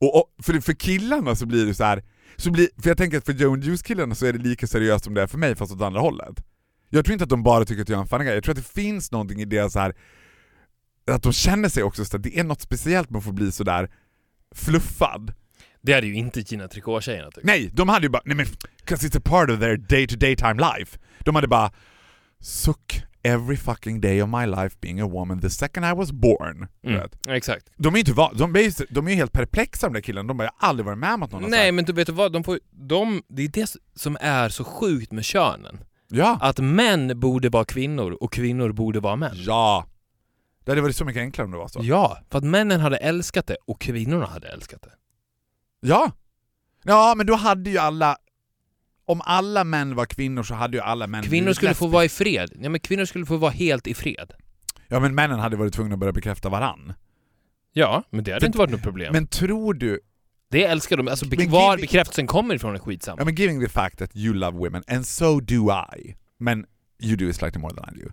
och, 0.00 0.16
och 0.16 0.44
för, 0.44 0.60
för 0.60 0.72
killarna 0.72 1.34
så 1.34 1.46
blir 1.46 1.66
det 1.66 1.74
så 1.74 1.84
här. 1.84 2.02
Så 2.38 2.50
blir, 2.50 2.68
för 2.82 2.90
jag 2.90 2.98
tänker 2.98 3.18
att 3.18 3.24
för 3.24 3.32
Joan 3.32 3.60
Juice-killarna 3.60 4.14
så 4.14 4.26
är 4.26 4.32
det 4.32 4.38
lika 4.38 4.66
seriöst 4.66 5.04
som 5.04 5.14
det 5.14 5.22
är 5.22 5.26
för 5.26 5.38
mig 5.38 5.54
fast 5.54 5.72
åt 5.72 5.82
andra 5.82 6.00
hållet. 6.00 6.44
Jag 6.88 7.04
tror 7.04 7.12
inte 7.12 7.24
att 7.24 7.30
de 7.30 7.42
bara 7.42 7.64
tycker 7.64 7.82
att 7.82 7.88
jag 7.88 8.12
är 8.12 8.18
en 8.18 8.26
guy, 8.26 8.34
jag 8.34 8.44
tror 8.44 8.52
att 8.52 8.64
det 8.74 8.82
finns 8.82 9.12
någonting 9.12 9.40
i 9.40 9.44
det 9.44 9.70
så 9.70 9.78
här 9.78 9.94
att 11.10 11.22
de 11.22 11.32
känner 11.32 11.68
sig 11.68 11.82
också 11.82 12.04
så 12.04 12.16
att 12.16 12.22
det 12.22 12.38
är 12.38 12.44
något 12.44 12.60
speciellt 12.60 13.10
med 13.10 13.18
att 13.18 13.24
få 13.24 13.32
bli 13.32 13.52
sådär 13.52 13.90
fluffad. 14.54 15.34
Det 15.82 15.92
hade 15.92 16.06
ju 16.06 16.14
inte 16.14 16.40
Gina 16.40 16.66
Tricot-tjejerna 16.68 17.30
tyckt. 17.30 17.46
Nej, 17.46 17.70
de 17.72 17.88
hade 17.88 18.06
ju 18.06 18.10
bara, 18.10 18.22
nej 18.24 18.36
men, 18.36 18.46
cause 18.84 19.08
it's 19.08 19.18
a 19.18 19.22
part 19.24 19.50
of 19.50 19.60
their 19.60 19.76
day 19.76 20.06
to 20.06 20.16
day 20.16 20.36
time 20.36 20.54
life. 20.54 20.98
De 21.18 21.34
hade 21.34 21.48
bara, 21.48 21.72
suck 22.40 23.02
every 23.22 23.56
fucking 23.56 24.00
day 24.00 24.22
of 24.22 24.28
my 24.28 24.46
life 24.46 24.76
being 24.80 25.00
a 25.00 25.06
woman 25.06 25.40
the 25.40 25.50
second 25.50 25.84
I 25.84 25.92
was 25.94 26.12
born. 26.12 26.68
Mm. 26.84 27.08
Exakt. 27.28 27.70
De 27.76 27.94
är 27.94 27.98
ju 27.98 28.00
inte 28.00 28.12
de 28.12 28.56
är, 28.56 28.94
de 28.94 29.08
är 29.08 29.14
helt 29.14 29.32
perplexa 29.32 29.86
de 29.86 29.92
där 29.92 30.00
killarna, 30.00 30.28
de 30.28 30.36
bara, 30.36 30.44
jag 30.44 30.52
har 30.56 30.68
aldrig 30.68 30.86
varit 30.86 30.98
med 30.98 31.14
om 31.14 31.22
att 31.22 31.32
någon 31.32 31.50
Nej 31.50 31.72
men 31.72 31.84
du 31.84 31.92
vet 31.92 32.08
vad, 32.08 32.32
de 32.32 32.44
får, 32.44 32.60
de, 32.70 33.22
det 33.28 33.42
är 33.42 33.48
det 33.48 33.76
som 33.94 34.16
är 34.20 34.48
så 34.48 34.64
sjukt 34.64 35.12
med 35.12 35.24
könen. 35.24 35.78
Ja. 36.08 36.38
Att 36.40 36.58
män 36.58 37.20
borde 37.20 37.48
vara 37.48 37.64
kvinnor 37.64 38.12
och 38.20 38.32
kvinnor 38.32 38.72
borde 38.72 39.00
vara 39.00 39.16
män. 39.16 39.34
Ja. 39.34 39.86
Det 40.64 40.70
hade 40.70 40.82
varit 40.82 40.96
så 40.96 41.04
mycket 41.04 41.20
enklare 41.20 41.44
om 41.44 41.50
det 41.50 41.58
var 41.58 41.68
så. 41.68 41.80
Ja, 41.82 42.18
för 42.30 42.38
att 42.38 42.44
männen 42.44 42.80
hade 42.80 42.96
älskat 42.96 43.46
det 43.46 43.56
och 43.66 43.80
kvinnorna 43.80 44.26
hade 44.26 44.48
älskat 44.48 44.82
det. 44.82 44.92
Ja. 45.80 46.12
Ja, 46.82 47.14
men 47.16 47.26
då 47.26 47.34
hade 47.34 47.70
ju 47.70 47.78
alla... 47.78 48.16
Om 49.08 49.20
alla 49.24 49.64
män 49.64 49.94
var 49.94 50.06
kvinnor 50.06 50.42
så 50.42 50.54
hade 50.54 50.76
ju 50.76 50.82
alla 50.82 51.06
män 51.06 51.22
Kvinnor 51.22 51.52
skulle 51.52 51.74
få 51.74 51.86
vara 51.86 52.04
i 52.04 52.08
fred. 52.08 52.52
Ja 52.60 52.68
men 52.68 52.80
kvinnor 52.80 53.04
skulle 53.04 53.26
få 53.26 53.36
vara 53.36 53.50
helt 53.50 53.86
i 53.86 53.94
fred. 53.94 54.32
Ja, 54.88 55.00
men 55.00 55.14
männen 55.14 55.38
hade 55.40 55.56
varit 55.56 55.74
tvungna 55.74 55.94
att 55.94 55.98
börja 55.98 56.12
bekräfta 56.12 56.48
varann. 56.48 56.92
Ja, 57.72 58.02
men 58.10 58.24
det 58.24 58.30
hade 58.30 58.40
För- 58.40 58.46
inte 58.46 58.58
varit 58.58 58.70
något 58.70 58.82
problem. 58.82 59.12
Men 59.12 59.26
tror 59.26 59.74
du... 59.74 60.00
det 60.50 60.64
älskar 60.64 60.96
de. 60.96 61.08
Alltså 61.08 61.26
be- 61.28 61.46
var 61.48 61.76
bekräftelsen 61.76 62.26
kommer 62.26 62.54
ifrån 62.54 62.74
är 62.74 62.78
skitsamma. 62.78 63.16
Ja, 63.20 63.24
men 63.24 63.34
giving 63.34 63.60
the 63.60 63.68
fact 63.68 63.98
that 63.98 64.16
you 64.16 64.34
love 64.34 64.58
women, 64.58 64.82
and 64.88 65.06
so 65.06 65.40
do 65.40 65.70
I, 65.96 66.14
men 66.38 66.66
you 67.02 67.16
do 67.16 67.28
it 67.28 67.36
slightly 67.36 67.60
more 67.60 67.74
than 67.74 67.94
I 67.96 68.02
do. 68.02 68.10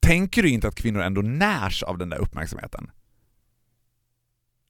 Tänker 0.00 0.42
du 0.42 0.48
inte 0.48 0.68
att 0.68 0.74
kvinnor 0.74 1.02
ändå 1.02 1.22
närs 1.22 1.82
av 1.82 1.98
den 1.98 2.08
där 2.10 2.18
uppmärksamheten? 2.18 2.90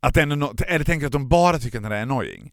Att 0.00 0.14
det 0.14 0.22
ändå, 0.22 0.36
nå- 0.36 0.54
eller 0.66 0.84
tänker 0.84 1.00
du 1.00 1.06
att 1.06 1.12
de 1.12 1.28
bara 1.28 1.58
tycker 1.58 1.78
att 1.78 1.90
det 1.90 1.96
är 1.96 2.02
annoying? 2.02 2.52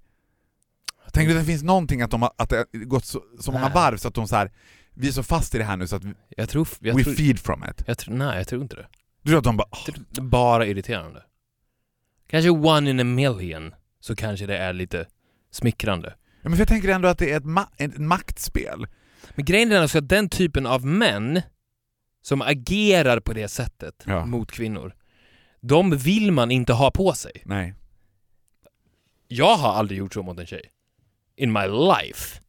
Tänker 1.13 1.33
du 1.33 1.39
att 1.39 1.45
det 1.45 1.51
finns 1.51 1.63
någonting 1.63 2.01
att, 2.01 2.11
de 2.11 2.21
har, 2.21 2.31
att 2.37 2.49
det 2.49 2.57
har 2.57 2.85
gått 2.85 3.05
så, 3.05 3.23
så 3.39 3.51
många 3.51 3.69
varv 3.69 3.97
så 3.97 4.07
att 4.07 4.13
de 4.13 4.27
så 4.27 4.35
här, 4.35 4.51
vi 4.93 5.07
är 5.07 5.11
så 5.11 5.23
fast 5.23 5.55
i 5.55 5.57
det 5.57 5.63
här 5.63 5.77
nu 5.77 5.87
så 5.87 5.95
att 5.95 6.03
Jag 6.29 6.49
tror... 6.49 6.67
Jag 6.79 6.95
we 6.95 7.03
tror, 7.03 7.13
feed 7.13 7.39
from 7.39 7.63
it? 7.69 7.83
jag 7.87 7.97
tror 7.97 8.15
nej, 8.15 8.37
jag 8.37 8.47
tror 8.47 8.61
inte 8.61 8.75
det. 8.75 8.87
Du 9.21 9.29
tror 9.31 9.37
att 9.37 9.43
de 9.43 9.57
bara 9.57 9.67
tror 9.85 9.95
Det 10.09 10.21
är 10.21 10.23
bara 10.25 10.65
irriterande. 10.65 11.23
Kanske 12.27 12.49
one 12.49 12.89
in 12.89 12.99
a 12.99 13.03
million, 13.03 13.73
så 13.99 14.15
kanske 14.15 14.45
det 14.45 14.57
är 14.57 14.73
lite 14.73 15.05
smickrande. 15.51 16.13
Ja, 16.41 16.49
men 16.49 16.51
för 16.51 16.59
jag 16.59 16.67
tänker 16.67 16.89
ändå 16.89 17.07
att 17.07 17.17
det 17.17 17.31
är 17.31 17.37
ett, 17.37 17.43
ma- 17.43 17.67
ett 17.77 17.97
maktspel. 17.97 18.87
Men 19.35 19.45
grejen 19.45 19.71
är 19.71 19.75
alltså 19.81 19.97
att 19.97 20.09
den 20.09 20.29
typen 20.29 20.65
av 20.65 20.85
män 20.85 21.41
som 22.21 22.41
agerar 22.41 23.19
på 23.19 23.33
det 23.33 23.47
sättet 23.47 24.03
Ja. 24.05 24.25
mot 24.25 24.51
kvinnor, 24.51 24.95
de 25.61 25.97
vill 25.97 26.31
man 26.31 26.51
inte 26.51 26.73
ha 26.73 26.91
på 26.91 27.13
sig. 27.13 27.41
Nej. 27.45 27.75
Jag 29.27 29.55
har 29.55 29.73
aldrig 29.73 29.99
gjort 29.99 30.13
så 30.13 30.23
mot 30.23 30.39
en 30.39 30.45
tjej. 30.45 30.61
In 31.39 31.51
my 31.51 31.67
life. 31.67 32.41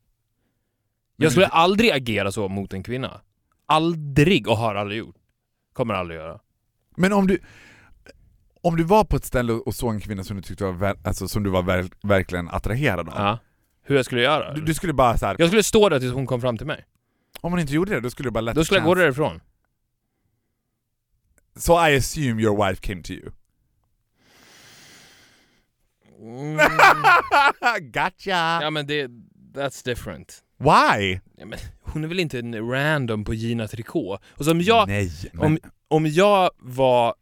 Jag 1.16 1.30
skulle 1.32 1.46
aldrig 1.46 1.90
agera 1.90 2.32
så 2.32 2.48
mot 2.48 2.72
en 2.72 2.82
kvinna. 2.82 3.20
Aldrig 3.66 4.48
och 4.48 4.56
har 4.56 4.74
aldrig 4.74 4.98
gjort. 4.98 5.16
Kommer 5.72 5.94
aldrig 5.94 6.20
göra. 6.20 6.40
Men 6.96 7.12
om 7.12 7.26
du, 7.26 7.38
om 8.62 8.76
du 8.76 8.84
var 8.84 9.04
på 9.04 9.16
ett 9.16 9.24
ställe 9.24 9.52
och 9.52 9.74
såg 9.74 9.94
en 9.94 10.00
kvinna 10.00 10.24
som 10.24 10.36
du 10.36 10.42
tyckte 10.42 10.64
var, 10.64 10.96
alltså, 11.04 11.28
som 11.28 11.42
du 11.42 11.50
var 11.50 11.62
ver, 11.62 11.88
verkligen 12.02 12.48
attraherad 12.48 13.08
av. 13.08 13.14
Ja. 13.16 13.38
Hur 13.82 13.96
jag 13.96 14.04
skulle 14.04 14.22
göra? 14.22 14.54
Du, 14.54 14.60
du 14.60 14.74
skulle 14.74 14.92
bara 14.92 15.18
så 15.18 15.26
här, 15.26 15.36
Jag 15.38 15.48
skulle 15.48 15.62
stå 15.62 15.88
där 15.88 16.00
tills 16.00 16.12
hon 16.12 16.26
kom 16.26 16.40
fram 16.40 16.58
till 16.58 16.66
mig. 16.66 16.84
om 17.40 17.52
hon 17.52 17.60
inte 17.60 17.72
gjorde 17.72 17.94
det, 17.94 18.00
då 18.00 18.10
skulle 18.10 18.26
du 18.26 18.30
bara 18.30 18.40
let 18.40 18.54
Då 18.54 18.64
skulle 18.64 18.80
jag 18.80 18.86
gå 18.86 18.94
därifrån. 18.94 19.40
So 21.56 21.72
I 21.88 21.96
assume 21.96 22.42
your 22.42 22.66
wife 22.68 22.80
came 22.80 23.02
to 23.02 23.12
you. 23.12 23.30
Mm. 26.20 26.56
gotcha! 27.92 28.62
ja 28.62 28.70
men 28.70 28.86
det, 28.86 29.10
that's 29.54 29.84
different. 29.84 30.44
Why? 30.56 31.20
Ja, 31.36 31.46
men 31.46 31.58
hon 31.80 32.04
är 32.04 32.08
väl 32.08 32.20
inte 32.20 32.38
en 32.38 32.70
random 32.70 33.24
på 33.24 33.34
Gina 33.34 33.68
Tricot? 33.68 34.20
Och 34.26 34.44
som 34.44 34.60
jag, 34.60 34.88
Nej, 34.88 35.10
men, 35.32 35.44
om, 35.44 35.58
om 35.88 36.06
jag 36.06 36.50
var... 36.58 37.14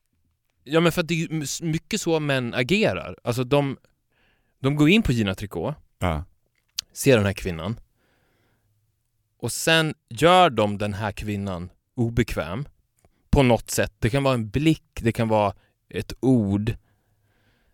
Ja 0.65 0.81
men 0.81 0.93
för 0.93 1.01
att 1.01 1.09
det 1.09 1.23
är 1.23 1.65
mycket 1.65 2.01
så 2.01 2.21
män 2.21 2.55
agerar. 2.55 3.17
Alltså 3.25 3.45
de, 3.45 3.77
de 4.61 4.77
går 4.77 4.89
in 4.89 5.03
på 5.03 5.13
Gina 5.13 5.35
Tricot, 5.35 5.75
ja. 5.99 6.25
ser 6.93 7.17
den 7.17 7.27
här 7.27 7.33
kvinnan 7.33 7.81
och 9.39 9.53
sen 9.53 9.95
gör 10.09 10.51
de 10.51 10.79
den 10.79 10.95
här 10.95 11.13
kvinnan 11.13 11.71
obekväm 11.95 12.69
på 13.31 13.43
något 13.43 13.71
sätt. 13.71 13.93
Det 13.99 14.11
kan 14.11 14.23
vara 14.23 14.35
en 14.35 14.49
blick, 14.49 15.01
det 15.01 15.13
kan 15.13 15.29
vara 15.29 15.55
ett 15.89 16.13
ord, 16.21 16.77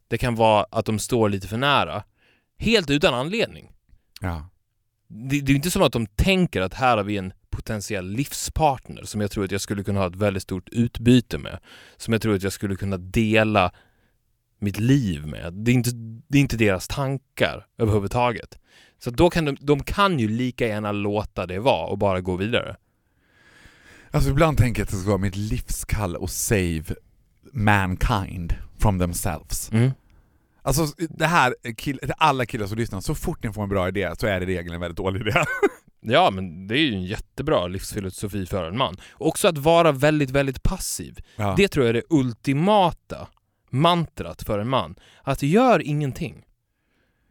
det 0.09 0.19
kan 0.19 0.35
vara 0.35 0.67
att 0.71 0.87
de 0.87 0.99
står 0.99 1.29
lite 1.29 1.49
för 1.49 1.57
nära. 1.57 2.05
Helt 2.59 2.91
utan 2.91 3.15
anledning. 3.15 3.73
ja. 4.21 4.51
Det, 5.09 5.41
det 5.41 5.53
är 5.53 5.57
inte 5.57 5.71
som 5.71 5.83
att 5.83 5.93
de 5.93 6.07
tänker 6.07 6.61
att 6.61 6.75
här 6.75 6.97
har 6.97 7.05
vi 7.05 7.17
en 7.17 7.33
potentiell 7.51 8.11
livspartner 8.11 9.03
som 9.05 9.21
jag 9.21 9.31
tror 9.31 9.45
att 9.45 9.51
jag 9.51 9.61
skulle 9.61 9.85
kunna 9.85 10.01
ha 10.01 10.07
ett 10.07 10.17
väldigt 10.17 10.43
stort 10.43 10.69
utbyte 10.69 11.39
med. 11.39 11.59
Som 11.97 12.13
jag 12.13 12.23
tror 12.23 12.35
att 12.35 12.43
jag 12.43 12.53
skulle 12.53 12.77
kunna 12.77 12.97
dela 12.97 13.73
mitt 14.59 14.81
liv 14.81 15.27
med. 15.27 15.53
Det 15.53 15.71
är 15.71 15.75
inte, 15.75 15.91
det 16.29 16.39
är 16.39 16.43
inte 16.43 16.57
deras 16.57 16.89
tankar 16.89 17.67
överhuvudtaget. 17.79 18.59
Så 18.99 19.11
då 19.11 19.31
kan 19.31 19.45
de, 19.45 19.57
de 19.61 19.83
kan 19.83 20.19
ju 20.19 20.29
lika 20.29 20.67
gärna 20.67 20.93
låta 20.93 21.47
det 21.47 21.59
vara 21.59 21.87
och 21.87 21.99
bara 21.99 22.21
gå 22.21 22.37
vidare. 22.37 22.77
Alltså 24.11 24.31
ibland 24.31 24.59
tänker 24.59 24.81
jag 24.81 24.85
att 24.85 24.91
det 24.91 24.97
ska 24.97 25.09
vara 25.09 25.19
mitt 25.19 25.37
livskall 25.37 26.25
att 26.25 26.31
save 26.31 26.85
mankind 27.53 28.55
from 28.85 28.99
themselves. 28.99 29.73
Mm. 29.73 29.91
Alltså 30.63 30.87
det 30.97 31.27
här, 31.27 31.55
kill, 31.77 32.01
alla 32.19 32.47
killar 32.47 32.67
som 32.67 32.79
lyssnar, 32.79 33.01
så 33.01 33.15
fort 33.15 33.43
ni 33.43 33.53
får 33.53 33.63
en 33.63 33.69
bra 33.69 33.89
idé 33.89 34.15
så 34.19 34.27
är 34.27 34.41
det 34.41 34.53
i 34.53 34.57
regel 34.57 34.73
en 34.73 34.81
väldigt 34.81 34.97
dålig 34.97 35.21
idé. 35.21 35.33
Ja, 36.07 36.31
men 36.31 36.67
det 36.67 36.75
är 36.75 36.81
ju 36.81 36.95
en 36.95 37.05
jättebra 37.05 37.67
livsfilosofi 37.67 38.47
för 38.47 38.65
en 38.65 38.77
man. 38.77 38.97
Också 39.13 39.49
att 39.49 39.59
vara 39.59 39.93
väldigt, 39.93 40.31
väldigt 40.31 40.63
passiv. 40.63 41.19
Ja. 41.37 41.55
Det 41.57 41.69
tror 41.69 41.87
jag 41.87 41.89
är 41.89 41.95
det 41.95 42.03
ultimata 42.11 43.29
mantrat 43.71 44.43
för 44.43 44.59
en 44.59 44.69
man. 44.69 44.95
Att 45.23 45.43
gör 45.43 45.83
ingenting. 45.83 46.45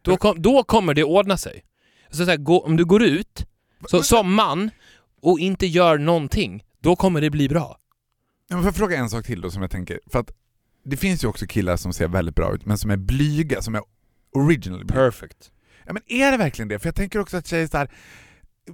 Då, 0.01 0.17
kom, 0.17 0.41
då 0.41 0.63
kommer 0.63 0.93
det 0.93 1.03
ordna 1.03 1.37
sig. 1.37 1.63
Så, 2.09 2.17
så 2.17 2.29
här, 2.29 2.37
gå, 2.37 2.65
om 2.65 2.77
du 2.77 2.85
går 2.85 3.03
ut 3.03 3.45
så, 3.89 4.03
som 4.03 4.33
man 4.33 4.69
och 5.21 5.39
inte 5.39 5.67
gör 5.67 5.97
någonting, 5.97 6.63
då 6.79 6.95
kommer 6.95 7.21
det 7.21 7.29
bli 7.29 7.49
bra. 7.49 7.77
Ja, 8.47 8.55
men 8.55 8.63
får 8.63 8.67
jag 8.67 8.75
fråga 8.75 8.97
en 8.97 9.09
sak 9.09 9.25
till 9.25 9.41
då 9.41 9.51
som 9.51 9.61
jag 9.61 9.71
tänker, 9.71 9.99
för 10.11 10.19
att 10.19 10.31
det 10.83 10.97
finns 10.97 11.23
ju 11.23 11.27
också 11.27 11.45
killar 11.45 11.77
som 11.77 11.93
ser 11.93 12.07
väldigt 12.07 12.35
bra 12.35 12.55
ut 12.55 12.65
men 12.65 12.77
som 12.77 12.91
är 12.91 12.97
blyga, 12.97 13.61
som 13.61 13.75
är 13.75 13.81
originally 14.33 14.83
blyga. 14.83 15.01
Perfect. 15.01 15.51
Ja 15.85 15.93
men 15.93 16.01
är 16.07 16.31
det 16.31 16.37
verkligen 16.37 16.67
det? 16.67 16.79
För 16.79 16.87
jag 16.87 16.95
tänker 16.95 17.19
också 17.19 17.37
att 17.37 17.47
tjejer 17.47 17.67
så 17.67 17.77
här. 17.77 17.91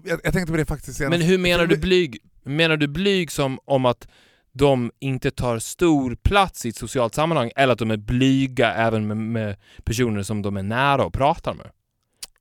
Jag, 0.03 0.19
jag 0.23 0.33
tänkte 0.33 0.51
på 0.51 0.57
det 0.57 0.65
faktiskt 0.65 0.97
senast. 0.97 1.19
Men 1.19 1.27
hur 1.27 1.37
menar 1.37 1.67
du 1.67 1.77
blyg? 1.77 2.17
Menar 2.43 2.77
du 2.77 2.87
blyg 2.87 3.31
som 3.31 3.59
om 3.65 3.85
att 3.85 4.07
de 4.51 4.91
inte 4.99 5.31
tar 5.31 5.59
stor 5.59 6.15
plats 6.15 6.65
i 6.65 6.69
ett 6.69 6.75
socialt 6.75 7.15
sammanhang 7.15 7.51
eller 7.55 7.73
att 7.73 7.79
de 7.79 7.91
är 7.91 7.97
blyga 7.97 8.73
även 8.73 9.07
med, 9.07 9.17
med 9.17 9.55
personer 9.83 10.23
som 10.23 10.41
de 10.41 10.57
är 10.57 10.63
nära 10.63 11.05
och 11.05 11.13
pratar 11.13 11.53
med? 11.53 11.71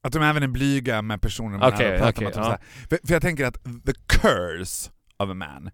Att 0.00 0.12
de 0.12 0.22
även 0.22 0.42
är 0.42 0.48
blyga 0.48 1.02
med 1.02 1.22
personer 1.22 1.58
man 1.58 1.74
okay, 1.74 1.98
pratar 1.98 2.10
okej, 2.10 2.24
med. 2.24 2.34
Typ 2.34 2.42
ja. 2.44 2.58
för, 2.88 2.98
för 3.06 3.12
jag 3.14 3.22
tänker 3.22 3.44
att 3.44 3.64
the 3.64 3.92
curse 4.06 4.90
of 5.16 5.30
a 5.30 5.34
man 5.34 5.70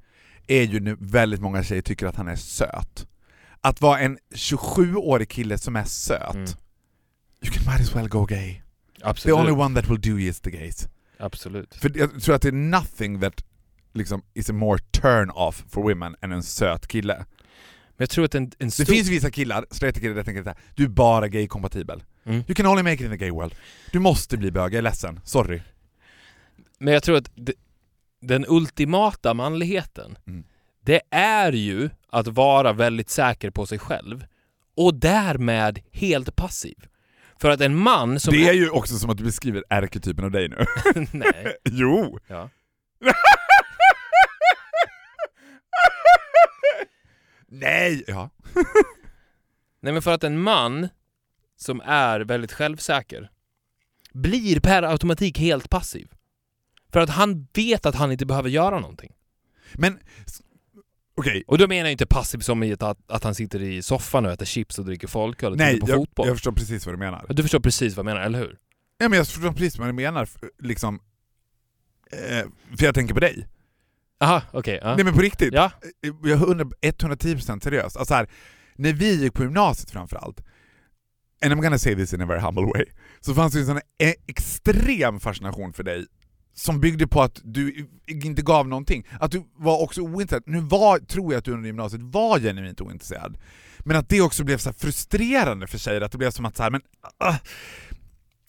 är 0.47 0.62
ju 0.62 0.80
nu 0.80 0.97
väldigt 1.01 1.40
många 1.40 1.62
tjejer 1.62 1.82
tycker 1.82 2.07
att 2.07 2.16
han 2.16 2.28
är 2.28 2.36
söt. 2.36 3.07
Att 3.65 3.81
vara 3.81 3.99
en 4.01 4.19
27-årig 4.35 5.29
kille 5.29 5.59
som 5.59 5.77
är 5.77 5.85
söt, 5.85 6.35
Mm. 6.35 6.47
you 7.43 7.53
can 7.53 7.65
might 7.73 7.81
as 7.81 7.95
well 7.97 8.09
go 8.09 8.25
gay. 8.25 8.55
The 8.99 9.05
Absolut. 9.05 9.39
only 9.39 9.53
one 9.53 9.81
that 9.81 9.91
will 9.91 10.01
do 10.01 10.19
is 10.19 10.41
the 10.41 10.51
gays. 10.51 10.89
Absolut. 11.19 11.75
För 11.75 11.99
jag 11.99 12.23
tror 12.23 12.35
att 12.35 12.43
det 12.43 12.49
är 12.49 12.53
nothing 12.53 13.21
that 13.21 13.45
liksom 13.93 14.23
is 14.35 14.51
a 14.51 14.53
more 14.53 14.79
turn 14.79 15.31
off 15.31 15.65
for 15.69 15.83
women 15.83 16.17
än 16.21 16.33
en 16.33 16.43
söt 16.43 16.87
kille. 16.89 17.17
Men 17.97 17.97
jag 18.03 18.11
tror 18.11 18.25
att 18.25 18.35
en, 18.35 18.43
en 18.59 18.69
Det 18.79 18.87
finns 18.87 19.09
vissa 19.09 19.31
killar, 19.31 19.67
straighta 19.71 20.01
killar, 20.01 20.17
jag 20.17 20.25
tänker 20.25 20.43
så 20.43 20.49
här, 20.49 20.59
du 20.75 20.85
är 20.85 20.89
bara 20.89 21.29
gay-kompatibel. 21.29 22.03
Mm. 22.25 22.37
You 22.39 22.55
can 22.55 22.67
only 22.67 22.83
make 22.83 22.95
it 22.95 23.01
in 23.01 23.11
the 23.11 23.17
gay 23.17 23.31
world. 23.31 23.55
Du 23.93 23.99
måste 23.99 24.37
bli 24.37 24.51
bög, 24.51 24.73
jag 24.73 24.79
är 24.79 24.83
ledsen. 24.83 25.21
Sorry. 25.25 25.61
Men 26.79 26.95
jag 26.95 27.03
tror 27.03 27.17
att 27.17 27.31
det, 27.35 27.53
den 28.21 28.45
ultimata 28.49 29.35
manligheten, 29.35 30.17
Mm. 30.27 30.45
Det 30.85 31.01
är 31.11 31.53
ju 31.53 31.91
att 32.09 32.28
vara 32.28 32.72
väldigt 32.72 33.11
säker 33.11 33.51
på 33.51 33.66
sig 33.66 33.78
själv 33.78 34.24
och 34.76 34.95
därmed 34.95 35.80
helt 35.93 36.37
passiv. 36.37 36.87
För 37.41 37.51
att 37.51 37.61
en 37.61 37.76
man 37.76 38.20
som... 38.20 38.35
det 38.35 38.49
är 38.49 38.53
ju 38.53 38.70
också 38.70 38.99
som 38.99 39.11
att 39.11 39.16
du 39.16 39.24
beskriver 39.24 39.64
ärketypen 39.68 40.24
av 40.24 40.30
dig 40.30 40.49
nu. 40.49 40.66
Nej. 41.12 41.57
jo! 41.64 42.18
Ja. 42.26 42.51
Nej! 47.49 48.05
Ja. 48.07 48.30
Nej 49.80 49.93
men 49.93 50.03
för 50.03 50.12
att 50.12 50.24
en 50.24 50.39
man 50.39 50.89
som 51.57 51.80
är 51.80 52.20
väldigt 52.20 52.53
självsäker 52.53 53.30
blir 54.12 54.61
per 54.61 54.82
automatik 54.82 55.39
helt 55.39 55.70
passiv. 55.70 56.09
För 56.93 57.01
att 57.01 57.11
han 57.11 57.47
vet 57.55 57.87
att 57.87 57.95
han 57.95 58.12
inte 58.12 58.26
behöver 58.26 58.49
göra 58.49 58.80
någonting. 58.80 59.12
Men, 59.72 59.99
okej. 61.17 61.45
Och 61.47 61.59
då 61.59 61.69
menar 61.69 61.83
jag 61.85 61.93
inte 61.93 62.07
passiv 62.07 62.39
som 62.39 62.62
i 62.62 62.73
att, 62.73 62.83
att 63.11 63.25
han 63.25 63.35
sitter 63.35 63.62
i 63.62 63.83
soffan 63.83 64.27
och 64.27 64.33
äter 64.33 64.47
chips 64.47 64.79
och 64.79 64.85
dricker 64.85 65.09
folköl 65.09 65.53
och 65.53 65.59
Nej, 65.59 65.75
tittar 65.75 65.87
på 65.87 65.93
jag, 65.93 65.97
fotboll. 65.99 66.27
jag 66.27 66.37
förstår 66.37 66.53
precis 66.53 66.87
vad 66.87 66.95
du 66.95 66.99
menar. 66.99 67.27
Du 67.29 67.43
förstår 67.43 67.61
precis 67.61 67.97
vad 67.97 68.07
jag 68.07 68.15
menar, 68.15 68.27
eller 68.27 68.39
hur? 68.39 68.59
Ja, 68.99 69.09
men 69.09 69.17
jag 69.17 69.27
förstår 69.29 69.53
precis 69.53 69.79
vad 69.79 69.89
du 69.89 69.93
menar, 69.93 70.23
f- 70.23 70.37
liksom... 70.62 71.01
Eh, 72.12 72.47
för 72.79 72.85
jag 72.85 72.95
tänker 72.95 73.15
på 73.15 73.21
dig. 73.21 73.47
Aha, 74.21 74.43
okej. 74.53 74.79
ja. 74.83 74.95
Nej 74.97 75.05
men 75.05 75.15
på 75.15 75.21
riktigt. 75.21 75.55
ja. 75.55 75.71
Jag 76.01 76.31
är 76.31 76.35
100 76.35 76.65
110% 76.83 77.61
seriös. 77.65 77.97
Alltså 77.97 78.15
här, 78.15 78.27
när 78.77 78.93
vi 78.93 79.15
gick 79.23 79.35
på 79.35 79.43
gymnasiet 79.43 79.91
framförallt, 79.91 80.41
and 81.45 81.53
I'm 81.53 81.62
gonna 81.62 81.79
say 81.79 81.95
this 81.95 82.12
in 82.15 82.21
a 82.21 82.27
very 82.27 82.41
humble 82.41 82.65
way, 82.65 82.85
så 83.21 83.35
fanns 83.35 83.53
det 83.55 83.61
en 83.61 83.67
sån 83.67 83.81
e- 83.99 84.15
extrem 84.27 85.21
fascination 85.21 85.73
för 85.73 85.83
dig 85.83 86.07
som 86.55 86.80
byggde 86.80 87.07
på 87.07 87.22
att 87.22 87.40
du 87.44 87.88
inte 88.07 88.42
gav 88.42 88.68
någonting. 88.68 89.07
Att 89.20 89.30
du 89.30 89.44
var 89.57 89.82
också 89.82 90.00
ointresserad. 90.00 90.42
Nu 90.46 90.61
var, 90.61 90.98
tror 90.98 91.32
jag 91.32 91.38
att 91.38 91.44
du 91.44 91.52
under 91.52 91.66
gymnasiet 91.66 92.02
var 92.02 92.40
genuint 92.40 92.80
ointresserad. 92.80 93.38
Men 93.78 93.96
att 93.96 94.09
det 94.09 94.20
också 94.20 94.44
blev 94.44 94.59
så 94.59 94.68
här 94.68 94.74
frustrerande 94.74 95.66
för 95.66 95.78
tjejer, 95.78 96.00
att 96.00 96.12
det 96.12 96.18
blev 96.18 96.30
som 96.30 96.44
att 96.44 96.57
så 96.57 96.62
här, 96.62 96.70
men 96.70 96.80
Uh, 97.24 97.36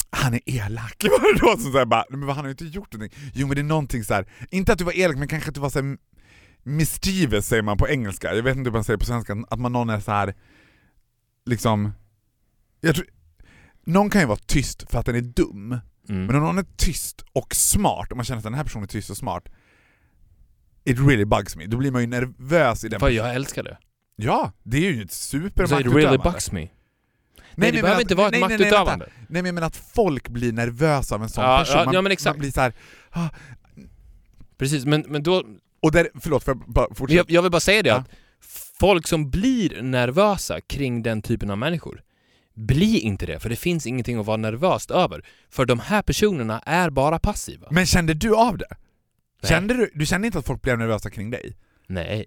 han 0.10 0.34
är 0.34 0.42
elak. 0.46 1.04
Var 1.04 1.34
det 1.34 1.40
då 1.40 1.62
som 1.62 1.72
så 1.72 1.78
här, 1.78 1.86
bara, 1.86 2.06
men 2.10 2.22
han 2.22 2.38
har 2.38 2.46
ju 2.46 2.52
inte 2.52 2.66
gjort 2.66 2.94
någonting. 2.94 3.20
Jo 3.34 3.48
men 3.48 3.56
det 3.56 3.62
är 3.62 3.64
någonting 3.64 4.04
så 4.04 4.14
här, 4.14 4.26
inte 4.50 4.74
att 4.74 4.78
du 4.78 4.84
var 4.84 4.98
elak 4.98 5.18
men 5.18 5.28
kanske 5.28 5.50
att 5.50 5.56
du 5.56 5.62
var 5.62 5.70
så 5.70 5.82
här, 5.82 5.98
mischievous 6.64 7.48
säger 7.48 7.64
man 7.64 7.78
på 7.78 7.88
engelska, 7.88 8.36
jag 8.36 8.44
vet 8.44 8.58
inte 8.58 8.70
hur 8.70 8.74
man 8.74 8.84
säger 8.84 8.98
på 8.98 9.06
svenska, 9.06 9.38
att 9.50 9.60
man 9.60 9.72
någon 9.72 9.90
är 9.90 10.00
så 10.00 10.12
här 10.12 10.36
liksom, 11.46 11.92
jag 12.82 12.96
tror, 12.96 13.08
någon 13.86 14.10
kan 14.10 14.22
ju 14.22 14.28
vara 14.28 14.40
tyst 14.46 14.92
för 14.92 15.00
att 15.00 15.06
den 15.06 15.16
är 15.16 15.22
dum, 15.22 15.78
Mm. 16.10 16.26
men 16.26 16.36
om 16.36 16.42
någon 16.44 16.58
är 16.58 16.66
tyst 16.78 17.26
och 17.34 17.56
smart, 17.56 18.12
och 18.12 18.18
man 18.18 18.26
känner 18.26 18.38
att 18.38 18.44
den 18.44 18.54
här 18.54 18.64
personen 18.64 18.84
är 18.84 18.88
tyst 18.88 19.10
och 19.10 19.18
smart, 19.18 19.44
it 20.86 21.00
really 21.00 21.26
bugs 21.26 21.56
me. 21.56 21.66
Då 21.66 21.78
blir 21.78 21.92
man 21.92 22.02
ju 22.02 22.08
nervös 22.08 22.84
i 22.84 22.90
den 22.90 23.00
Vad 23.00 23.12
jag 23.12 23.36
älskar 23.36 23.64
det. 23.64 23.78
Ja, 24.16 24.52
det 24.64 24.78
är 24.88 24.92
ju 24.92 25.02
ett 25.02 25.12
Så 25.12 25.38
it 25.38 25.42
really 25.44 25.50
supermaktutövande. 25.50 26.18
bugs 26.32 26.52
me. 26.52 26.60
Nej, 26.60 26.70
Nej, 27.56 27.72
det 27.72 27.76
men 27.78 27.82
behöver 27.82 27.96
att- 27.96 28.02
inte 28.02 28.16
vara 28.16 28.28
ett 28.28 28.32
nej, 28.32 28.40
nej, 28.42 28.50
nej, 28.50 28.58
maktutövande. 28.58 29.06
Nej 29.18 29.26
men 29.28 29.46
jag 29.46 29.56
menar 29.56 29.68
att 29.68 29.76
folk 29.76 30.30
blir 30.30 30.54
nervösa 30.54 31.16
av 31.16 31.24
en 31.24 31.30
sån 31.30 31.44
Ja, 31.44 31.60
person. 31.60 31.78
ja, 31.80 31.86
man, 31.86 31.94
ja, 31.94 32.02
men 32.02 32.12
exakt. 32.12 32.36
man 32.36 32.40
blir 32.40 32.52
så 32.52 32.62
här, 32.62 32.74
ah, 33.10 33.30
Precis, 34.58 34.86
men, 34.86 35.06
men 35.08 35.24
då... 35.24 35.44
och 35.82 35.92
där, 35.92 36.10
förlåt 36.20 36.44
får 36.44 36.56
jag 36.56 36.74
bara 36.74 36.88
fortsätta? 36.96 37.14
Jag, 37.18 37.32
jag 37.32 37.42
vill 37.42 37.52
bara 37.52 37.60
säga 37.60 37.84
det 37.84 37.90
Ja. 37.90 37.96
att 37.96 38.10
folk 38.80 39.08
som 39.08 39.30
blir 39.30 39.82
nervösa 39.82 40.62
kring 40.62 41.04
den 41.04 41.22
typen 41.22 41.50
av 41.52 41.58
människor, 41.58 42.02
bli 42.56 43.00
inte 43.00 43.26
det, 43.26 43.40
för 43.40 43.50
det 43.50 43.56
finns 43.56 43.88
ingenting 43.88 44.18
att 44.20 44.26
vara 44.26 44.38
nervöst 44.38 44.92
över. 44.92 45.26
För 45.50 45.66
de 45.66 45.80
här 45.80 46.02
personerna 46.02 46.60
är 46.60 46.90
bara 46.90 47.20
passiva. 47.20 47.68
Men 47.72 47.86
kände 47.86 48.14
du 48.14 48.36
av 48.36 48.58
det? 48.58 48.68
Nej. 49.42 49.50
Kände 49.50 49.74
du, 49.74 49.92
du 49.94 50.06
kände 50.06 50.28
inte 50.28 50.40
att 50.40 50.46
folk 50.46 50.62
blev 50.62 50.78
nervösa 50.78 51.10
kring 51.10 51.32
dig? 51.32 51.56
Nej. 51.88 52.26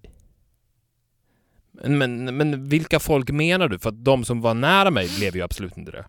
Men, 1.84 2.36
men, 2.36 2.68
vilka 2.68 3.00
folk 3.00 3.30
menar 3.30 3.68
du? 3.68 3.78
För 3.78 3.88
att 3.88 4.04
de 4.04 4.24
som 4.24 4.40
var 4.40 4.54
nära 4.54 4.90
mig 4.90 5.08
blev 5.18 5.36
ju 5.36 5.42
absolut 5.42 5.76
inte 5.76 5.92
det. 5.92 6.04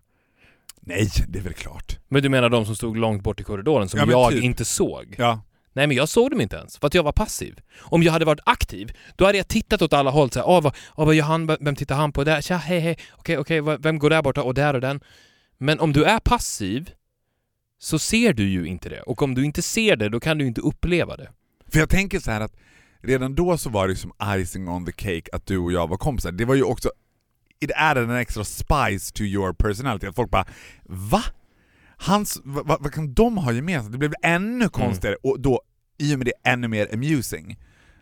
Nej, 0.80 1.08
det 1.28 1.38
är 1.38 1.42
väl 1.42 1.52
klart. 1.52 1.98
Men 2.08 2.22
du 2.22 2.28
menar 2.28 2.48
de 2.48 2.66
som 2.66 2.76
stod 2.76 2.96
långt 2.96 3.22
bort 3.22 3.40
i 3.40 3.42
korridoren 3.44 3.88
som 3.88 4.00
Ja, 4.00 4.06
jag 4.10 4.30
typ. 4.30 4.42
inte 4.42 4.64
såg? 4.64 5.14
Ja. 5.18 5.40
Nej 5.72 5.86
men 5.86 5.96
jag 5.96 6.08
såg 6.08 6.30
dem 6.30 6.40
inte 6.40 6.56
ens, 6.56 6.78
för 6.78 6.86
att 6.86 6.94
jag 6.94 7.02
var 7.02 7.12
passiv. 7.12 7.60
Om 7.80 8.02
jag 8.02 8.12
hade 8.12 8.24
varit 8.24 8.40
aktiv, 8.46 8.92
då 9.16 9.26
hade 9.26 9.38
jag 9.38 9.48
tittat 9.48 9.82
åt 9.82 9.92
alla 9.92 10.10
håll 10.10 10.30
såhär, 10.30 10.48
åh 10.48 10.62
vad, 10.62 10.76
åh, 10.94 11.06
vad 11.06 11.14
gör 11.14 11.24
han, 11.24 11.46
vem 11.46 11.76
tittar 11.76 11.96
han 11.96 12.12
på? 12.12 12.24
Där, 12.24 12.40
tja, 12.40 12.56
hej 12.56 12.80
hej, 12.80 12.98
okej 13.12 13.38
okej, 13.38 13.60
vem 13.60 13.98
går 13.98 14.10
där 14.10 14.22
borta? 14.22 14.42
Och 14.42 14.54
där 14.54 14.74
och 14.74 14.80
den. 14.80 15.00
Men 15.58 15.80
om 15.80 15.92
du 15.92 16.04
är 16.04 16.18
passiv, 16.18 16.90
så 17.78 17.98
ser 17.98 18.32
du 18.32 18.48
ju 18.48 18.66
inte 18.66 18.88
det. 18.88 19.02
Och 19.02 19.22
om 19.22 19.34
du 19.34 19.44
inte 19.44 19.62
ser 19.62 19.96
det, 19.96 20.08
då 20.08 20.20
kan 20.20 20.38
du 20.38 20.46
inte 20.46 20.60
uppleva 20.60 21.16
det. 21.16 21.30
För 21.72 21.78
jag 21.78 21.88
tänker 21.88 22.20
så 22.20 22.30
här 22.30 22.40
att 22.40 22.56
redan 23.02 23.34
då 23.34 23.58
så 23.58 23.70
var 23.70 23.88
det 23.88 23.96
som 23.96 24.12
icing 24.24 24.68
on 24.68 24.86
the 24.86 24.92
cake 24.92 25.30
att 25.32 25.46
du 25.46 25.58
och 25.58 25.72
jag 25.72 25.88
var 25.88 25.96
kompisar. 25.96 26.32
Det 26.32 26.44
var 26.44 26.54
ju 26.54 26.62
också, 26.62 26.90
it 27.60 27.70
added 27.76 28.10
an 28.10 28.16
extra 28.16 28.44
spice 28.44 29.12
to 29.12 29.22
your 29.22 29.52
personality. 29.52 30.06
Att 30.06 30.14
folk 30.14 30.30
bara 30.30 30.46
va? 30.84 31.22
Hans, 32.02 32.40
vad, 32.44 32.66
vad, 32.66 32.92
kan 32.92 33.14
de 33.14 33.38
ha 33.38 33.52
gemensamt? 33.52 33.92
Det 33.92 33.98
blev 33.98 34.14
ännu 34.22 34.68
konstigare 34.68 35.16
och 35.22 35.40
då 35.40 35.62
i 35.98 36.14
och 36.14 36.18
med 36.18 36.26
det 36.26 36.50
ännu 36.50 36.68
mer 36.68 36.94
amusing. 36.94 37.58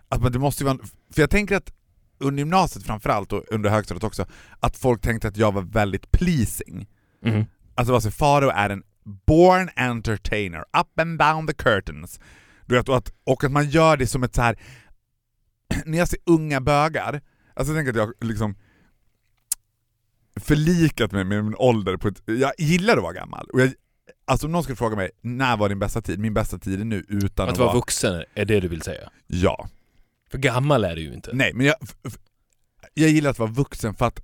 Att 0.08 0.22
man, 0.22 0.32
det 0.32 0.38
måste 0.38 0.64
ju 0.64 0.66
vara, 0.66 0.78
för 1.12 1.22
jag 1.22 1.30
tänker 1.30 1.56
att 1.56 1.72
under 2.18 2.38
gymnasiet 2.38 2.86
framförallt 2.86 3.32
och 3.32 3.44
under 3.50 3.70
högstadiet 3.70 4.04
också, 4.04 4.26
att 4.60 4.76
folk 4.76 5.02
tänkte 5.02 5.28
att 5.28 5.36
jag 5.36 5.52
var 5.52 5.62
väldigt 5.62 6.10
pleasing. 6.10 6.88
Mhm. 7.22 7.44
Alltså 7.74 7.94
alltså 7.94 8.10
Faro 8.10 8.48
är 8.48 8.70
en 8.70 8.82
born 9.26 9.68
entertainer, 9.76 10.60
up 10.60 11.00
and 11.00 11.18
down 11.18 11.46
the 11.46 11.54
curtains. 11.54 12.20
Du 12.66 12.74
vet, 12.74 12.88
och, 12.88 12.96
att, 12.96 13.12
och 13.24 13.44
att 13.44 13.52
man 13.52 13.70
gör 13.70 13.96
det 13.96 14.06
som 14.06 14.22
ett 14.22 14.34
så 14.34 14.42
här 14.42 14.58
när 15.84 15.98
jag 15.98 16.08
ser 16.08 16.18
unga 16.26 16.60
bögar, 16.60 17.20
alltså 17.54 17.74
jag 17.74 17.84
tänker 17.84 18.02
att 18.02 18.14
jag 18.20 18.28
liksom 18.28 18.54
förlikat 20.36 21.12
mig 21.12 21.24
med 21.24 21.44
min 21.44 21.54
ålder 21.54 21.96
på 21.96 22.08
ett, 22.08 22.22
jag 22.26 22.52
gillar 22.58 22.96
att 22.96 23.02
vara 23.02 23.12
gammal. 23.12 23.46
Och 23.52 23.60
jag, 23.60 23.72
alltså 24.24 24.46
om 24.46 24.52
någon 24.52 24.62
skulle 24.62 24.76
fråga 24.76 24.96
mig, 24.96 25.10
när 25.20 25.56
var 25.56 25.68
din 25.68 25.78
bästa 25.78 26.02
tid? 26.02 26.18
Min 26.18 26.34
bästa 26.34 26.58
tid 26.58 26.80
är 26.80 26.84
nu 26.84 27.04
utan 27.08 27.48
Att 27.48 27.58
vara 27.58 27.74
vuxen 27.74 28.24
är 28.34 28.44
det 28.44 28.60
du 28.60 28.68
vill 28.68 28.82
säga. 28.82 29.10
Ja. 29.26 29.68
För 30.30 30.38
gammal 30.38 30.84
är 30.84 30.96
du 30.96 31.02
ju 31.02 31.14
inte. 31.14 31.30
Nej, 31.32 31.52
men 31.54 31.66
jag, 31.66 31.76
jag 32.94 33.10
gillar 33.10 33.30
att 33.30 33.38
vara 33.38 33.50
vuxen 33.50 33.94
för 33.94 34.06
att 34.06 34.20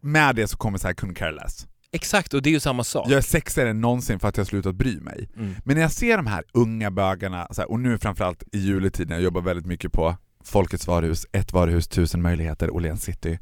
med 0.00 0.36
det 0.36 0.48
så 0.48 0.56
kommer 0.56 0.78
så 0.78 0.86
här 0.86 0.94
couldn't 0.94 1.14
care 1.14 1.32
less. 1.32 1.66
Exakt, 1.92 2.34
och 2.34 2.42
det 2.42 2.50
är 2.50 2.52
ju 2.52 2.60
samma 2.60 2.84
sak. 2.84 3.08
Jag 3.08 3.18
är 3.18 3.22
sexigare 3.22 3.70
än 3.70 3.80
någonsin 3.80 4.18
för 4.18 4.28
att 4.28 4.36
jag 4.36 4.46
slutat 4.46 4.74
bry 4.74 5.00
mig. 5.00 5.28
Mm. 5.36 5.54
Men 5.64 5.76
när 5.76 5.82
jag 5.82 5.92
ser 5.92 6.16
de 6.16 6.26
här 6.26 6.44
unga 6.52 6.90
bögarna, 6.90 7.48
så 7.50 7.60
här, 7.60 7.70
och 7.70 7.80
nu 7.80 7.98
framförallt 7.98 8.42
i 8.52 8.58
juletid 8.58 9.08
när 9.08 9.16
jag 9.16 9.22
jobbar 9.22 9.40
väldigt 9.40 9.66
mycket 9.66 9.92
på 9.92 10.16
Folkets 10.44 10.86
varuhus, 10.86 11.26
ett 11.32 11.52
varuhus, 11.52 11.88
tusen 11.88 12.22
möjligheter, 12.22 12.70
Åhléns 12.70 13.02
city. 13.02 13.38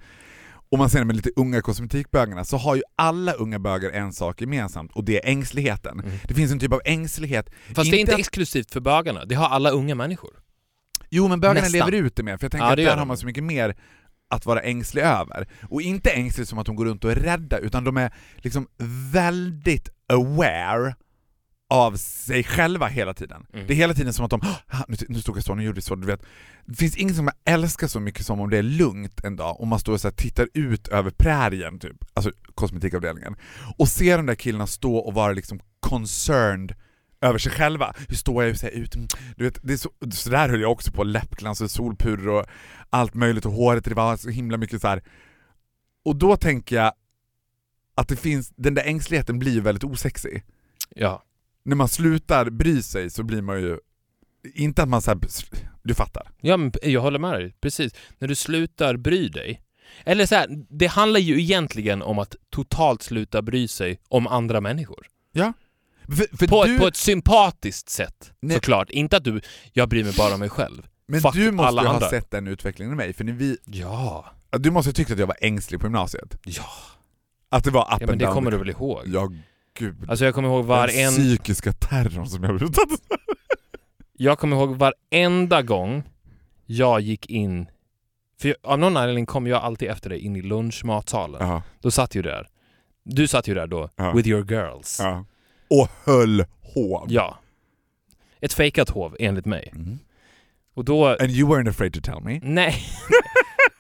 Och 0.73 0.79
man 0.79 0.91
ser 0.91 0.99
de 0.99 1.05
med 1.05 1.17
lite 1.17 1.31
unga 1.37 1.63
kosmetikbögarna, 1.63 2.45
så 2.45 2.57
har 2.57 2.77
ju 2.77 2.83
alla 2.97 3.33
unga 3.33 3.59
bögar 3.59 3.91
en 3.91 4.13
sak 4.13 4.41
gemensamt 4.41 4.93
och 4.93 5.05
det 5.05 5.25
är 5.25 5.31
ängsligheten. 5.31 6.01
Mm. 6.01 6.19
Det 6.29 6.35
finns 6.35 6.53
en 6.53 6.59
typ 6.59 6.73
av 6.73 6.81
ängslighet. 6.85 7.51
Fast 7.75 7.91
det 7.91 7.97
är 7.97 8.01
inte 8.01 8.15
exklusivt 8.15 8.73
för 8.73 8.81
bögarna, 8.81 9.25
det 9.25 9.35
har 9.35 9.49
alla 9.49 9.71
unga 9.71 9.95
människor. 9.95 10.31
Jo 11.11 11.29
men 11.29 11.41
bögarna 11.41 11.61
Nästan. 11.61 11.91
lever 11.91 11.93
ut 11.93 12.17
det 12.17 12.23
mer, 12.23 12.37
för 12.37 12.45
jag 12.45 12.53
tänker 12.53 12.67
Ja, 12.67 12.71
att 12.71 12.77
det 12.77 12.85
där 12.85 12.97
har 12.97 13.05
man 13.05 13.17
så 13.17 13.27
mycket 13.27 13.45
mer 13.45 13.77
att 14.31 14.47
vara 14.47 14.61
ängslig 14.61 15.03
över. 15.03 15.49
Och 15.71 15.83
inte 15.83 16.11
ängslig 16.11 16.47
som 16.47 16.59
att 16.59 16.67
de 16.67 16.77
går 16.77 16.85
runt 16.85 17.05
och 17.05 17.11
är 17.11 17.17
rädda, 17.17 17.59
utan 17.59 17.85
de 17.85 17.97
är 17.97 18.13
liksom 18.37 18.67
väldigt 19.13 19.89
aware 20.07 20.95
av 21.73 21.97
sig 21.97 22.45
själva 22.45 22.87
hela 22.87 23.15
tiden. 23.15 23.47
Mm. 23.53 23.67
Det 23.67 23.73
är 23.73 23.77
hela 23.77 23.95
tiden 23.95 24.13
som 24.13 24.25
att 24.25 24.31
de 24.31 24.41
"Ah, 24.67 24.85
nu, 24.89 24.97
nu 25.09 25.21
stod 25.21 25.37
jag 25.37 25.45
så, 25.45 25.55
nu 25.55 25.63
gjorde 25.65 25.77
jag 25.77 25.85
så, 25.85 25.95
du 25.95 26.07
vet. 26.07 26.23
Det 26.65 26.75
finns 26.75 26.97
inget 26.97 27.17
som 27.17 27.27
jag 27.45 27.55
älskar 27.55 27.87
så 27.87 28.01
mycket 28.01 28.27
som 28.27 28.41
om 28.41 28.51
det 28.51 28.59
är 28.59 28.63
lugnt 28.63 29.25
en 29.25 29.37
dag 29.37 29.61
och 29.61 29.67
man 29.67 29.79
står 29.79 29.93
och 29.93 30.01
så 30.01 30.11
tittar 30.11 30.49
ut 30.55 30.89
över 30.89 31.11
prärien, 31.11 31.79
typ, 31.79 31.97
alltså 32.15 32.33
kosmetikavdelningen, 32.55 33.37
och 33.79 33.89
ser 33.89 34.17
de 34.17 34.27
där 34.27 34.35
killarna 34.35 34.67
stå 34.67 34.97
och 34.97 35.15
vara 35.15 35.33
liksom 35.33 35.61
concerned 35.81 36.75
över 37.21 37.39
sig 37.39 37.53
själva. 37.53 37.95
Hur 38.09 38.17
står 38.17 38.45
jag 38.45 38.51
och 38.53 38.59
ser 38.59 38.69
ut? 38.71 38.95
Mm, 38.95 39.09
Du 39.37 39.45
vet, 39.45 39.59
det 39.63 39.73
är 39.73 39.77
så, 39.77 39.91
så 40.13 40.31
där 40.31 40.49
höll 40.49 40.61
jag 40.61 40.73
också 40.73 40.93
på, 40.93 41.05
läppglans 41.05 41.61
och 41.61 41.71
solpuder 41.71 42.29
och 42.29 42.47
allt 42.91 43.15
möjligt 43.15 43.47
och 43.47 43.53
håret, 43.53 43.85
det 43.85 43.95
var 43.95 44.17
så 44.17 44.29
himla 44.31 44.57
mycket 44.57 44.81
så 44.81 44.89
här. 44.89 45.03
Och 46.05 46.17
då 46.17 46.37
tänker 46.37 46.77
jag 46.77 46.93
att 47.95 48.09
det 48.09 48.17
finns, 48.17 48.53
den 48.57 48.75
där 48.75 48.85
ängsligheten 48.85 49.39
blir 49.39 49.61
väldigt 49.61 49.85
osexig. 49.85 50.45
Ja. 50.97 51.23
När 51.65 51.77
man 51.77 51.89
slutar 51.89 52.51
bry 52.51 52.83
sig 52.83 53.11
så 53.11 53.23
blir 53.23 53.43
man 53.43 53.61
ju, 53.61 53.79
inte 54.55 54.83
att 54.83 54.89
man 54.89 55.03
så 55.03 55.11
här, 55.11 55.21
du 55.83 55.95
fattar. 55.95 56.31
Ja, 56.41 56.57
men 56.57 56.73
jag 56.83 57.01
håller 57.01 57.19
med 57.19 57.33
dig. 57.33 57.55
Precis. 57.61 57.93
När 58.19 58.29
du 58.29 58.35
slutar 58.35 58.97
bry 58.97 59.29
dig. 59.29 59.63
Eller 60.05 60.27
så 60.27 60.35
här, 60.35 60.47
det 60.71 60.87
handlar 60.87 61.21
ju 61.21 61.41
egentligen 61.41 62.03
om 62.03 62.19
att 62.19 62.37
totalt 62.51 63.03
sluta 63.03 63.43
bry 63.43 63.69
sig 63.69 64.01
om 64.09 64.27
andra 64.27 64.61
människor. 64.61 65.07
För, 66.09 66.37
för 66.37 66.47
På, 66.47 66.65
du, 66.65 66.75
ett, 66.75 66.81
på 66.81 66.87
ett 66.87 66.97
sympatiskt 66.97 67.89
sätt, 67.89 68.33
Nej. 68.41 68.55
såklart. 68.55 68.91
Inte 68.91 69.17
att 69.17 69.25
du, 69.25 69.41
jag 69.73 69.89
bryr 69.89 70.05
mig 70.05 70.13
bara 70.19 70.35
om 70.35 70.41
mig 70.41 70.49
själv. 70.49 70.87
men 71.07 71.21
fuck 71.21 71.35
du 71.35 71.51
måste 71.51 71.69
alla 71.69 71.83
ju 71.83 71.89
ha 71.89 71.95
andra. 71.95 72.09
sett 72.11 72.31
den 72.31 72.47
utvecklingen 72.47 72.93
i 72.93 72.97
mig, 72.97 73.13
för 73.13 73.25
när 73.25 73.33
vi, 73.33 73.57
Ja. 73.65 74.27
du 74.51 74.71
måste 74.71 74.89
ha 74.89 74.93
tyckt 74.93 75.11
att 75.11 75.19
jag 75.19 75.27
var 75.27 75.37
ängslig 75.41 75.81
på 75.81 75.87
gymnasiet. 75.87 76.37
Ja. 76.45 76.65
Att 77.49 77.65
det 77.65 77.71
var 77.71 77.83
up 77.95 78.01
Ja, 78.01 78.07
men 78.07 78.19
det 78.19 78.27
kommer 78.27 78.51
du 78.51 78.57
väl 78.59 78.71
ihåg? 78.71 79.03
Ja, 79.07 79.33
gud. 79.79 80.11
Alltså 80.11 80.25
jag 80.25 80.35
kommer 80.35 80.49
ihåg 80.49 80.61
den 80.61 80.69
varenda... 80.69 81.11
psykiska 81.11 81.73
terrorn 81.73 82.27
som 82.27 82.45
jag 82.45 82.63
utsatt 82.63 82.89
Jag 84.13 84.39
kommer 84.39 84.57
ihåg 84.57 84.77
varenda 84.77 85.63
gång 85.63 86.03
jag 86.67 87.01
gick 87.01 87.27
in... 87.31 87.67
För 88.41 88.49
jag, 88.49 88.57
av 88.63 88.79
någon 88.79 88.97
anledning 88.97 89.27
kom 89.27 89.47
jag 89.47 89.63
alltid 89.63 89.89
efter 89.89 90.11
dig 90.11 90.19
in 90.19 90.37
i 90.37 90.43
lunchmatsalen. 90.43 91.49
Ja, 91.49 91.63
Då 91.81 91.91
satt 91.91 92.15
ju 92.15 92.23
där. 92.23 92.49
Du 93.05 93.29
satt 93.29 93.49
ju 93.49 93.55
där 93.55 93.67
då, 93.67 93.89
Ja. 93.97 94.13
with 94.13 94.29
your 94.29 94.53
girls. 94.53 94.99
ja. 95.03 95.25
Och 95.71 95.89
höll 96.05 96.45
hov. 96.61 97.07
Ja. 97.09 97.39
Ett 98.41 98.53
fejkat 98.53 98.91
hov, 98.91 99.17
enligt 99.21 99.47
mig. 99.47 99.71
Mm. 99.75 99.99
Och 100.75 100.85
då... 100.85 101.07
And 101.09 101.31
you 101.31 101.51
weren't 101.51 101.69
afraid 101.71 101.95
to 101.95 102.01
tell 102.01 102.21
me. 102.23 102.41
Nej. 102.43 102.75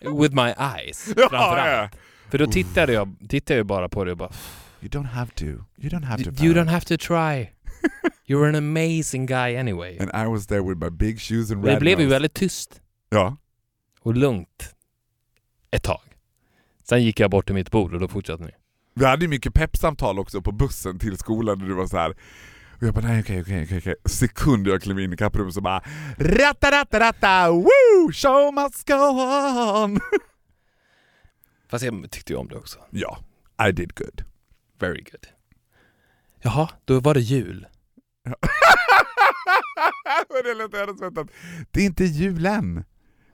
with 0.20 0.34
my 0.34 0.53
eyes, 0.59 1.05
framförallt. 1.05 1.93
För 2.30 2.38
då 2.38 2.47
tittade 2.47 2.93
jag, 2.93 3.14
tittade 3.28 3.59
jag 3.59 3.66
bara 3.66 3.88
på 3.88 4.05
det 4.05 4.11
och 4.11 4.16
bara... 4.16 4.32
You 4.83 4.89
don't 4.89 5.09
have 5.09 5.33
to. 5.35 5.45
You 5.45 5.89
don't 5.91 6.05
have 6.05 6.24
to. 6.24 6.30
You 6.30 6.37
Farah. 6.37 6.55
don't 6.55 6.68
have 6.70 6.85
to 6.87 6.97
try. 6.97 7.53
You're 8.26 8.49
an 8.49 8.55
amazing 8.55 9.26
guy 9.26 9.55
anyway. 9.57 9.99
And 10.01 10.11
I 10.14 10.26
was 10.28 10.47
there 10.47 10.62
with 10.62 10.78
my 10.85 10.91
big 10.91 11.20
shoes 11.20 11.51
and 11.51 11.61
Och 11.61 11.66
det 11.66 11.72
red 11.72 11.80
blev 11.80 12.01
ju 12.01 12.07
väldigt 12.07 12.35
tyst 12.35 12.80
Ja. 13.11 13.37
och 14.01 14.14
lugnt 14.14 14.74
ett 15.70 15.83
tag. 15.83 16.01
Sen 16.89 17.05
gick 17.05 17.20
jag 17.20 17.30
bort 17.30 17.47
till 17.47 17.55
mitt 17.55 17.70
bord 17.70 17.95
och 17.95 18.01
då 18.01 18.09
fortsatte 18.09 18.45
ni. 18.45 18.51
Vi 18.95 19.05
hade 19.05 19.24
ju 19.24 19.28
mycket 19.28 19.55
peppsamtal 19.55 20.18
också 20.18 20.43
på 20.43 20.53
bussen 20.53 20.99
till 20.99 21.18
skolan 21.18 21.59
där 21.59 21.66
du 21.66 21.74
var 21.74 21.87
så 21.87 21.97
här. 21.97 22.11
Och 22.76 22.83
jag 22.87 22.95
bara 22.95 23.07
nej 23.07 23.20
okej 23.20 23.41
okej 23.41 23.62
okej 23.64 23.78
okej. 23.78 23.95
Sekund 24.05 24.68
jag 24.68 24.83
klev 24.83 24.99
in 25.01 25.12
i 25.12 25.16
kapprummet 25.16 25.55
så 25.55 25.61
bara 25.61 25.83
ratta 26.18 26.70
ratta 26.70 27.01
ratta 27.01 27.51
woo 27.51 28.12
show 28.12 28.55
must 28.55 28.89
go 28.89 28.95
on. 29.85 30.01
Fast 31.68 31.85
jag 31.85 32.11
tyckte 32.11 32.33
ju 32.33 32.39
om 32.39 32.49
det 32.49 32.57
också. 32.57 32.78
Ja, 32.91 33.18
I 33.68 33.72
did 33.72 33.95
good. 33.95 34.22
Very 34.83 35.03
good. 35.11 35.26
Jaha, 36.41 36.68
då 36.85 37.01
var 37.01 37.14
det 37.14 37.20
jul. 37.20 37.66
Det 40.28 40.55
lät 40.55 40.74
är 41.80 41.85
inte 41.85 42.05
julen. 42.05 42.85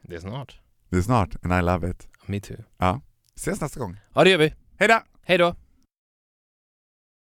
Det 0.03 0.17
är 0.17 0.21
snart. 0.21 0.61
Det 0.89 0.97
är 0.97 1.03
snart 1.03 1.45
and 1.45 1.53
I 1.53 1.63
love 1.63 1.91
it. 1.91 2.09
Me 2.27 2.41
too. 2.41 2.57
Ja, 2.79 3.01
ses 3.37 3.61
nästa 3.61 3.81
gång. 3.81 3.97
Ja, 4.15 4.25
det 4.25 4.31
gör 4.31 4.39
vi. 4.39 4.55
Hejdå! 4.79 5.01
Hej 5.23 5.39
då! 5.39 5.57